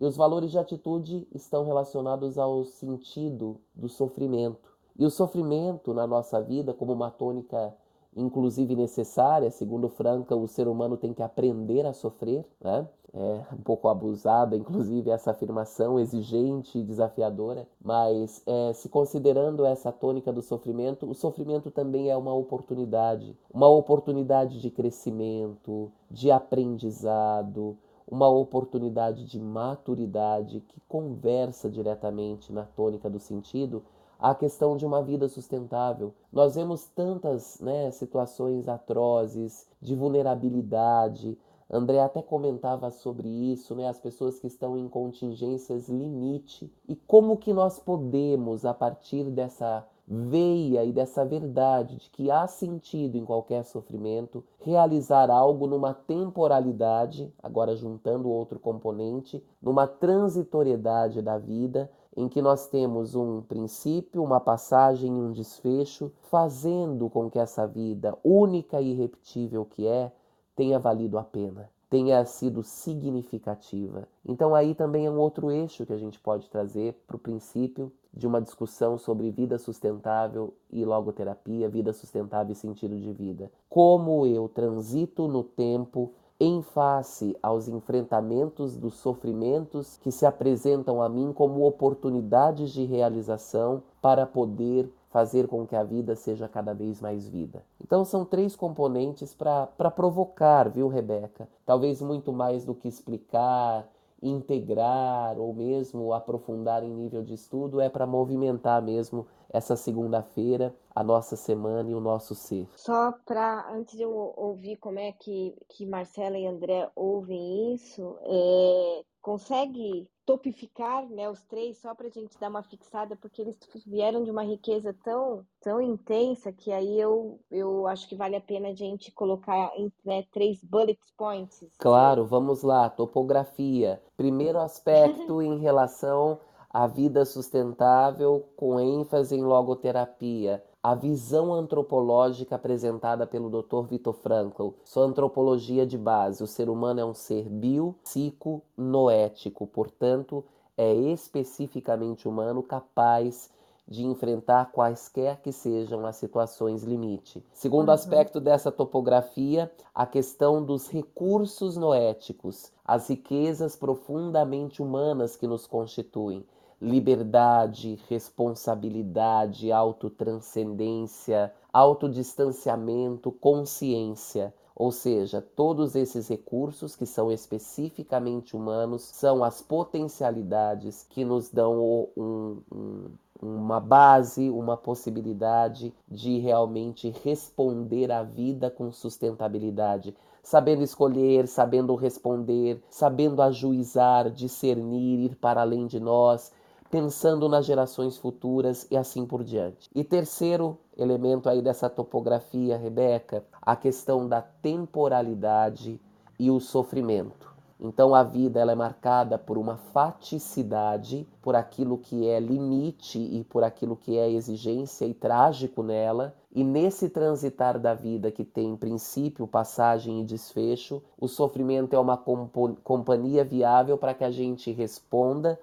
E 0.00 0.04
os 0.04 0.16
valores 0.16 0.50
de 0.50 0.58
atitude 0.58 1.26
estão 1.34 1.64
relacionados 1.64 2.38
ao 2.38 2.64
sentido 2.64 3.60
do 3.74 3.88
sofrimento. 3.88 4.70
E 4.98 5.04
o 5.04 5.10
sofrimento 5.10 5.92
na 5.92 6.06
nossa 6.06 6.40
vida, 6.40 6.72
como 6.72 6.92
uma 6.92 7.10
tônica 7.10 7.74
inclusive 8.16 8.74
necessária, 8.74 9.50
segundo 9.50 9.88
Franca, 9.88 10.34
o 10.34 10.48
ser 10.48 10.66
humano 10.66 10.96
tem 10.96 11.12
que 11.12 11.22
aprender 11.22 11.86
a 11.86 11.92
sofrer, 11.92 12.44
né? 12.60 12.88
É 13.14 13.54
um 13.54 13.62
pouco 13.62 13.88
abusada, 13.88 14.54
inclusive, 14.54 15.10
essa 15.10 15.30
afirmação 15.30 15.98
exigente 15.98 16.78
e 16.78 16.84
desafiadora, 16.84 17.66
mas 17.82 18.42
é, 18.46 18.72
se 18.74 18.88
considerando 18.88 19.64
essa 19.64 19.90
tônica 19.90 20.30
do 20.30 20.42
sofrimento, 20.42 21.08
o 21.08 21.14
sofrimento 21.14 21.70
também 21.70 22.10
é 22.10 22.16
uma 22.16 22.34
oportunidade 22.34 23.34
uma 23.52 23.68
oportunidade 23.68 24.60
de 24.60 24.70
crescimento, 24.70 25.90
de 26.10 26.30
aprendizado, 26.30 27.76
uma 28.06 28.28
oportunidade 28.28 29.24
de 29.24 29.40
maturidade 29.40 30.60
que 30.60 30.80
conversa 30.88 31.68
diretamente 31.68 32.52
na 32.52 32.64
tônica 32.64 33.08
do 33.10 33.18
sentido 33.18 33.82
a 34.18 34.34
questão 34.34 34.76
de 34.76 34.84
uma 34.84 35.00
vida 35.02 35.28
sustentável. 35.28 36.12
Nós 36.32 36.56
vemos 36.56 36.88
tantas 36.88 37.60
né, 37.60 37.90
situações 37.92 38.68
atrozes 38.68 39.66
de 39.80 39.94
vulnerabilidade. 39.94 41.38
André 41.70 42.00
até 42.00 42.22
comentava 42.22 42.90
sobre 42.90 43.28
isso, 43.28 43.74
né, 43.74 43.88
as 43.88 44.00
pessoas 44.00 44.38
que 44.40 44.46
estão 44.46 44.76
em 44.76 44.88
contingências 44.88 45.88
limite. 45.88 46.72
E 46.88 46.96
como 46.96 47.36
que 47.36 47.52
nós 47.52 47.78
podemos 47.78 48.64
a 48.64 48.72
partir 48.72 49.24
dessa 49.24 49.86
veia 50.10 50.82
e 50.84 50.92
dessa 50.92 51.22
verdade 51.26 51.96
de 51.96 52.08
que 52.08 52.30
há 52.30 52.46
sentido 52.46 53.16
em 53.16 53.26
qualquer 53.26 53.62
sofrimento 53.64 54.42
realizar 54.60 55.30
algo 55.30 55.66
numa 55.66 55.92
temporalidade, 55.92 57.30
agora 57.42 57.76
juntando 57.76 58.30
outro 58.30 58.58
componente, 58.58 59.44
numa 59.60 59.86
transitoriedade 59.86 61.20
da 61.20 61.36
vida, 61.36 61.90
em 62.16 62.26
que 62.26 62.40
nós 62.40 62.66
temos 62.68 63.14
um 63.14 63.42
princípio, 63.42 64.24
uma 64.24 64.40
passagem 64.40 65.14
e 65.14 65.20
um 65.20 65.30
desfecho, 65.30 66.10
fazendo 66.22 67.10
com 67.10 67.30
que 67.30 67.38
essa 67.38 67.66
vida 67.66 68.16
única 68.24 68.80
e 68.80 68.92
irrepetível 68.92 69.66
que 69.66 69.86
é 69.86 70.10
tenha 70.58 70.76
valido 70.76 71.16
a 71.16 71.22
pena, 71.22 71.70
tenha 71.88 72.24
sido 72.24 72.64
significativa. 72.64 74.08
Então 74.26 74.56
aí 74.56 74.74
também 74.74 75.06
é 75.06 75.10
um 75.10 75.16
outro 75.16 75.52
eixo 75.52 75.86
que 75.86 75.92
a 75.92 75.96
gente 75.96 76.18
pode 76.18 76.50
trazer 76.50 77.00
para 77.06 77.14
o 77.14 77.18
princípio 77.20 77.92
de 78.12 78.26
uma 78.26 78.42
discussão 78.42 78.98
sobre 78.98 79.30
vida 79.30 79.56
sustentável 79.56 80.52
e 80.68 80.84
logoterapia, 80.84 81.68
vida 81.68 81.92
sustentável 81.92 82.52
e 82.52 82.56
sentido 82.56 82.98
de 82.98 83.12
vida. 83.12 83.52
Como 83.70 84.26
eu 84.26 84.48
transito 84.48 85.28
no 85.28 85.44
tempo 85.44 86.12
em 86.40 86.60
face 86.60 87.36
aos 87.40 87.68
enfrentamentos 87.68 88.76
dos 88.76 88.94
sofrimentos 88.94 89.96
que 89.98 90.10
se 90.10 90.26
apresentam 90.26 91.00
a 91.00 91.08
mim 91.08 91.32
como 91.32 91.64
oportunidades 91.64 92.72
de 92.72 92.84
realização 92.84 93.80
para 94.02 94.26
poder 94.26 94.90
fazer 95.10 95.48
com 95.48 95.66
que 95.66 95.74
a 95.74 95.82
vida 95.82 96.14
seja 96.14 96.48
cada 96.48 96.74
vez 96.74 97.00
mais 97.00 97.26
vida. 97.28 97.64
Então 97.82 98.04
são 98.04 98.24
três 98.24 98.54
componentes 98.54 99.34
para 99.34 99.90
provocar, 99.90 100.68
viu, 100.68 100.88
Rebeca? 100.88 101.48
Talvez 101.64 102.00
muito 102.02 102.32
mais 102.32 102.64
do 102.64 102.74
que 102.74 102.88
explicar, 102.88 103.88
integrar 104.22 105.38
ou 105.38 105.54
mesmo 105.54 106.12
aprofundar 106.12 106.82
em 106.82 106.90
nível 106.90 107.22
de 107.22 107.34
estudo 107.34 107.80
é 107.80 107.88
para 107.88 108.06
movimentar 108.06 108.82
mesmo 108.82 109.26
essa 109.50 109.76
segunda-feira, 109.76 110.74
a 110.94 111.02
nossa 111.02 111.36
semana 111.36 111.90
e 111.90 111.94
o 111.94 112.00
nosso 112.00 112.34
ser. 112.34 112.66
Só 112.76 113.14
para, 113.24 113.70
antes 113.72 113.96
de 113.96 114.02
eu 114.02 114.34
ouvir 114.36 114.76
como 114.76 114.98
é 114.98 115.12
que, 115.12 115.56
que 115.68 115.86
Marcela 115.86 116.36
e 116.36 116.46
André 116.46 116.90
ouvem 116.94 117.74
isso, 117.74 118.16
é, 118.22 119.02
consegue 119.22 120.08
topificar 120.28 121.08
né, 121.08 121.26
os 121.26 121.42
três 121.44 121.78
só 121.78 121.94
para 121.94 122.06
a 122.06 122.10
gente 122.10 122.38
dar 122.38 122.50
uma 122.50 122.62
fixada, 122.62 123.16
porque 123.16 123.40
eles 123.40 123.56
vieram 123.86 124.22
de 124.22 124.30
uma 124.30 124.42
riqueza 124.42 124.94
tão, 125.02 125.42
tão 125.58 125.80
intensa 125.80 126.52
que 126.52 126.70
aí 126.70 127.00
eu, 127.00 127.40
eu 127.50 127.86
acho 127.86 128.06
que 128.06 128.14
vale 128.14 128.36
a 128.36 128.40
pena 128.40 128.68
a 128.68 128.74
gente 128.74 129.10
colocar 129.10 129.72
né, 130.04 130.26
três 130.30 130.62
bullet 130.62 131.00
points. 131.16 131.64
Claro, 131.78 132.26
vamos 132.26 132.62
lá. 132.62 132.90
Topografia. 132.90 134.02
Primeiro 134.18 134.58
aspecto 134.58 135.40
em 135.40 135.60
relação 135.60 136.38
à 136.68 136.86
vida 136.86 137.24
sustentável, 137.24 138.46
com 138.54 138.78
ênfase 138.78 139.34
em 139.34 139.42
logoterapia 139.42 140.62
a 140.82 140.94
visão 140.94 141.52
antropológica 141.52 142.54
apresentada 142.54 143.26
pelo 143.26 143.50
Dr. 143.50 143.82
Vitor 143.88 144.14
Frankl, 144.14 144.70
sua 144.84 145.04
antropologia 145.04 145.84
de 145.84 145.98
base. 145.98 146.42
O 146.42 146.46
ser 146.46 146.68
humano 146.68 147.00
é 147.00 147.04
um 147.04 147.14
ser 147.14 147.48
bio, 147.48 147.96
psico, 148.02 148.62
noético, 148.76 149.66
portanto, 149.66 150.44
é 150.76 150.92
especificamente 150.94 152.28
humano 152.28 152.62
capaz 152.62 153.50
de 153.88 154.04
enfrentar 154.04 154.70
quaisquer 154.70 155.40
que 155.40 155.50
sejam 155.50 156.04
as 156.06 156.16
situações 156.16 156.84
limite. 156.84 157.42
Segundo 157.54 157.88
uhum. 157.88 157.94
aspecto 157.94 158.38
dessa 158.38 158.70
topografia, 158.70 159.72
a 159.94 160.04
questão 160.04 160.62
dos 160.62 160.88
recursos 160.88 161.76
noéticos, 161.76 162.70
as 162.84 163.08
riquezas 163.08 163.74
profundamente 163.74 164.82
humanas 164.82 165.36
que 165.36 165.46
nos 165.46 165.66
constituem 165.66 166.44
liberdade, 166.80 167.98
responsabilidade, 168.08 169.72
autotranscendência, 169.72 171.52
autodistanciamento, 171.72 173.32
consciência. 173.32 174.54
Ou 174.74 174.92
seja, 174.92 175.42
todos 175.42 175.96
esses 175.96 176.28
recursos 176.28 176.94
que 176.94 177.04
são 177.04 177.32
especificamente 177.32 178.54
humanos 178.56 179.02
são 179.02 179.42
as 179.42 179.60
potencialidades 179.60 181.04
que 181.10 181.24
nos 181.24 181.50
dão 181.50 182.08
um, 182.16 182.62
um, 182.70 183.10
uma 183.42 183.80
base, 183.80 184.48
uma 184.48 184.76
possibilidade 184.76 185.92
de 186.08 186.38
realmente 186.38 187.12
responder 187.24 188.12
à 188.12 188.22
vida 188.22 188.70
com 188.70 188.92
sustentabilidade, 188.92 190.14
sabendo 190.44 190.82
escolher, 190.84 191.48
sabendo 191.48 191.96
responder, 191.96 192.80
sabendo 192.88 193.42
ajuizar, 193.42 194.30
discernir, 194.30 195.18
ir 195.24 195.36
para 195.36 195.60
além 195.60 195.88
de 195.88 195.98
nós, 195.98 196.52
pensando 196.90 197.48
nas 197.48 197.66
gerações 197.66 198.16
futuras 198.16 198.86
e 198.90 198.96
assim 198.96 199.26
por 199.26 199.44
diante. 199.44 199.90
E 199.94 200.02
terceiro 200.02 200.78
elemento 200.96 201.48
aí 201.48 201.60
dessa 201.60 201.88
topografia, 201.88 202.76
Rebeca, 202.76 203.44
a 203.60 203.76
questão 203.76 204.26
da 204.26 204.40
temporalidade 204.40 206.00
e 206.38 206.50
o 206.50 206.58
sofrimento. 206.60 207.48
Então 207.80 208.12
a 208.12 208.24
vida 208.24 208.58
ela 208.58 208.72
é 208.72 208.74
marcada 208.74 209.38
por 209.38 209.56
uma 209.56 209.76
faticidade, 209.76 211.28
por 211.40 211.54
aquilo 211.54 211.96
que 211.96 212.26
é 212.26 212.40
limite 212.40 213.20
e 213.20 213.44
por 213.44 213.62
aquilo 213.62 213.94
que 213.94 214.18
é 214.18 214.28
exigência 214.30 215.04
e 215.04 215.14
trágico 215.14 215.80
nela. 215.82 216.34
E 216.52 216.64
nesse 216.64 217.08
transitar 217.08 217.78
da 217.78 217.94
vida 217.94 218.32
que 218.32 218.44
tem 218.44 218.74
princípio, 218.74 219.46
passagem 219.46 220.20
e 220.20 220.24
desfecho, 220.24 221.00
o 221.20 221.28
sofrimento 221.28 221.94
é 221.94 221.98
uma 222.00 222.16
companhia 222.16 223.44
viável 223.44 223.96
para 223.96 224.14
que 224.14 224.24
a 224.24 224.30
gente 224.30 224.72
responda 224.72 225.58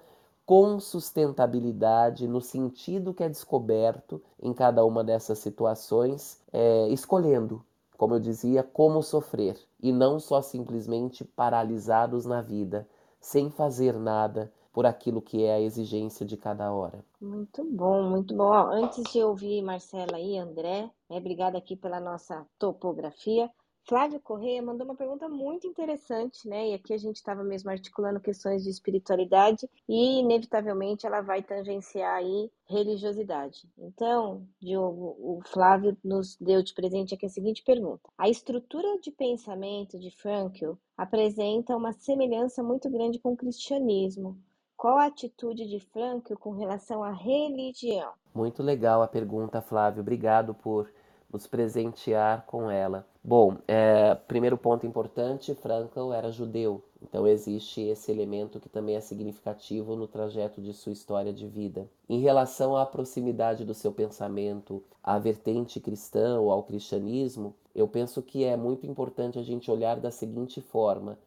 com 0.46 0.78
sustentabilidade 0.78 2.28
no 2.28 2.40
sentido 2.40 3.12
que 3.12 3.24
é 3.24 3.28
descoberto 3.28 4.22
em 4.40 4.54
cada 4.54 4.84
uma 4.84 5.02
dessas 5.02 5.40
situações, 5.40 6.40
é, 6.52 6.88
escolhendo 6.88 7.62
como 7.96 8.14
eu 8.14 8.20
dizia, 8.20 8.62
como 8.62 9.02
sofrer 9.02 9.58
e 9.80 9.90
não 9.90 10.20
só 10.20 10.40
simplesmente 10.40 11.24
paralisados 11.24 12.24
na 12.26 12.40
vida, 12.40 12.86
sem 13.18 13.50
fazer 13.50 13.98
nada 13.98 14.52
por 14.72 14.84
aquilo 14.84 15.22
que 15.22 15.42
é 15.42 15.54
a 15.54 15.60
exigência 15.60 16.24
de 16.24 16.36
cada 16.36 16.70
hora. 16.70 17.02
Muito 17.20 17.64
bom, 17.64 18.02
muito 18.02 18.36
bom. 18.36 18.52
Antes 18.52 19.02
de 19.10 19.22
ouvir 19.22 19.62
Marcela 19.62 20.20
e 20.20 20.36
André, 20.36 20.90
né, 21.08 21.16
obrigada 21.16 21.56
aqui 21.56 21.74
pela 21.74 21.98
nossa 21.98 22.46
topografia. 22.58 23.50
Flávio 23.88 24.18
Correia 24.18 24.60
mandou 24.60 24.84
uma 24.84 24.96
pergunta 24.96 25.28
muito 25.28 25.64
interessante, 25.64 26.48
né? 26.48 26.70
E 26.70 26.74
aqui 26.74 26.92
a 26.92 26.98
gente 26.98 27.16
estava 27.16 27.44
mesmo 27.44 27.70
articulando 27.70 28.18
questões 28.18 28.64
de 28.64 28.70
espiritualidade 28.70 29.70
e, 29.88 30.18
inevitavelmente, 30.18 31.06
ela 31.06 31.20
vai 31.20 31.40
tangenciar 31.40 32.16
aí 32.16 32.50
religiosidade. 32.68 33.68
Então, 33.78 34.44
Diogo, 34.60 35.16
o 35.20 35.40
Flávio 35.46 35.96
nos 36.02 36.36
deu 36.40 36.64
de 36.64 36.74
presente 36.74 37.14
aqui 37.14 37.26
a 37.26 37.28
seguinte 37.28 37.62
pergunta: 37.62 38.10
A 38.18 38.28
estrutura 38.28 38.98
de 38.98 39.12
pensamento 39.12 40.00
de 40.00 40.10
Frankl 40.10 40.72
apresenta 40.98 41.76
uma 41.76 41.92
semelhança 41.92 42.64
muito 42.64 42.90
grande 42.90 43.20
com 43.20 43.34
o 43.34 43.36
cristianismo. 43.36 44.36
Qual 44.76 44.98
a 44.98 45.06
atitude 45.06 45.64
de 45.64 45.78
Frankl 45.78 46.34
com 46.34 46.50
relação 46.50 47.04
à 47.04 47.12
religião? 47.12 48.12
Muito 48.34 48.64
legal 48.64 49.00
a 49.00 49.06
pergunta, 49.06 49.62
Flávio. 49.62 50.00
Obrigado 50.00 50.54
por 50.54 50.90
nos 51.32 51.46
presentear 51.46 52.44
com 52.46 52.70
ela. 52.70 53.06
Bom, 53.22 53.56
é, 53.66 54.14
primeiro 54.14 54.56
ponto 54.56 54.86
importante, 54.86 55.54
Frankl 55.54 56.12
era 56.12 56.30
judeu, 56.30 56.84
então 57.02 57.26
existe 57.26 57.80
esse 57.80 58.10
elemento 58.10 58.60
que 58.60 58.68
também 58.68 58.94
é 58.94 59.00
significativo 59.00 59.96
no 59.96 60.06
trajeto 60.06 60.62
de 60.62 60.72
sua 60.72 60.92
história 60.92 61.32
de 61.32 61.46
vida. 61.46 61.88
Em 62.08 62.20
relação 62.20 62.76
à 62.76 62.86
proximidade 62.86 63.64
do 63.64 63.74
seu 63.74 63.92
pensamento 63.92 64.82
à 65.02 65.18
vertente 65.18 65.80
cristã 65.80 66.40
ou 66.40 66.50
ao 66.50 66.62
cristianismo, 66.62 67.54
eu 67.74 67.86
penso 67.86 68.22
que 68.22 68.44
é 68.44 68.56
muito 68.56 68.86
importante 68.86 69.38
a 69.38 69.42
gente 69.42 69.70
olhar 69.70 70.00
da 70.00 70.10
seguinte 70.10 70.60
forma: 70.60 71.18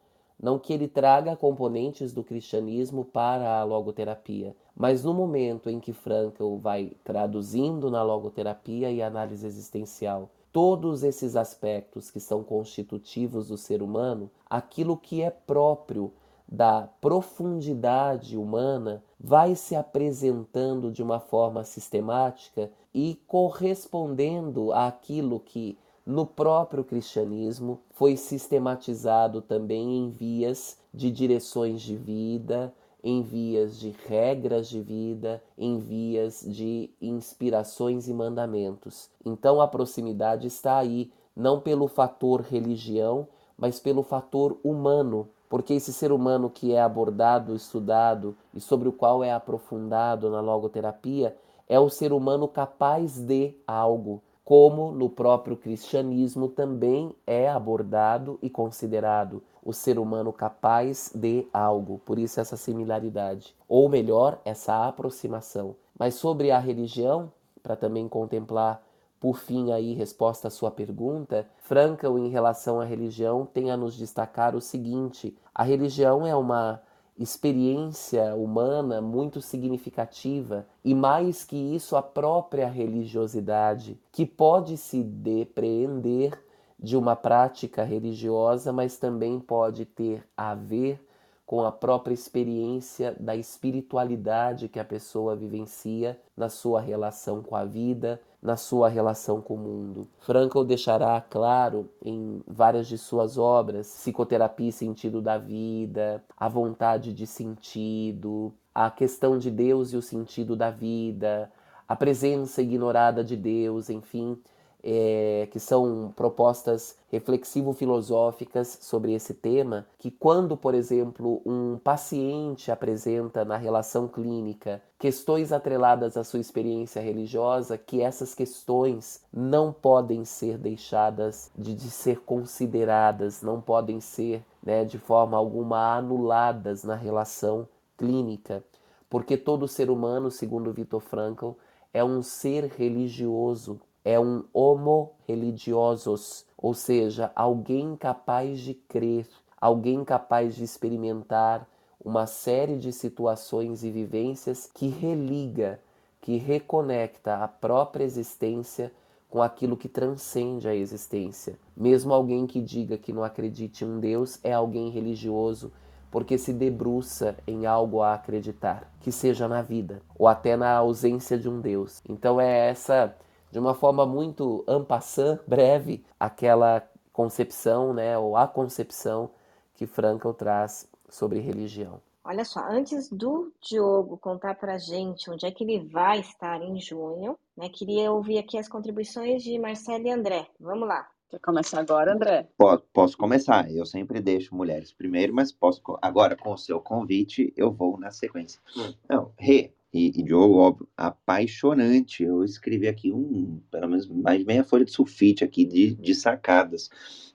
não 0.42 0.58
que 0.58 0.72
ele 0.72 0.88
traga 0.88 1.36
componentes 1.36 2.14
do 2.14 2.24
cristianismo 2.24 3.04
para 3.04 3.60
a 3.60 3.64
logoterapia, 3.64 4.56
mas 4.76 5.04
no 5.04 5.14
momento 5.14 5.70
em 5.70 5.80
que 5.80 5.92
Frankl 5.92 6.56
vai 6.56 6.94
traduzindo 7.04 7.92
na 7.92 8.02
logoterapia 8.02 8.90
e 8.90 9.02
análise 9.02 9.46
existencial 9.46 10.30
todos 10.52 11.04
esses 11.04 11.36
aspectos 11.36 12.10
que 12.10 12.20
são 12.20 12.44
constitutivos 12.44 13.50
do 13.50 13.58
ser 13.58 13.82
humano, 13.84 14.32
aquilo 14.50 14.98
que 14.98 15.22
é 15.22 15.30
próprio 15.30 16.12
da 16.48 16.90
profundidade 17.00 18.36
humana 18.36 19.04
vai 19.20 19.54
se 19.54 19.76
apresentando 19.76 20.92
de 20.92 21.04
uma 21.04 21.20
forma 21.20 21.64
sistemática 21.64 22.72
e 22.94 23.22
correspondendo 23.28 24.74
àquilo 24.74 25.40
que 25.40 25.78
no 26.10 26.26
próprio 26.26 26.84
cristianismo 26.84 27.82
foi 27.91 28.18
sistematizado 28.18 29.43
também 29.43 29.95
em 29.95 30.10
vias 30.10 30.76
de 30.91 31.12
direções 31.12 31.84
de 31.84 31.95
vida, 31.95 32.74
em 33.03 33.22
vias 33.22 33.80
de 33.80 33.95
regras 34.07 34.68
de 34.68 34.82
vida, 34.82 35.39
em 35.55 35.78
vias 35.78 36.43
de 36.43 36.89
inspirações 36.99 38.07
e 38.07 38.14
mandamentos. 38.14 39.07
Então 39.24 39.62
a 39.62 39.68
proximidade 39.68 40.47
está 40.47 40.80
aí, 40.80 41.12
não 41.36 41.60
pelo 41.60 41.88
fator 41.88 42.41
religião, 42.41 43.28
mas 43.55 43.80
pelo 43.80 44.01
fator 44.01 44.57
humano, 44.64 45.30
porque 45.47 45.76
esse 45.76 45.93
ser 45.93 46.12
humano 46.12 46.49
que 46.49 46.74
é 46.74 46.82
abordado, 46.82 47.53
estudado 47.53 48.36
e 48.51 48.60
sobre 48.60 48.89
o 48.89 48.91
qual 48.91 49.24
é 49.24 49.32
aprofundado 49.32 50.28
na 50.32 50.41
logoterapia 50.41 51.38
é 51.68 51.80
o 51.80 51.88
ser 51.88 52.12
humano 52.12 52.47
capaz 52.47 53.20
de 53.20 53.53
algo, 53.68 54.24
como 54.50 54.91
no 54.91 55.08
próprio 55.12 55.56
cristianismo 55.56 56.47
também 56.47 57.16
é 57.28 57.47
abordado 57.47 58.39
e 58.41 58.50
considerado 58.50 59.43
o 59.64 59.72
ser 59.72 60.00
humano 60.00 60.34
capaz 60.34 61.12
de 61.14 61.47
algo, 61.54 62.02
por 62.04 62.18
isso 62.18 62.41
essa 62.41 62.58
similaridade, 62.58 63.56
ou 63.68 63.88
melhor, 63.88 64.41
essa 64.43 64.88
aproximação. 64.88 65.76
Mas 65.95 66.16
sobre 66.16 66.50
a 66.50 66.58
religião, 66.58 67.32
para 67.62 67.76
também 67.76 68.08
contemplar 68.08 68.82
por 69.20 69.38
fim 69.38 69.72
aí 69.72 69.93
resposta 69.93 70.47
à 70.47 70.52
sua 70.52 70.72
pergunta, 70.72 71.45
Frankl 71.60 72.18
em 72.18 72.30
relação 72.30 72.82
à 72.82 72.86
religião 72.86 73.45
tem 73.45 73.70
a 73.70 73.78
nos 73.78 73.95
destacar 73.95 74.56
o 74.56 74.62
seguinte: 74.62 75.38
a 75.54 75.64
religião 75.64 76.26
é 76.26 76.36
uma 76.36 76.82
experiência 77.20 78.34
humana 78.34 79.01
muito 79.01 79.41
significativa 79.41 80.65
e 80.84 80.95
mais 80.95 81.43
que 81.43 81.57
isso 81.57 81.97
a 81.97 82.01
própria 82.01 82.70
religiosidade 82.70 83.99
que 84.09 84.26
pode 84.26 84.78
se 84.78 85.03
depreender 85.03 86.41
de 86.80 86.95
uma 86.95 87.17
prática 87.17 87.84
religiosa, 87.84 88.72
mas 88.72 88.97
também 88.97 89.38
pode 89.38 89.84
ter 89.84 90.26
a 90.36 90.55
ver 90.55 91.05
com 91.45 91.65
a 91.65 91.72
própria 91.72 92.13
experiência 92.13 93.13
da 93.20 93.36
espiritualidade 93.36 94.70
que 94.70 94.80
a 94.80 94.86
pessoa 94.86 95.36
vivencia 95.36 96.17
na 96.38 96.47
sua 96.47 96.80
relação 96.80 97.41
com 97.41 97.55
a 97.55 97.65
vida, 97.65 98.22
na 98.42 98.56
sua 98.56 98.88
relação 98.88 99.42
com 99.42 99.56
o 99.56 99.58
mundo. 99.58 100.08
Frankl 100.20 100.64
deixará 100.64 101.20
claro 101.22 101.90
em 102.04 102.42
várias 102.48 102.88
de 102.88 102.98
suas 102.98 103.38
obras 103.38 103.88
psicoterapia 103.88 104.70
e 104.70 104.72
sentido 104.72 105.22
da 105.22 105.38
vida, 105.38 106.24
a 106.38 106.48
vontade 106.48 107.14
de 107.14 107.28
sentido, 107.28 108.54
a 108.74 108.90
questão 108.90 109.38
de 109.38 109.52
Deus 109.52 109.92
e 109.92 109.98
o 109.98 110.02
sentido 110.02 110.56
da 110.56 110.72
vida, 110.72 111.52
a 111.88 111.96
presença 111.96 112.62
ignorada 112.62 113.24
de 113.24 113.36
Deus, 113.36 113.90
enfim, 113.90 114.38
é, 114.84 115.48
que 115.52 115.60
são 115.60 116.14
propostas 116.16 116.96
reflexivo-filosóficas 117.12 118.78
sobre 118.82 119.14
esse 119.14 119.34
tema, 119.34 119.86
que 119.98 120.10
quando, 120.10 120.56
por 120.56 120.74
exemplo, 120.74 121.42
um 121.46 121.78
paciente 121.78 122.72
apresenta 122.72 123.44
na 123.44 123.58
relação 123.58 124.08
clínica 124.08 124.82
questões 124.98 125.52
atreladas 125.52 126.18
à 126.18 126.24
sua 126.24 126.40
experiência 126.40 127.02
religiosa, 127.02 127.78
que 127.78 128.02
essas 128.02 128.34
questões 128.34 129.22
não 129.34 129.74
podem 129.74 130.24
ser 130.24 130.58
deixadas 130.58 131.52
de, 131.58 131.74
de 131.74 131.90
ser 131.90 132.20
consideradas, 132.22 133.42
não 133.42 133.60
podem 133.60 134.00
ser 134.00 134.44
né, 134.64 134.86
de 134.86 134.98
forma 134.98 135.38
alguma 135.38 135.96
anuladas 135.96 136.84
na 136.84 136.96
relação 136.96 137.68
clínica, 137.98 138.64
porque 139.10 139.36
todo 139.36 139.68
ser 139.68 139.90
humano, 139.90 140.30
segundo 140.30 140.72
Viktor 140.72 141.02
Frankl, 141.02 141.52
é 141.94 142.04
um 142.04 142.22
ser 142.22 142.66
religioso 142.66 143.80
é 144.04 144.20
um 144.20 144.43
homo 144.54 145.12
religiosos, 145.28 146.45
ou 146.58 146.74
seja, 146.74 147.32
alguém 147.36 147.95
capaz 147.95 148.60
de 148.60 148.74
crer, 148.74 149.28
alguém 149.60 150.04
capaz 150.04 150.56
de 150.56 150.64
experimentar 150.64 151.68
uma 152.04 152.26
série 152.26 152.78
de 152.78 152.93
situações 152.93 153.84
e 153.84 153.91
vivências 153.91 154.70
que 154.74 154.88
religa, 154.88 155.80
que 156.22 156.38
reconecta 156.38 157.43
a 157.43 157.47
própria 157.47 158.04
existência 158.04 158.91
com 159.30 159.41
aquilo 159.41 159.78
que 159.78 159.88
transcende 159.88 160.68
a 160.68 160.74
existência. 160.74 161.60
Mesmo 161.76 162.14
alguém 162.14 162.47
que 162.47 162.62
diga 162.62 162.97
que 162.97 163.14
não 163.14 163.24
acredite 163.24 163.86
em 163.86 164.00
Deus 164.00 164.39
é 164.43 164.52
alguém 164.52 164.89
religioso 164.89 165.72
porque 166.12 166.38
se 166.38 166.52
debruça 166.52 167.38
em 167.45 167.68
algo 167.68 168.02
a 168.02 168.16
acreditar, 168.16 168.91
que 169.00 169.12
seja 169.12 169.47
na 169.47 169.62
vida 169.62 170.02
ou 170.18 170.28
até 170.28 170.58
na 170.58 170.72
ausência 170.72 171.38
de 171.38 171.47
um 171.47 171.62
Deus. 171.62 172.02
Então 172.08 172.41
é 172.41 172.70
essa 172.70 173.16
de 173.52 173.60
uma 173.60 173.74
forma 173.74 174.06
muito 174.06 174.64
ampassã, 174.68 175.39
breve, 175.47 176.04
aquela 176.20 176.88
concepção, 177.12 177.93
né, 177.93 178.18
ou 178.18 178.38
a 178.38 178.47
concepção 178.47 179.32
que 179.76 179.86
Frankl 179.86 180.32
traz 180.32 180.88
sobre 181.10 181.39
religião. 181.39 182.02
Olha 182.24 182.45
só, 182.45 182.60
antes 182.70 183.10
do 183.10 183.52
Diogo 183.62 184.18
contar 184.18 184.56
para 184.56 184.76
a 184.76 184.78
gente 184.78 185.30
onde 185.32 185.45
é 185.45 185.52
que 185.52 185.64
ele 185.64 185.80
vai 185.88 186.20
estar 186.20 186.62
em 186.62 186.80
junho, 186.80 187.38
né, 187.58 187.70
queria 187.70 188.12
ouvir 188.12 188.38
aqui 188.38 188.58
as 188.58 188.68
contribuições 188.68 189.41
de 189.41 189.58
Marcelo 189.58 190.06
e 190.06 190.12
André. 190.12 190.47
Vamos 190.60 190.88
lá. 190.88 191.08
Quer 191.30 191.39
começar 191.39 191.80
agora, 191.80 192.14
André? 192.14 192.47
Posso, 192.58 192.84
posso 192.91 193.18
começar. 193.18 193.72
Eu 193.72 193.86
sempre 193.86 194.20
deixo 194.20 194.56
mulheres 194.56 194.91
primeiro, 194.91 195.34
mas 195.34 195.52
posso 195.52 195.80
agora 196.02 196.36
com 196.36 196.52
o 196.52 196.58
seu 196.58 196.82
convite 196.82 197.54
eu 197.56 197.72
vou 197.72 198.00
na 198.00 198.10
sequência. 198.10 198.60
Hum. 198.76 198.93
Não, 199.08 199.32
Rê, 199.38 199.72
e, 199.92 200.08
e 200.20 200.24
Diogo, 200.24 200.58
óbvio, 200.58 200.88
apaixonante. 200.96 202.24
Eu 202.24 202.44
escrevi 202.44 202.88
aqui 202.88 203.12
um, 203.12 203.60
pelo 203.72 203.90
menos 203.90 204.08
mais 204.08 204.44
meia 204.44 204.64
folha 204.64 204.86
de 204.86 204.92
sulfite 204.92 205.44
aqui 205.44 205.66
de, 205.66 205.96
de 205.96 206.14
sacadas. 206.14 206.90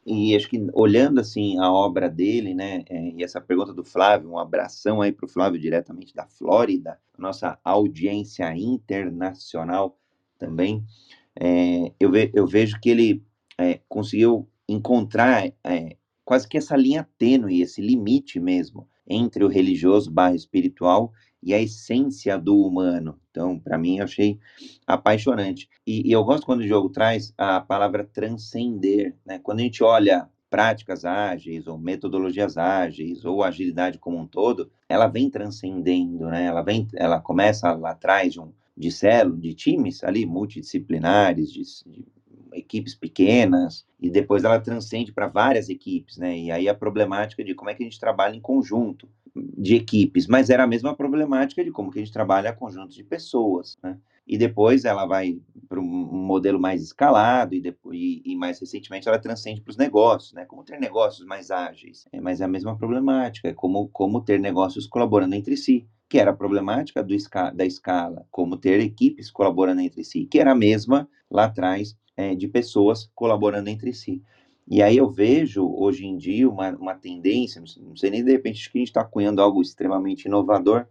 E 0.06 0.36
acho 0.36 0.48
que 0.48 0.64
olhando 0.72 1.20
assim 1.20 1.58
a 1.58 1.72
obra 1.72 2.08
dele, 2.08 2.54
né, 2.54 2.84
é, 2.88 3.10
e 3.16 3.24
essa 3.24 3.40
pergunta 3.40 3.72
do 3.72 3.84
Flávio, 3.84 4.30
um 4.30 4.38
abração 4.38 5.00
aí 5.00 5.10
para 5.10 5.24
o 5.24 5.28
Flávio 5.28 5.60
diretamente 5.60 6.14
da 6.14 6.26
Flórida, 6.26 6.98
nossa 7.18 7.58
audiência 7.64 8.54
internacional 8.56 9.98
também. 10.38 10.84
É, 11.40 11.92
eu, 11.98 12.10
ve, 12.10 12.30
eu, 12.34 12.46
vejo 12.46 12.78
que 12.80 12.90
ele 12.90 13.24
é, 13.58 13.80
conseguiu 13.88 14.48
encontrar 14.68 15.50
é, 15.64 15.96
quase 16.24 16.46
que 16.46 16.58
essa 16.58 16.76
linha 16.76 17.08
tênue, 17.18 17.62
esse 17.62 17.80
limite 17.80 18.38
mesmo 18.38 18.88
entre 19.06 19.44
o 19.44 19.48
religioso 19.48 20.10
barra 20.10 20.34
espiritual 20.34 21.12
e 21.44 21.52
a 21.52 21.60
essência 21.60 22.38
do 22.38 22.56
humano. 22.56 23.18
Então, 23.30 23.58
para 23.58 23.76
mim, 23.76 23.98
eu 23.98 24.04
achei 24.04 24.38
apaixonante. 24.86 25.68
E, 25.86 26.08
e, 26.08 26.12
eu 26.12 26.24
gosto 26.24 26.46
quando 26.46 26.60
o 26.60 26.66
jogo 26.66 26.88
traz 26.88 27.34
a 27.36 27.60
palavra 27.60 28.04
transcender. 28.04 29.14
Né? 29.24 29.38
Quando 29.38 29.60
a 29.60 29.62
gente 29.62 29.82
olha 29.82 30.28
práticas 30.48 31.04
ágeis 31.04 31.66
ou 31.66 31.76
metodologias 31.76 32.56
ágeis 32.56 33.24
ou 33.24 33.42
agilidade 33.42 33.98
como 33.98 34.18
um 34.18 34.26
todo, 34.26 34.70
ela 34.88 35.08
vem 35.08 35.28
transcendendo, 35.28 36.26
né? 36.26 36.44
Ela 36.44 36.62
vem, 36.62 36.86
ela 36.94 37.20
começa 37.20 37.72
lá 37.72 37.90
atrás 37.90 38.34
de 38.34 38.40
um 38.40 38.52
de 38.76 38.88
de 39.38 39.54
times 39.54 40.02
ali 40.02 40.26
multidisciplinares, 40.26 41.52
de, 41.52 41.62
de 41.62 42.04
equipes 42.54 42.94
pequenas, 42.94 43.86
e 44.00 44.08
depois 44.08 44.44
ela 44.44 44.60
transcende 44.60 45.12
para 45.12 45.26
várias 45.26 45.68
equipes, 45.68 46.16
né? 46.16 46.38
E 46.38 46.50
aí 46.50 46.68
a 46.68 46.74
problemática 46.74 47.44
de 47.44 47.54
como 47.54 47.70
é 47.70 47.74
que 47.74 47.82
a 47.82 47.86
gente 47.86 47.98
trabalha 47.98 48.36
em 48.36 48.40
conjunto 48.40 49.08
de 49.34 49.74
equipes, 49.74 50.26
mas 50.26 50.48
era 50.48 50.62
a 50.62 50.66
mesma 50.66 50.94
problemática 50.94 51.64
de 51.64 51.70
como 51.70 51.90
que 51.90 51.98
a 51.98 52.02
gente 52.02 52.12
trabalha 52.12 52.52
conjuntos 52.52 52.94
de 52.94 53.02
pessoas, 53.02 53.76
né? 53.82 53.98
E 54.26 54.38
depois 54.38 54.86
ela 54.86 55.04
vai 55.04 55.38
para 55.68 55.78
um 55.78 55.84
modelo 55.84 56.58
mais 56.58 56.82
escalado 56.82 57.54
e, 57.54 57.60
depois, 57.60 57.98
e, 57.98 58.22
e 58.24 58.34
mais 58.34 58.58
recentemente 58.58 59.06
ela 59.06 59.18
transcende 59.18 59.60
para 59.60 59.70
os 59.70 59.76
negócios, 59.76 60.32
né? 60.32 60.46
Como 60.46 60.64
ter 60.64 60.78
negócios 60.78 61.26
mais 61.26 61.50
ágeis, 61.50 62.06
é, 62.10 62.20
mas 62.20 62.40
é 62.40 62.44
a 62.44 62.48
mesma 62.48 62.76
problemática, 62.76 63.48
é 63.48 63.52
como, 63.52 63.88
como 63.88 64.22
ter 64.22 64.40
negócios 64.40 64.86
colaborando 64.86 65.34
entre 65.34 65.56
si, 65.56 65.86
que 66.08 66.18
era 66.18 66.30
a 66.30 66.36
problemática 66.36 67.02
da 67.02 67.66
escala, 67.66 68.26
como 68.30 68.56
ter 68.56 68.80
equipes 68.80 69.30
colaborando 69.30 69.80
entre 69.80 70.04
si, 70.04 70.26
que 70.26 70.38
era 70.38 70.52
a 70.52 70.54
mesma 70.54 71.08
lá 71.30 71.44
atrás 71.46 71.96
é, 72.16 72.34
de 72.34 72.48
pessoas 72.48 73.10
colaborando 73.14 73.68
entre 73.68 73.92
si. 73.92 74.22
E 74.66 74.82
aí 74.82 74.96
eu 74.96 75.10
vejo 75.10 75.66
hoje 75.76 76.06
em 76.06 76.16
dia 76.16 76.48
uma, 76.48 76.70
uma 76.70 76.94
tendência, 76.94 77.62
não 77.80 77.96
sei 77.96 78.10
nem 78.10 78.24
de 78.24 78.32
repente 78.32 78.70
que 78.70 78.78
a 78.78 78.80
gente 78.80 78.88
está 78.88 79.04
cunhando 79.04 79.42
algo 79.42 79.60
extremamente 79.60 80.24
inovador, 80.24 80.86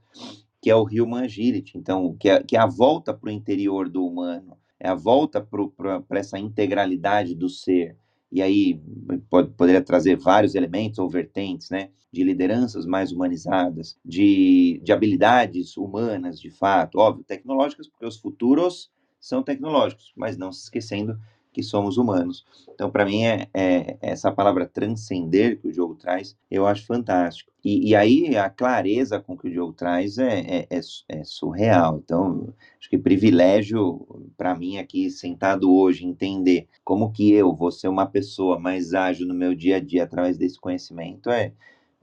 que 0.61 0.69
é 0.69 0.75
o 0.75 0.83
Human 0.83 1.23
Agility, 1.23 1.77
então, 1.77 2.15
que 2.17 2.29
é, 2.29 2.41
que 2.43 2.55
é 2.55 2.59
a 2.59 2.67
volta 2.67 3.13
para 3.13 3.29
o 3.29 3.31
interior 3.33 3.89
do 3.89 4.05
humano, 4.05 4.57
é 4.79 4.87
a 4.87 4.95
volta 4.95 5.41
para 5.41 6.19
essa 6.19 6.37
integralidade 6.37 7.33
do 7.35 7.49
ser. 7.49 7.97
E 8.31 8.41
aí 8.41 8.81
pode, 9.29 9.51
poderia 9.51 9.81
trazer 9.81 10.17
vários 10.17 10.55
elementos 10.55 10.99
ou 10.99 11.09
vertentes, 11.09 11.69
né? 11.69 11.89
De 12.11 12.23
lideranças 12.23 12.85
mais 12.85 13.11
humanizadas, 13.11 13.97
de, 14.05 14.79
de 14.83 14.91
habilidades 14.91 15.77
humanas, 15.77 16.39
de 16.39 16.49
fato, 16.49 16.97
óbvio, 16.97 17.23
tecnológicas, 17.23 17.87
porque 17.87 18.05
os 18.05 18.17
futuros 18.17 18.91
são 19.23 19.41
tecnológicos, 19.41 20.11
mas 20.17 20.37
não 20.37 20.51
se 20.51 20.63
esquecendo 20.63 21.17
que 21.53 21.63
somos 21.63 21.97
humanos. 21.97 22.45
Então, 22.73 22.91
para 22.91 23.05
mim, 23.05 23.23
é, 23.23 23.47
é, 23.53 23.97
essa 24.01 24.29
palavra 24.31 24.65
transcender 24.65 25.61
que 25.61 25.67
o 25.69 25.73
jogo 25.73 25.95
traz, 25.95 26.35
eu 26.51 26.67
acho 26.67 26.85
fantástico. 26.85 27.49
E, 27.63 27.91
e 27.91 27.95
aí, 27.95 28.35
a 28.35 28.49
clareza 28.49 29.21
com 29.21 29.37
que 29.37 29.47
o 29.47 29.53
jogo 29.53 29.71
traz 29.71 30.17
é, 30.17 30.39
é, 30.39 30.67
é, 30.69 30.79
é 31.07 31.23
surreal. 31.23 32.01
Então, 32.03 32.53
acho 32.77 32.89
que 32.89 32.97
privilégio 32.97 34.05
para 34.35 34.55
mim 34.55 34.77
aqui, 34.77 35.09
sentado 35.09 35.73
hoje, 35.73 36.05
entender 36.05 36.67
como 36.83 37.11
que 37.11 37.31
eu 37.31 37.55
vou 37.55 37.71
ser 37.71 37.87
uma 37.87 38.05
pessoa 38.05 38.59
mais 38.59 38.93
ágil 38.93 39.25
no 39.25 39.33
meu 39.33 39.55
dia 39.55 39.77
a 39.77 39.79
dia 39.79 40.03
através 40.03 40.37
desse 40.37 40.59
conhecimento 40.59 41.29
é, 41.29 41.53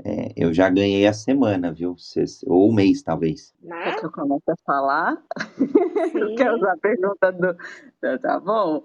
é, 0.05 0.33
eu 0.37 0.53
já 0.53 0.69
ganhei 0.69 1.07
a 1.07 1.13
semana, 1.13 1.73
viu? 1.73 1.95
Ou 2.47 2.69
o 2.69 2.75
mês, 2.75 3.03
talvez. 3.03 3.55
Né? 3.63 3.97
que 3.99 4.07
eu 4.07 4.13
começo 4.13 4.51
a 4.51 4.55
falar? 4.65 5.23
eu 6.15 6.35
quero 6.35 6.57
usar 6.57 6.73
a 6.73 6.79
pergunta 6.79 7.33
do. 7.33 7.57
Tá 8.21 8.41
bom? 8.41 8.83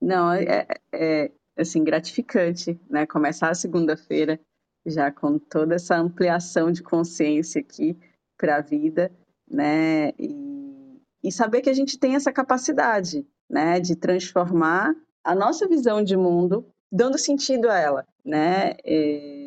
Não, 0.00 0.32
é, 0.32 0.66
é 0.92 1.30
assim, 1.56 1.84
gratificante, 1.84 2.78
né? 2.88 3.06
Começar 3.06 3.50
a 3.50 3.54
segunda-feira 3.54 4.40
já 4.86 5.10
com 5.10 5.38
toda 5.38 5.74
essa 5.74 5.96
ampliação 5.96 6.72
de 6.72 6.82
consciência 6.82 7.60
aqui 7.60 7.98
para 8.38 8.56
a 8.56 8.62
vida, 8.62 9.10
né? 9.48 10.10
E, 10.18 11.00
e 11.22 11.32
saber 11.32 11.60
que 11.60 11.70
a 11.70 11.74
gente 11.74 11.98
tem 11.98 12.14
essa 12.14 12.32
capacidade, 12.32 13.26
né? 13.48 13.80
De 13.80 13.96
transformar 13.96 14.94
a 15.22 15.34
nossa 15.34 15.68
visão 15.68 16.02
de 16.02 16.16
mundo, 16.16 16.66
dando 16.90 17.18
sentido 17.18 17.68
a 17.68 17.78
ela, 17.78 18.06
né? 18.24 18.74
E, 18.84 19.39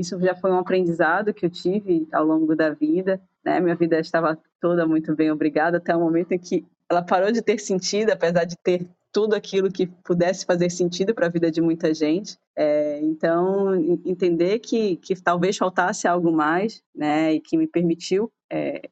isso 0.00 0.18
já 0.20 0.34
foi 0.34 0.50
um 0.50 0.58
aprendizado 0.58 1.32
que 1.32 1.46
eu 1.46 1.50
tive 1.50 2.08
ao 2.12 2.24
longo 2.24 2.56
da 2.56 2.70
vida. 2.70 3.20
Né? 3.44 3.60
Minha 3.60 3.74
vida 3.74 3.98
estava 4.00 4.38
toda 4.60 4.86
muito 4.86 5.14
bem, 5.14 5.30
obrigada, 5.30 5.78
até 5.78 5.94
o 5.94 6.00
momento 6.00 6.32
em 6.32 6.38
que 6.38 6.64
ela 6.88 7.02
parou 7.02 7.30
de 7.30 7.40
ter 7.40 7.58
sentido, 7.58 8.10
apesar 8.10 8.44
de 8.44 8.56
ter 8.56 8.86
tudo 9.12 9.34
aquilo 9.34 9.70
que 9.70 9.86
pudesse 9.86 10.44
fazer 10.44 10.70
sentido 10.70 11.14
para 11.14 11.26
a 11.26 11.30
vida 11.30 11.50
de 11.50 11.60
muita 11.60 11.92
gente. 11.92 12.36
É, 12.56 13.00
então, 13.02 13.74
entender 14.04 14.58
que, 14.58 14.96
que 14.96 15.14
talvez 15.20 15.56
faltasse 15.56 16.06
algo 16.06 16.32
mais, 16.32 16.82
né, 16.94 17.34
e 17.34 17.40
que 17.40 17.56
me 17.56 17.66
permitiu 17.66 18.30
é, 18.50 18.82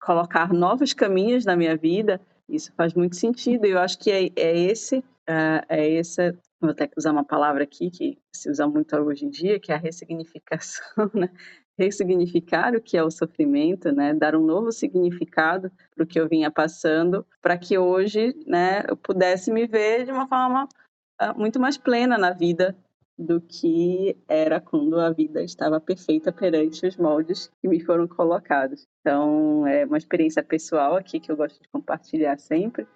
colocar 0.00 0.52
novos 0.52 0.92
caminhos 0.92 1.44
na 1.44 1.56
minha 1.56 1.76
vida, 1.76 2.20
isso 2.48 2.72
faz 2.76 2.94
muito 2.94 3.16
sentido. 3.16 3.66
Eu 3.66 3.78
acho 3.78 3.98
que 3.98 4.10
é, 4.10 4.30
é 4.36 4.58
esse, 4.58 5.04
é, 5.26 5.64
é 5.68 5.94
essa 5.96 6.36
vou 6.60 6.70
até 6.70 6.90
usar 6.96 7.12
uma 7.12 7.24
palavra 7.24 7.64
aqui 7.64 7.90
que 7.90 8.18
se 8.32 8.50
usa 8.50 8.66
muito 8.66 8.96
hoje 8.96 9.24
em 9.24 9.30
dia, 9.30 9.60
que 9.60 9.72
é 9.72 9.74
a 9.74 9.78
ressignificação, 9.78 11.10
né? 11.14 11.30
ressignificar 11.78 12.74
o 12.74 12.80
que 12.80 12.96
é 12.96 13.02
o 13.02 13.10
sofrimento, 13.10 13.92
né? 13.92 14.12
Dar 14.12 14.34
um 14.34 14.44
novo 14.44 14.72
significado 14.72 15.70
para 15.94 16.02
o 16.02 16.06
que 16.06 16.18
eu 16.18 16.28
vinha 16.28 16.50
passando, 16.50 17.24
para 17.40 17.56
que 17.56 17.78
hoje, 17.78 18.34
né, 18.46 18.82
eu 18.88 18.96
pudesse 18.96 19.52
me 19.52 19.66
ver 19.66 20.04
de 20.04 20.10
uma 20.10 20.26
forma 20.26 20.68
ah, 21.18 21.32
muito 21.34 21.60
mais 21.60 21.78
plena 21.78 22.18
na 22.18 22.32
vida 22.32 22.76
do 23.16 23.40
que 23.40 24.16
era 24.28 24.60
quando 24.60 24.98
a 25.00 25.10
vida 25.10 25.42
estava 25.42 25.80
perfeita 25.80 26.32
perante 26.32 26.86
os 26.86 26.96
moldes 26.96 27.50
que 27.60 27.68
me 27.68 27.80
foram 27.80 28.06
colocados. 28.06 28.86
Então, 29.00 29.66
é 29.66 29.84
uma 29.84 29.98
experiência 29.98 30.42
pessoal 30.42 30.96
aqui 30.96 31.18
que 31.18 31.30
eu 31.30 31.36
gosto 31.36 31.60
de 31.60 31.68
compartilhar 31.68 32.38
sempre, 32.38 32.86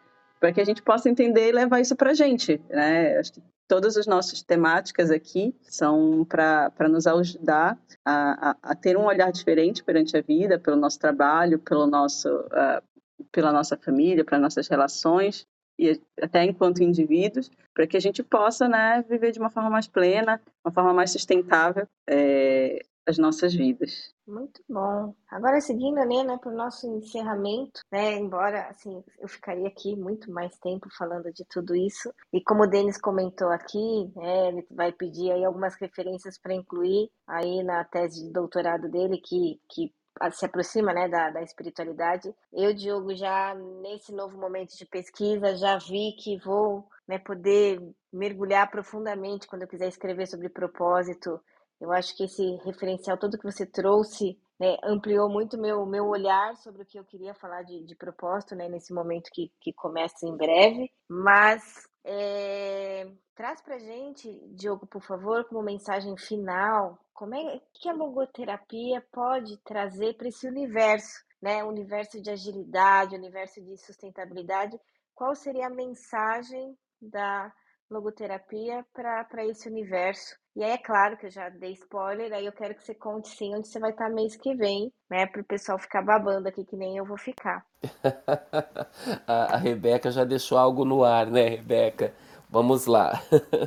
para 0.42 0.52
que 0.52 0.60
a 0.60 0.64
gente 0.64 0.82
possa 0.82 1.08
entender 1.08 1.50
e 1.50 1.52
levar 1.52 1.78
isso 1.78 1.94
para 1.94 2.10
a 2.10 2.14
gente. 2.14 2.60
Né? 2.68 3.16
Acho 3.16 3.34
que 3.34 3.42
todas 3.68 3.96
as 3.96 4.08
nossas 4.08 4.42
temáticas 4.42 5.08
aqui 5.08 5.54
são 5.62 6.24
para 6.24 6.88
nos 6.88 7.06
ajudar 7.06 7.78
a, 8.04 8.50
a, 8.50 8.56
a, 8.60 8.74
ter 8.74 8.96
um 8.96 9.04
olhar 9.04 9.30
diferente 9.30 9.84
perante 9.84 10.16
a 10.16 10.20
vida, 10.20 10.58
pelo 10.58 10.76
nosso 10.76 10.98
trabalho, 10.98 11.60
pelo 11.60 11.86
nosso, 11.86 12.28
uh, 12.28 12.82
pela 13.30 13.52
nossa 13.52 13.76
família, 13.76 14.24
para 14.24 14.36
nossas 14.36 14.66
relações 14.66 15.46
e 15.78 16.00
até 16.20 16.42
enquanto 16.44 16.82
indivíduos, 16.82 17.48
para 17.72 17.86
que 17.86 17.96
a 17.96 18.00
gente 18.00 18.20
possa 18.20 18.68
né, 18.68 19.04
viver 19.08 19.30
de 19.30 19.38
uma 19.38 19.48
forma 19.48 19.70
mais 19.70 19.86
plena, 19.86 20.42
uma 20.64 20.72
forma 20.72 20.92
mais 20.92 21.12
sustentável, 21.12 21.86
é, 22.10 22.84
as 23.06 23.18
nossas 23.18 23.54
vidas. 23.54 24.12
Muito 24.26 24.62
bom. 24.68 25.14
Agora, 25.28 25.60
seguindo, 25.60 25.96
né, 25.96 26.22
né 26.24 26.38
para 26.38 26.52
o 26.52 26.56
nosso 26.56 26.86
encerramento, 26.86 27.80
né, 27.90 28.16
embora, 28.16 28.68
assim, 28.68 29.02
eu 29.18 29.28
ficaria 29.28 29.66
aqui 29.66 29.96
muito 29.96 30.30
mais 30.30 30.56
tempo 30.58 30.88
falando 30.96 31.32
de 31.32 31.44
tudo 31.46 31.74
isso, 31.74 32.12
e 32.32 32.40
como 32.40 32.62
o 32.62 32.66
Denis 32.66 33.00
comentou 33.00 33.48
aqui, 33.48 34.10
né, 34.14 34.48
ele 34.48 34.66
vai 34.70 34.92
pedir 34.92 35.32
aí 35.32 35.44
algumas 35.44 35.74
referências 35.74 36.38
para 36.38 36.54
incluir 36.54 37.10
aí 37.26 37.62
na 37.64 37.84
tese 37.84 38.24
de 38.24 38.32
doutorado 38.32 38.88
dele, 38.88 39.18
que, 39.18 39.60
que 39.68 39.92
se 40.32 40.44
aproxima 40.44 40.92
né, 40.92 41.08
da, 41.08 41.30
da 41.30 41.42
espiritualidade. 41.42 42.32
Eu, 42.52 42.72
Diogo, 42.74 43.14
já 43.14 43.54
nesse 43.82 44.12
novo 44.12 44.38
momento 44.38 44.76
de 44.76 44.86
pesquisa, 44.86 45.56
já 45.56 45.78
vi 45.78 46.12
que 46.12 46.38
vou 46.38 46.86
né, 47.08 47.18
poder 47.18 47.80
mergulhar 48.12 48.70
profundamente 48.70 49.48
quando 49.48 49.62
eu 49.62 49.68
quiser 49.68 49.88
escrever 49.88 50.26
sobre 50.26 50.48
propósito 50.48 51.40
eu 51.82 51.90
acho 51.90 52.16
que 52.16 52.22
esse 52.22 52.54
referencial 52.64 53.18
todo 53.18 53.36
que 53.36 53.44
você 53.44 53.66
trouxe 53.66 54.38
né, 54.58 54.76
ampliou 54.84 55.28
muito 55.28 55.58
meu 55.58 55.84
meu 55.84 56.06
olhar 56.06 56.56
sobre 56.56 56.82
o 56.82 56.86
que 56.86 56.96
eu 56.96 57.04
queria 57.04 57.34
falar 57.34 57.62
de, 57.64 57.84
de 57.84 57.96
propósito 57.96 58.54
né, 58.54 58.68
nesse 58.68 58.94
momento 58.94 59.30
que, 59.32 59.52
que 59.60 59.72
começa 59.72 60.24
em 60.24 60.36
breve. 60.36 60.92
Mas 61.08 61.88
é, 62.04 63.10
traz 63.34 63.60
para 63.60 63.80
gente, 63.80 64.30
Diogo, 64.54 64.86
por 64.86 65.02
favor, 65.02 65.44
como 65.46 65.60
mensagem 65.60 66.16
final, 66.16 66.96
como 67.12 67.34
é 67.34 67.60
que 67.74 67.88
a 67.88 67.92
logoterapia 67.92 69.04
pode 69.10 69.56
trazer 69.64 70.14
para 70.16 70.28
esse 70.28 70.46
universo, 70.46 71.24
né, 71.42 71.64
universo 71.64 72.22
de 72.22 72.30
agilidade, 72.30 73.16
universo 73.16 73.60
de 73.60 73.76
sustentabilidade. 73.76 74.78
Qual 75.16 75.34
seria 75.34 75.66
a 75.66 75.74
mensagem 75.74 76.78
da 77.00 77.52
logoterapia 77.90 78.86
para 78.92 79.44
esse 79.44 79.68
universo 79.68 80.40
E 80.54 80.62
aí 80.62 80.72
é 80.72 80.78
claro 80.78 81.16
que 81.16 81.26
eu 81.26 81.30
já 81.30 81.48
dei 81.48 81.72
spoiler, 81.72 82.32
aí 82.32 82.44
eu 82.44 82.52
quero 82.52 82.74
que 82.74 82.84
você 82.84 82.94
conte 82.94 83.28
sim 83.28 83.54
onde 83.54 83.68
você 83.68 83.78
vai 83.78 83.90
estar 83.90 84.10
mês 84.10 84.36
que 84.36 84.54
vem, 84.54 84.92
né? 85.08 85.26
Para 85.26 85.40
o 85.40 85.44
pessoal 85.44 85.78
ficar 85.78 86.02
babando 86.02 86.46
aqui 86.46 86.64
que 86.64 86.76
nem 86.76 86.96
eu 86.98 87.06
vou 87.06 87.16
ficar. 87.16 87.64
a, 89.26 89.54
a 89.54 89.56
Rebeca 89.56 90.10
já 90.10 90.24
deixou 90.24 90.58
algo 90.58 90.84
no 90.84 91.04
ar, 91.04 91.26
né, 91.26 91.48
Rebeca? 91.48 92.12
Vamos 92.50 92.84
lá. 92.84 93.18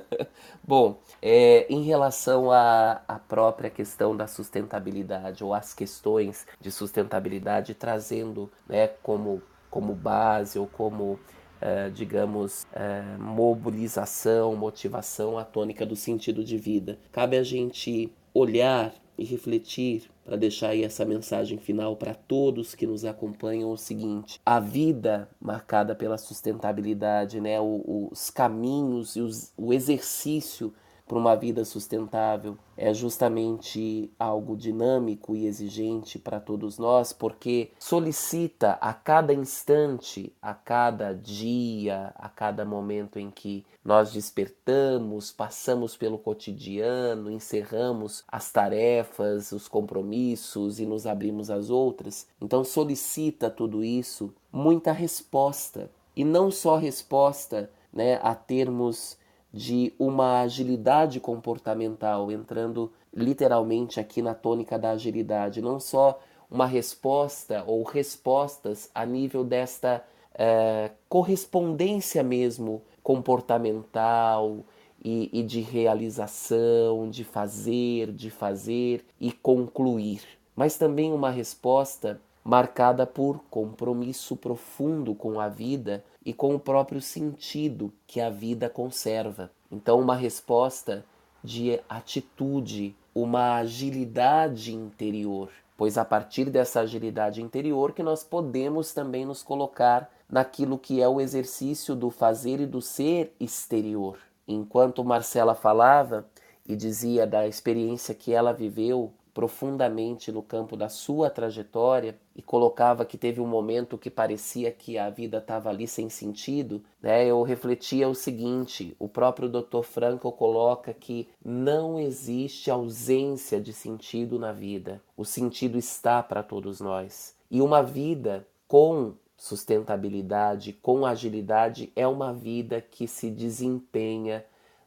Bom, 0.64 1.00
é, 1.20 1.66
em 1.74 1.82
relação 1.82 2.52
à, 2.52 3.02
à 3.08 3.18
própria 3.18 3.72
questão 3.72 4.16
da 4.16 4.28
sustentabilidade 4.28 5.44
ou 5.44 5.56
as 5.56 5.74
questões 5.74 6.46
de 6.62 6.72
sustentabilidade, 6.72 7.74
trazendo 7.74 8.52
né, 8.70 8.90
como, 9.02 9.42
como 9.72 9.96
base 9.96 10.60
ou 10.60 10.68
como 10.68 11.20
é, 11.66 11.90
digamos, 11.90 12.68
é, 12.72 13.02
mobilização, 13.18 14.56
motivação, 14.56 15.36
a 15.36 15.44
tônica 15.44 15.84
do 15.84 15.96
sentido 15.96 16.44
de 16.44 16.60
vida. 16.60 17.00
Cabe 17.12 17.38
a 17.38 17.44
gente 17.44 18.12
olhar 18.36 18.94
e 19.18 19.26
refletir 19.26 20.04
para 20.24 20.36
deixar 20.36 20.70
aí 20.70 20.84
essa 20.84 21.04
mensagem 21.04 21.58
final 21.58 21.96
para 21.96 22.14
todos 22.14 22.76
que 22.76 22.86
nos 22.86 23.04
acompanham 23.04 23.72
o 23.72 23.78
seguinte: 23.78 24.40
a 24.46 24.60
vida 24.60 25.28
marcada 25.42 25.96
pela 25.96 26.20
sustentabilidade, 26.20 27.42
né, 27.42 27.60
os 27.60 28.30
caminhos 28.30 29.16
e 29.16 29.22
os, 29.22 29.52
o 29.58 29.74
exercício 29.74 30.72
para 31.08 31.18
uma 31.18 31.36
vida 31.36 31.64
sustentável 31.64 32.58
é 32.76 32.94
justamente 32.94 34.12
algo 34.18 34.58
dinâmico 34.58 35.36
e 35.36 35.46
exigente 35.46 36.18
para 36.18 36.40
todos 36.40 36.78
nós, 36.78 37.14
porque 37.14 37.72
solicita 37.80 38.74
a 38.82 38.94
cada 38.94 39.34
instante, 39.34 40.34
a 40.42 40.54
cada 40.54 41.14
dia, 41.14 42.12
a 42.16 42.28
cada 42.28 42.66
momento 42.66 43.20
em 43.20 43.30
que 43.30 43.66
nós 43.84 44.12
despertamos, 44.12 45.32
passamos 45.32 45.96
pelo 45.96 46.18
cotidiano, 46.18 47.32
encerramos 47.32 48.24
as 48.28 48.52
tarefas, 48.52 49.52
os 49.52 49.68
compromissos 49.68 50.80
e 50.80 50.86
nos 50.86 51.06
abrimos 51.06 51.52
às 51.52 51.70
outras. 51.70 52.28
Então 52.42 52.64
solicita 52.64 53.50
tudo 53.50 53.84
isso 53.84 54.34
muita 54.52 54.92
resposta 54.92 55.92
e 56.16 56.24
não 56.24 56.50
só 56.50 56.78
resposta, 56.78 57.70
né, 57.92 58.20
a 58.24 58.34
termos 58.34 59.18
de 59.56 59.94
uma 59.98 60.42
agilidade 60.42 61.18
comportamental, 61.22 62.30
entrando 62.30 62.92
literalmente 63.14 64.02
aqui 64.02 64.22
na 64.22 64.34
tônica 64.34 64.78
da 64.78 64.92
agilidade, 64.92 65.62
não 65.62 65.80
só 65.80 66.20
uma 66.52 66.66
resposta 66.66 67.64
ou 67.66 67.82
respostas 67.84 68.90
a 68.94 69.06
nível 69.06 69.46
desta 69.46 70.04
é, 70.34 70.92
correspondência 71.08 72.22
mesmo 72.22 72.82
comportamental 73.02 74.58
e, 75.02 75.30
e 75.32 75.42
de 75.42 75.62
realização, 75.62 77.10
de 77.10 77.24
fazer, 77.24 78.12
de 78.12 78.30
fazer 78.30 79.06
e 79.22 79.32
concluir, 79.32 80.20
mas 80.54 80.78
também 80.78 81.14
uma 81.14 81.32
resposta 81.32 82.20
marcada 82.44 83.08
por 83.08 83.40
compromisso 83.50 84.36
profundo 84.36 85.16
com 85.16 85.40
a 85.40 85.48
vida 85.48 86.04
e 86.26 86.34
com 86.34 86.56
o 86.56 86.60
próprio 86.60 87.00
sentido 87.02 87.94
que 88.08 88.20
a 88.20 88.30
vida 88.30 88.68
conserva. 88.70 89.52
Então, 89.72 90.00
uma 90.00 90.16
resposta 90.16 91.06
de 91.44 91.80
atitude, 91.88 92.96
uma 93.14 93.58
agilidade 93.58 94.74
interior, 94.74 95.50
pois 95.78 95.98
a 95.98 96.04
partir 96.04 96.50
dessa 96.50 96.80
agilidade 96.80 97.42
interior 97.42 97.94
que 97.94 98.02
nós 98.02 98.24
podemos 98.24 98.94
também 98.94 99.26
nos 99.26 99.44
colocar 99.44 100.10
naquilo 100.28 100.80
que 100.80 101.02
é 101.02 101.08
o 101.08 101.22
exercício 101.22 101.96
do 101.96 102.10
fazer 102.10 102.60
e 102.60 102.66
do 102.66 102.82
ser 102.82 103.32
exterior. 103.40 104.18
Enquanto 104.48 105.04
Marcela 105.04 105.54
falava 105.54 106.26
e 106.68 106.76
dizia 106.76 107.28
da 107.28 107.48
experiência 107.48 108.16
que 108.16 108.34
ela 108.34 108.52
viveu 108.52 109.14
profundamente 109.36 110.32
no 110.32 110.42
campo 110.42 110.78
da 110.78 110.88
sua 110.88 111.30
trajetória 111.30 112.18
e 112.34 112.42
colocava 112.42 113.04
que 113.04 113.18
teve 113.18 113.42
um 113.42 113.46
momento 113.46 113.98
que 113.98 114.10
parecia 114.10 114.72
que 114.72 114.98
a 114.98 115.10
vida 115.10 115.40
estava 115.40 115.70
ali 115.70 115.86
sem 115.90 116.10
sentido, 116.10 116.82
né? 117.02 117.26
Eu 117.28 117.44
refletia 117.44 118.08
o 118.08 118.16
seguinte: 118.16 118.96
o 118.98 119.10
próprio 119.10 119.50
Dr. 119.50 119.82
Frankl 119.84 120.30
coloca 120.30 120.94
que 120.94 121.28
não 121.44 122.00
existe 122.00 122.72
ausência 122.72 123.60
de 123.60 123.74
sentido 123.74 124.40
na 124.40 124.54
vida. 124.54 125.02
O 125.18 125.26
sentido 125.26 125.78
está 125.78 126.24
para 126.24 126.42
todos 126.42 126.80
nós. 126.80 127.36
E 127.52 127.62
uma 127.62 127.84
vida 127.84 128.48
com 128.70 129.16
sustentabilidade, 129.36 130.72
com 130.72 131.06
agilidade, 131.06 131.92
é 131.94 132.08
uma 132.08 132.32
vida 132.32 132.80
que 132.80 133.06
se 133.06 133.30
desempenha 133.30 134.46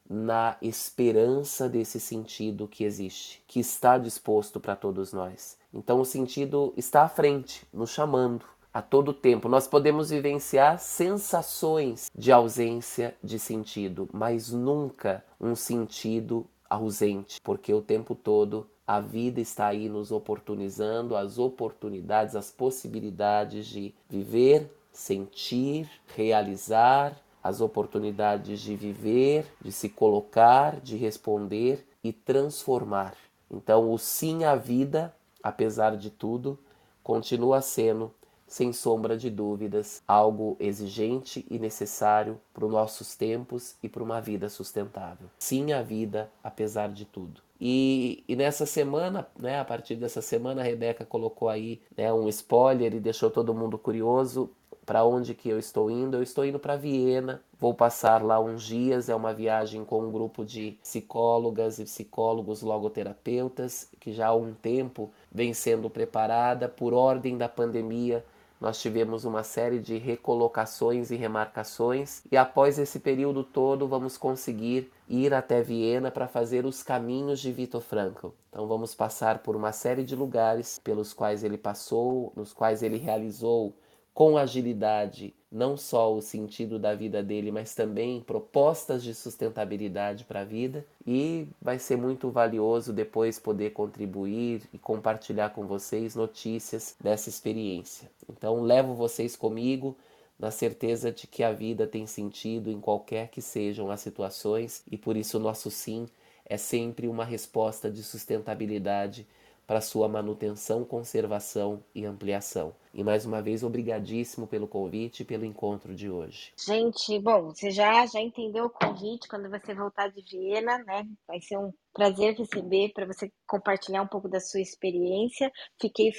na 0.09 0.57
esperança 0.63 1.69
desse 1.69 2.01
sentido 2.01 2.67
que 2.67 2.85
existe, 2.85 3.43
que 3.47 3.61
está 3.61 3.99
disposto 3.99 4.59
para 4.59 4.75
todos 4.75 5.13
nós. 5.13 5.59
Então 5.73 6.01
o 6.01 6.05
sentido 6.05 6.73
está 6.77 7.03
à 7.03 7.09
frente, 7.09 7.67
nos 7.73 7.91
chamando 7.91 8.47
a 8.73 8.81
todo 8.81 9.13
tempo. 9.13 9.49
Nós 9.49 9.67
podemos 9.67 10.11
vivenciar 10.11 10.79
sensações 10.79 12.11
de 12.15 12.33
ausência 12.33 13.15
de 13.23 13.39
sentido, 13.39 14.09
mas 14.13 14.51
nunca 14.51 15.25
um 15.41 15.55
sentido 15.55 16.47
ausente, 16.69 17.41
porque 17.43 17.73
o 17.73 17.83
tempo 17.83 18.15
todo 18.15 18.67
a 18.87 19.01
vida 19.01 19.41
está 19.41 19.67
aí 19.67 19.87
nos 19.89 20.11
oportunizando 20.11 21.15
as 21.15 21.39
oportunidades, 21.39 22.35
as 22.35 22.51
possibilidades 22.51 23.67
de 23.67 23.95
viver, 24.09 24.71
sentir, 24.91 25.91
realizar 26.17 27.15
as 27.43 27.61
oportunidades 27.61 28.61
de 28.61 28.77
viver, 28.77 29.47
de 29.61 29.73
se 29.73 29.89
colocar, 29.89 30.81
de 30.81 30.97
responder 30.97 31.87
e 32.03 32.13
transformar. 32.13 33.15
Então, 33.51 33.91
o 33.91 33.99
sim 33.99 34.45
à 34.45 34.55
vida, 34.55 35.15
apesar 35.43 35.97
de 35.97 36.11
tudo, 36.11 36.59
continua 37.03 37.61
sendo, 37.63 38.13
sem 38.47 38.73
sombra 38.73 39.17
de 39.17 39.31
dúvidas, 39.31 40.03
algo 40.07 40.57
exigente 40.59 41.47
e 41.51 41.59
necessário 41.59 42.41
para 42.53 42.65
os 42.65 42.73
nossos 42.73 43.15
tempos 43.15 43.77
e 43.83 43.89
para 43.89 44.03
uma 44.03 44.21
vida 44.21 44.49
sustentável. 44.49 45.29
Sim 45.39 45.73
à 45.73 45.83
vida, 45.83 46.31
apesar 46.43 46.91
de 46.91 47.05
tudo. 47.05 47.43
E, 47.61 48.23
e, 48.29 48.37
nessa 48.37 48.65
semana, 48.65 49.27
né, 49.37 49.59
a 49.59 49.65
partir 49.65 49.97
dessa 49.97 50.23
semana, 50.23 50.61
a 50.61 50.65
Rebeca 50.65 51.05
colocou 51.05 51.49
aí 51.49 51.81
né, 51.97 52.13
um 52.13 52.29
spoiler 52.29 52.95
e 52.95 53.01
deixou 53.01 53.31
todo 53.31 53.53
mundo 53.53 53.77
curioso 53.77 54.51
para 54.89 55.05
onde 55.05 55.35
que 55.35 55.51
eu 55.51 55.59
estou 55.59 55.91
indo? 55.91 56.17
Eu 56.17 56.23
estou 56.23 56.47
indo 56.47 56.59
para 56.59 56.75
Viena. 56.75 57.43
Vou 57.61 57.75
passar 57.75 58.25
lá 58.25 58.41
uns 58.41 58.63
dias. 58.63 59.11
É 59.11 59.15
uma 59.15 59.35
viagem 59.35 59.85
com 59.85 60.01
um 60.01 60.11
grupo 60.11 60.47
de 60.47 60.79
psicólogas 60.81 61.79
e 61.79 61.85
psicólogos 61.85 62.63
logoterapeutas 62.63 63.91
que 64.01 64.15
já 64.15 64.29
há 64.29 64.35
um 64.35 64.55
tempo 64.55 65.11
vem 65.31 65.53
sendo 65.53 65.91
preparada 65.91 66.71
por 66.71 66.95
ordem 66.95 67.37
da 67.37 67.51
pandemia. 67.51 68.25
Nós 68.59 68.81
tivemos 68.81 69.27
uma 69.27 69.43
série 69.43 69.79
de 69.79 69.99
recolocações 69.99 71.11
e 71.11 71.17
remarcações, 71.17 72.23
e 72.33 72.37
após 72.37 72.79
esse 72.79 72.99
período 72.99 73.45
todo, 73.45 73.87
vamos 73.87 74.17
conseguir 74.17 74.91
ir 75.07 75.33
até 75.35 75.61
Viena 75.61 76.11
para 76.11 76.27
fazer 76.27 76.65
os 76.65 76.83
caminhos 76.83 77.41
de 77.41 77.53
Vitor 77.53 77.83
Frankl. 77.83 78.29
Então, 78.49 78.67
vamos 78.67 78.95
passar 78.95 79.41
por 79.41 79.55
uma 79.55 79.71
série 79.71 80.03
de 80.03 80.17
lugares 80.17 80.81
pelos 80.83 81.13
quais 81.13 81.45
ele 81.45 81.59
passou, 81.59 82.33
nos 82.35 82.53
quais 82.55 82.83
ele 82.83 82.97
realizou 82.97 83.75
com 84.19 84.37
agilidade 84.37 85.33
não 85.49 85.77
só 85.77 86.13
o 86.13 86.21
sentido 86.21 86.77
da 86.77 86.93
vida 86.93 87.23
dele, 87.23 87.53
mas 87.53 87.73
também 87.73 88.21
propostas 88.21 89.05
de 89.05 89.15
sustentabilidade 89.15 90.25
para 90.25 90.41
a 90.41 90.45
vida 90.45 90.85
e 91.07 91.47
vai 91.63 91.79
ser 91.79 91.97
muito 91.97 92.29
valioso 92.29 92.93
depois 92.93 93.39
poder 93.39 93.71
contribuir 93.71 94.63
e 94.75 94.79
compartilhar 94.79 95.51
com 95.51 95.69
vocês 95.69 96.17
notícias 96.17 96.97
dessa 97.01 97.29
experiência. 97.29 98.11
Então 98.29 98.61
levo 98.61 98.93
vocês 98.93 99.37
comigo 99.37 99.97
na 100.37 100.51
certeza 100.51 101.13
de 101.13 101.29
que 101.29 101.45
a 101.45 101.53
vida 101.53 101.87
tem 101.87 102.05
sentido 102.05 102.73
em 102.73 102.81
qualquer 102.81 103.29
que 103.29 103.41
sejam 103.41 103.89
as 103.89 104.01
situações 104.01 104.83
e 104.91 104.99
por 104.99 105.17
isso 105.17 105.37
o 105.39 105.41
nosso 105.41 105.71
sim 105.71 106.09
é 106.45 106.57
sempre 106.57 107.07
uma 107.07 107.25
resposta 107.25 107.89
de 107.89 108.03
sustentabilidade 108.03 109.25
para 109.69 109.83
sua 109.83 110.09
manutenção, 110.09 110.83
conservação 110.83 111.85
e 111.95 112.07
ampliação. 112.07 112.75
E 112.95 113.05
mais 113.05 113.27
uma 113.27 113.43
vez, 113.43 113.63
obrigadíssimo 113.63 114.47
pelo 114.47 114.67
convite 114.67 115.21
e 115.21 115.27
pelo 115.27 115.45
encontro 115.45 115.95
de 115.95 116.09
hoje. 116.09 116.55
Gente, 116.57 117.19
bom, 117.19 117.51
você 117.51 117.71
já, 117.71 118.07
já 118.07 118.19
entendeu 118.19 118.65
o 118.65 118.71
convite 118.71 119.29
quando 119.29 119.51
você 119.51 119.75
voltar 119.75 120.09
de 120.09 120.23
Viena, 120.23 120.79
né? 120.79 121.07
Vai 121.27 121.43
ser 121.43 121.59
um 121.59 121.71
prazer 121.93 122.35
receber 122.35 122.93
para 122.95 123.05
você 123.05 123.31
compartilhar 123.47 124.01
um 124.01 124.09
pouco 124.09 124.27
da 124.27 124.41
sua 124.41 124.63
experiência. 124.63 125.53
Fiquei 125.79 126.13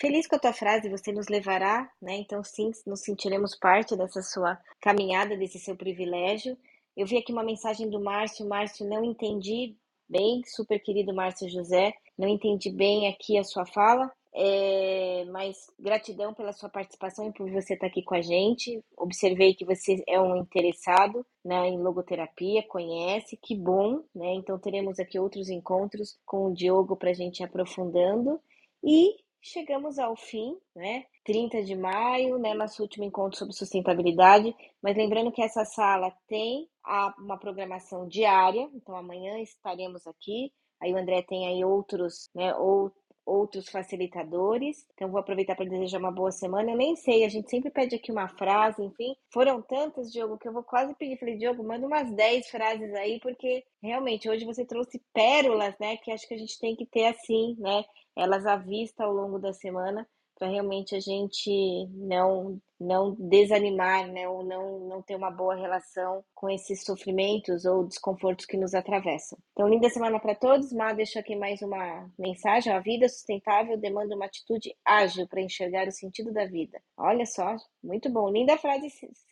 feliz 0.00 0.26
com 0.26 0.34
a 0.34 0.40
tua 0.40 0.52
frase, 0.52 0.90
você 0.90 1.12
nos 1.12 1.28
levará, 1.28 1.88
né? 2.02 2.16
Então, 2.16 2.42
sim, 2.42 2.72
nos 2.84 3.02
sentiremos 3.02 3.56
parte 3.56 3.96
dessa 3.96 4.20
sua 4.20 4.58
caminhada, 4.80 5.36
desse 5.36 5.60
seu 5.60 5.76
privilégio. 5.76 6.58
Eu 6.96 7.06
vi 7.06 7.18
aqui 7.18 7.30
uma 7.30 7.44
mensagem 7.44 7.88
do 7.88 8.00
Márcio, 8.00 8.48
Márcio, 8.48 8.84
não 8.84 9.04
entendi 9.04 9.76
bem, 10.08 10.42
super 10.44 10.80
querido 10.80 11.14
Márcio 11.14 11.48
José, 11.48 11.94
não 12.18 12.28
entendi 12.28 12.70
bem 12.70 13.08
aqui 13.08 13.38
a 13.38 13.44
sua 13.44 13.66
fala. 13.66 14.10
É, 14.38 15.24
mas 15.30 15.56
gratidão 15.80 16.34
pela 16.34 16.52
sua 16.52 16.68
participação 16.68 17.26
e 17.26 17.32
por 17.32 17.50
você 17.50 17.72
estar 17.72 17.86
aqui 17.86 18.02
com 18.02 18.14
a 18.14 18.20
gente. 18.20 18.84
Observei 18.94 19.54
que 19.54 19.64
você 19.64 20.04
é 20.06 20.20
um 20.20 20.36
interessado 20.36 21.24
né, 21.42 21.68
em 21.68 21.78
logoterapia, 21.78 22.62
conhece, 22.68 23.38
que 23.42 23.56
bom, 23.56 24.02
né? 24.14 24.34
Então 24.34 24.58
teremos 24.58 24.98
aqui 24.98 25.18
outros 25.18 25.48
encontros 25.48 26.18
com 26.26 26.48
o 26.48 26.52
Diogo 26.52 26.96
para 26.96 27.10
a 27.10 27.14
gente 27.14 27.42
aprofundando. 27.42 28.38
E 28.84 29.16
chegamos 29.40 29.98
ao 29.98 30.14
fim, 30.14 30.58
né? 30.74 31.06
30 31.24 31.64
de 31.64 31.74
maio, 31.74 32.38
né, 32.38 32.54
nosso 32.54 32.80
último 32.82 33.04
encontro 33.04 33.36
sobre 33.36 33.52
sustentabilidade, 33.52 34.54
mas 34.80 34.96
lembrando 34.96 35.32
que 35.32 35.42
essa 35.42 35.64
sala 35.64 36.12
tem 36.28 36.68
a, 36.84 37.12
uma 37.18 37.36
programação 37.36 38.06
diária, 38.06 38.70
então 38.72 38.94
amanhã 38.94 39.40
estaremos 39.40 40.06
aqui, 40.06 40.52
aí 40.80 40.92
o 40.92 40.98
André 40.98 41.22
tem 41.22 41.46
aí 41.48 41.64
outros, 41.64 42.30
né, 42.34 42.54
ou, 42.56 42.92
outros 43.26 43.68
facilitadores, 43.68 44.86
então 44.94 45.10
vou 45.10 45.18
aproveitar 45.18 45.56
para 45.56 45.64
desejar 45.64 45.98
uma 45.98 46.12
boa 46.12 46.30
semana, 46.30 46.70
eu 46.70 46.76
nem 46.76 46.94
sei, 46.94 47.24
a 47.24 47.28
gente 47.28 47.50
sempre 47.50 47.70
pede 47.70 47.96
aqui 47.96 48.12
uma 48.12 48.28
frase, 48.28 48.80
enfim, 48.82 49.16
foram 49.32 49.60
tantas, 49.60 50.12
Diogo, 50.12 50.38
que 50.38 50.46
eu 50.46 50.52
vou 50.52 50.62
quase 50.62 50.94
pedir, 50.94 51.18
falei, 51.18 51.36
Diogo, 51.36 51.64
manda 51.64 51.84
umas 51.84 52.08
10 52.14 52.48
frases 52.48 52.94
aí, 52.94 53.18
porque 53.20 53.64
realmente 53.82 54.30
hoje 54.30 54.44
você 54.44 54.64
trouxe 54.64 55.02
pérolas, 55.12 55.74
né, 55.80 55.96
que 55.96 56.12
acho 56.12 56.26
que 56.28 56.34
a 56.34 56.38
gente 56.38 56.58
tem 56.60 56.76
que 56.76 56.86
ter 56.86 57.06
assim, 57.06 57.56
né, 57.58 57.84
elas 58.14 58.46
à 58.46 58.56
vista 58.56 59.02
ao 59.02 59.12
longo 59.12 59.40
da 59.40 59.52
semana, 59.52 60.08
para 60.38 60.48
realmente 60.48 60.94
a 60.94 61.00
gente 61.00 61.88
não 61.94 62.60
não 62.78 63.14
desanimar, 63.18 64.06
né, 64.08 64.28
ou 64.28 64.44
não, 64.44 64.80
não 64.80 65.02
ter 65.02 65.16
uma 65.16 65.30
boa 65.30 65.54
relação 65.54 66.24
com 66.34 66.48
esses 66.50 66.84
sofrimentos 66.84 67.64
ou 67.64 67.86
desconfortos 67.86 68.46
que 68.46 68.56
nos 68.56 68.74
atravessam. 68.74 69.38
Então, 69.52 69.68
linda 69.68 69.88
semana 69.88 70.20
para 70.20 70.34
todos. 70.34 70.72
Má 70.72 70.92
deixa 70.92 71.20
aqui 71.20 71.34
mais 71.34 71.62
uma 71.62 72.10
mensagem. 72.18 72.72
A 72.72 72.80
vida 72.80 73.08
sustentável 73.08 73.76
demanda 73.78 74.14
uma 74.14 74.26
atitude 74.26 74.74
ágil 74.84 75.26
para 75.26 75.40
enxergar 75.40 75.88
o 75.88 75.92
sentido 75.92 76.32
da 76.32 76.44
vida. 76.44 76.80
Olha 76.96 77.24
só, 77.26 77.56
muito 77.82 78.10
bom. 78.10 78.30
Linda 78.30 78.58
frase, 78.58 78.88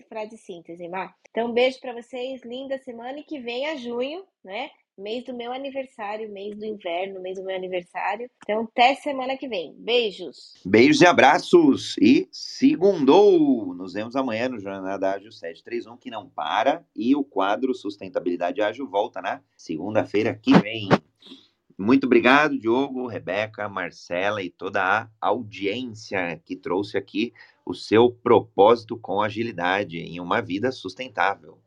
frase 0.09 0.39
síntese, 0.39 0.89
Má. 0.89 1.15
Então, 1.31 1.49
um 1.49 1.53
beijo 1.53 1.81
para 1.81 1.93
vocês. 1.93 2.43
Linda 2.45 2.79
semana 2.79 3.19
e 3.19 3.25
que 3.25 3.41
venha 3.41 3.77
junho, 3.77 4.25
né? 4.43 4.71
Mês 4.97 5.25
do 5.25 5.35
meu 5.35 5.53
aniversário, 5.53 6.31
mês 6.31 6.57
do 6.57 6.65
inverno, 6.65 7.21
mês 7.21 7.39
do 7.39 7.45
meu 7.45 7.57
aniversário. 7.57 8.31
Então, 8.43 8.63
até 8.63 8.95
semana 8.95 9.37
que 9.37 9.49
vem. 9.49 9.75
Beijos. 9.79 10.55
Beijos 10.65 11.01
e 11.01 11.07
abraços. 11.07 11.97
E 12.01 12.29
segundou. 12.31 13.75
Nos 13.75 13.95
vemos 13.95 14.17
amanhã 14.17 14.49
no 14.49 14.59
Jornada 14.59 15.13
Ágil 15.13 15.33
731, 15.33 15.97
que 15.97 16.11
não 16.11 16.29
para. 16.29 16.85
E 16.95 17.15
o 17.15 17.25
quadro 17.25 17.75
Sustentabilidade 17.75 18.63
Ágil 18.63 18.89
volta 18.89 19.21
na 19.21 19.41
segunda-feira 19.57 20.35
que 20.35 20.57
vem. 20.59 20.89
Muito 21.77 22.07
obrigado, 22.07 22.57
Diogo, 22.57 23.09
Rebeca, 23.09 23.69
Marcela 23.69 24.41
e 24.41 24.49
toda 24.49 24.81
a 24.81 25.09
audiência 25.21 26.41
que 26.45 26.55
trouxe 26.55 26.97
aqui 26.97 27.33
o 27.67 27.75
seu 27.75 28.13
propósito 28.13 28.97
com 28.97 29.21
agilidade 29.21 29.99
em 29.99 30.21
uma 30.21 30.41
vida 30.41 30.71
sustentável. 30.71 31.59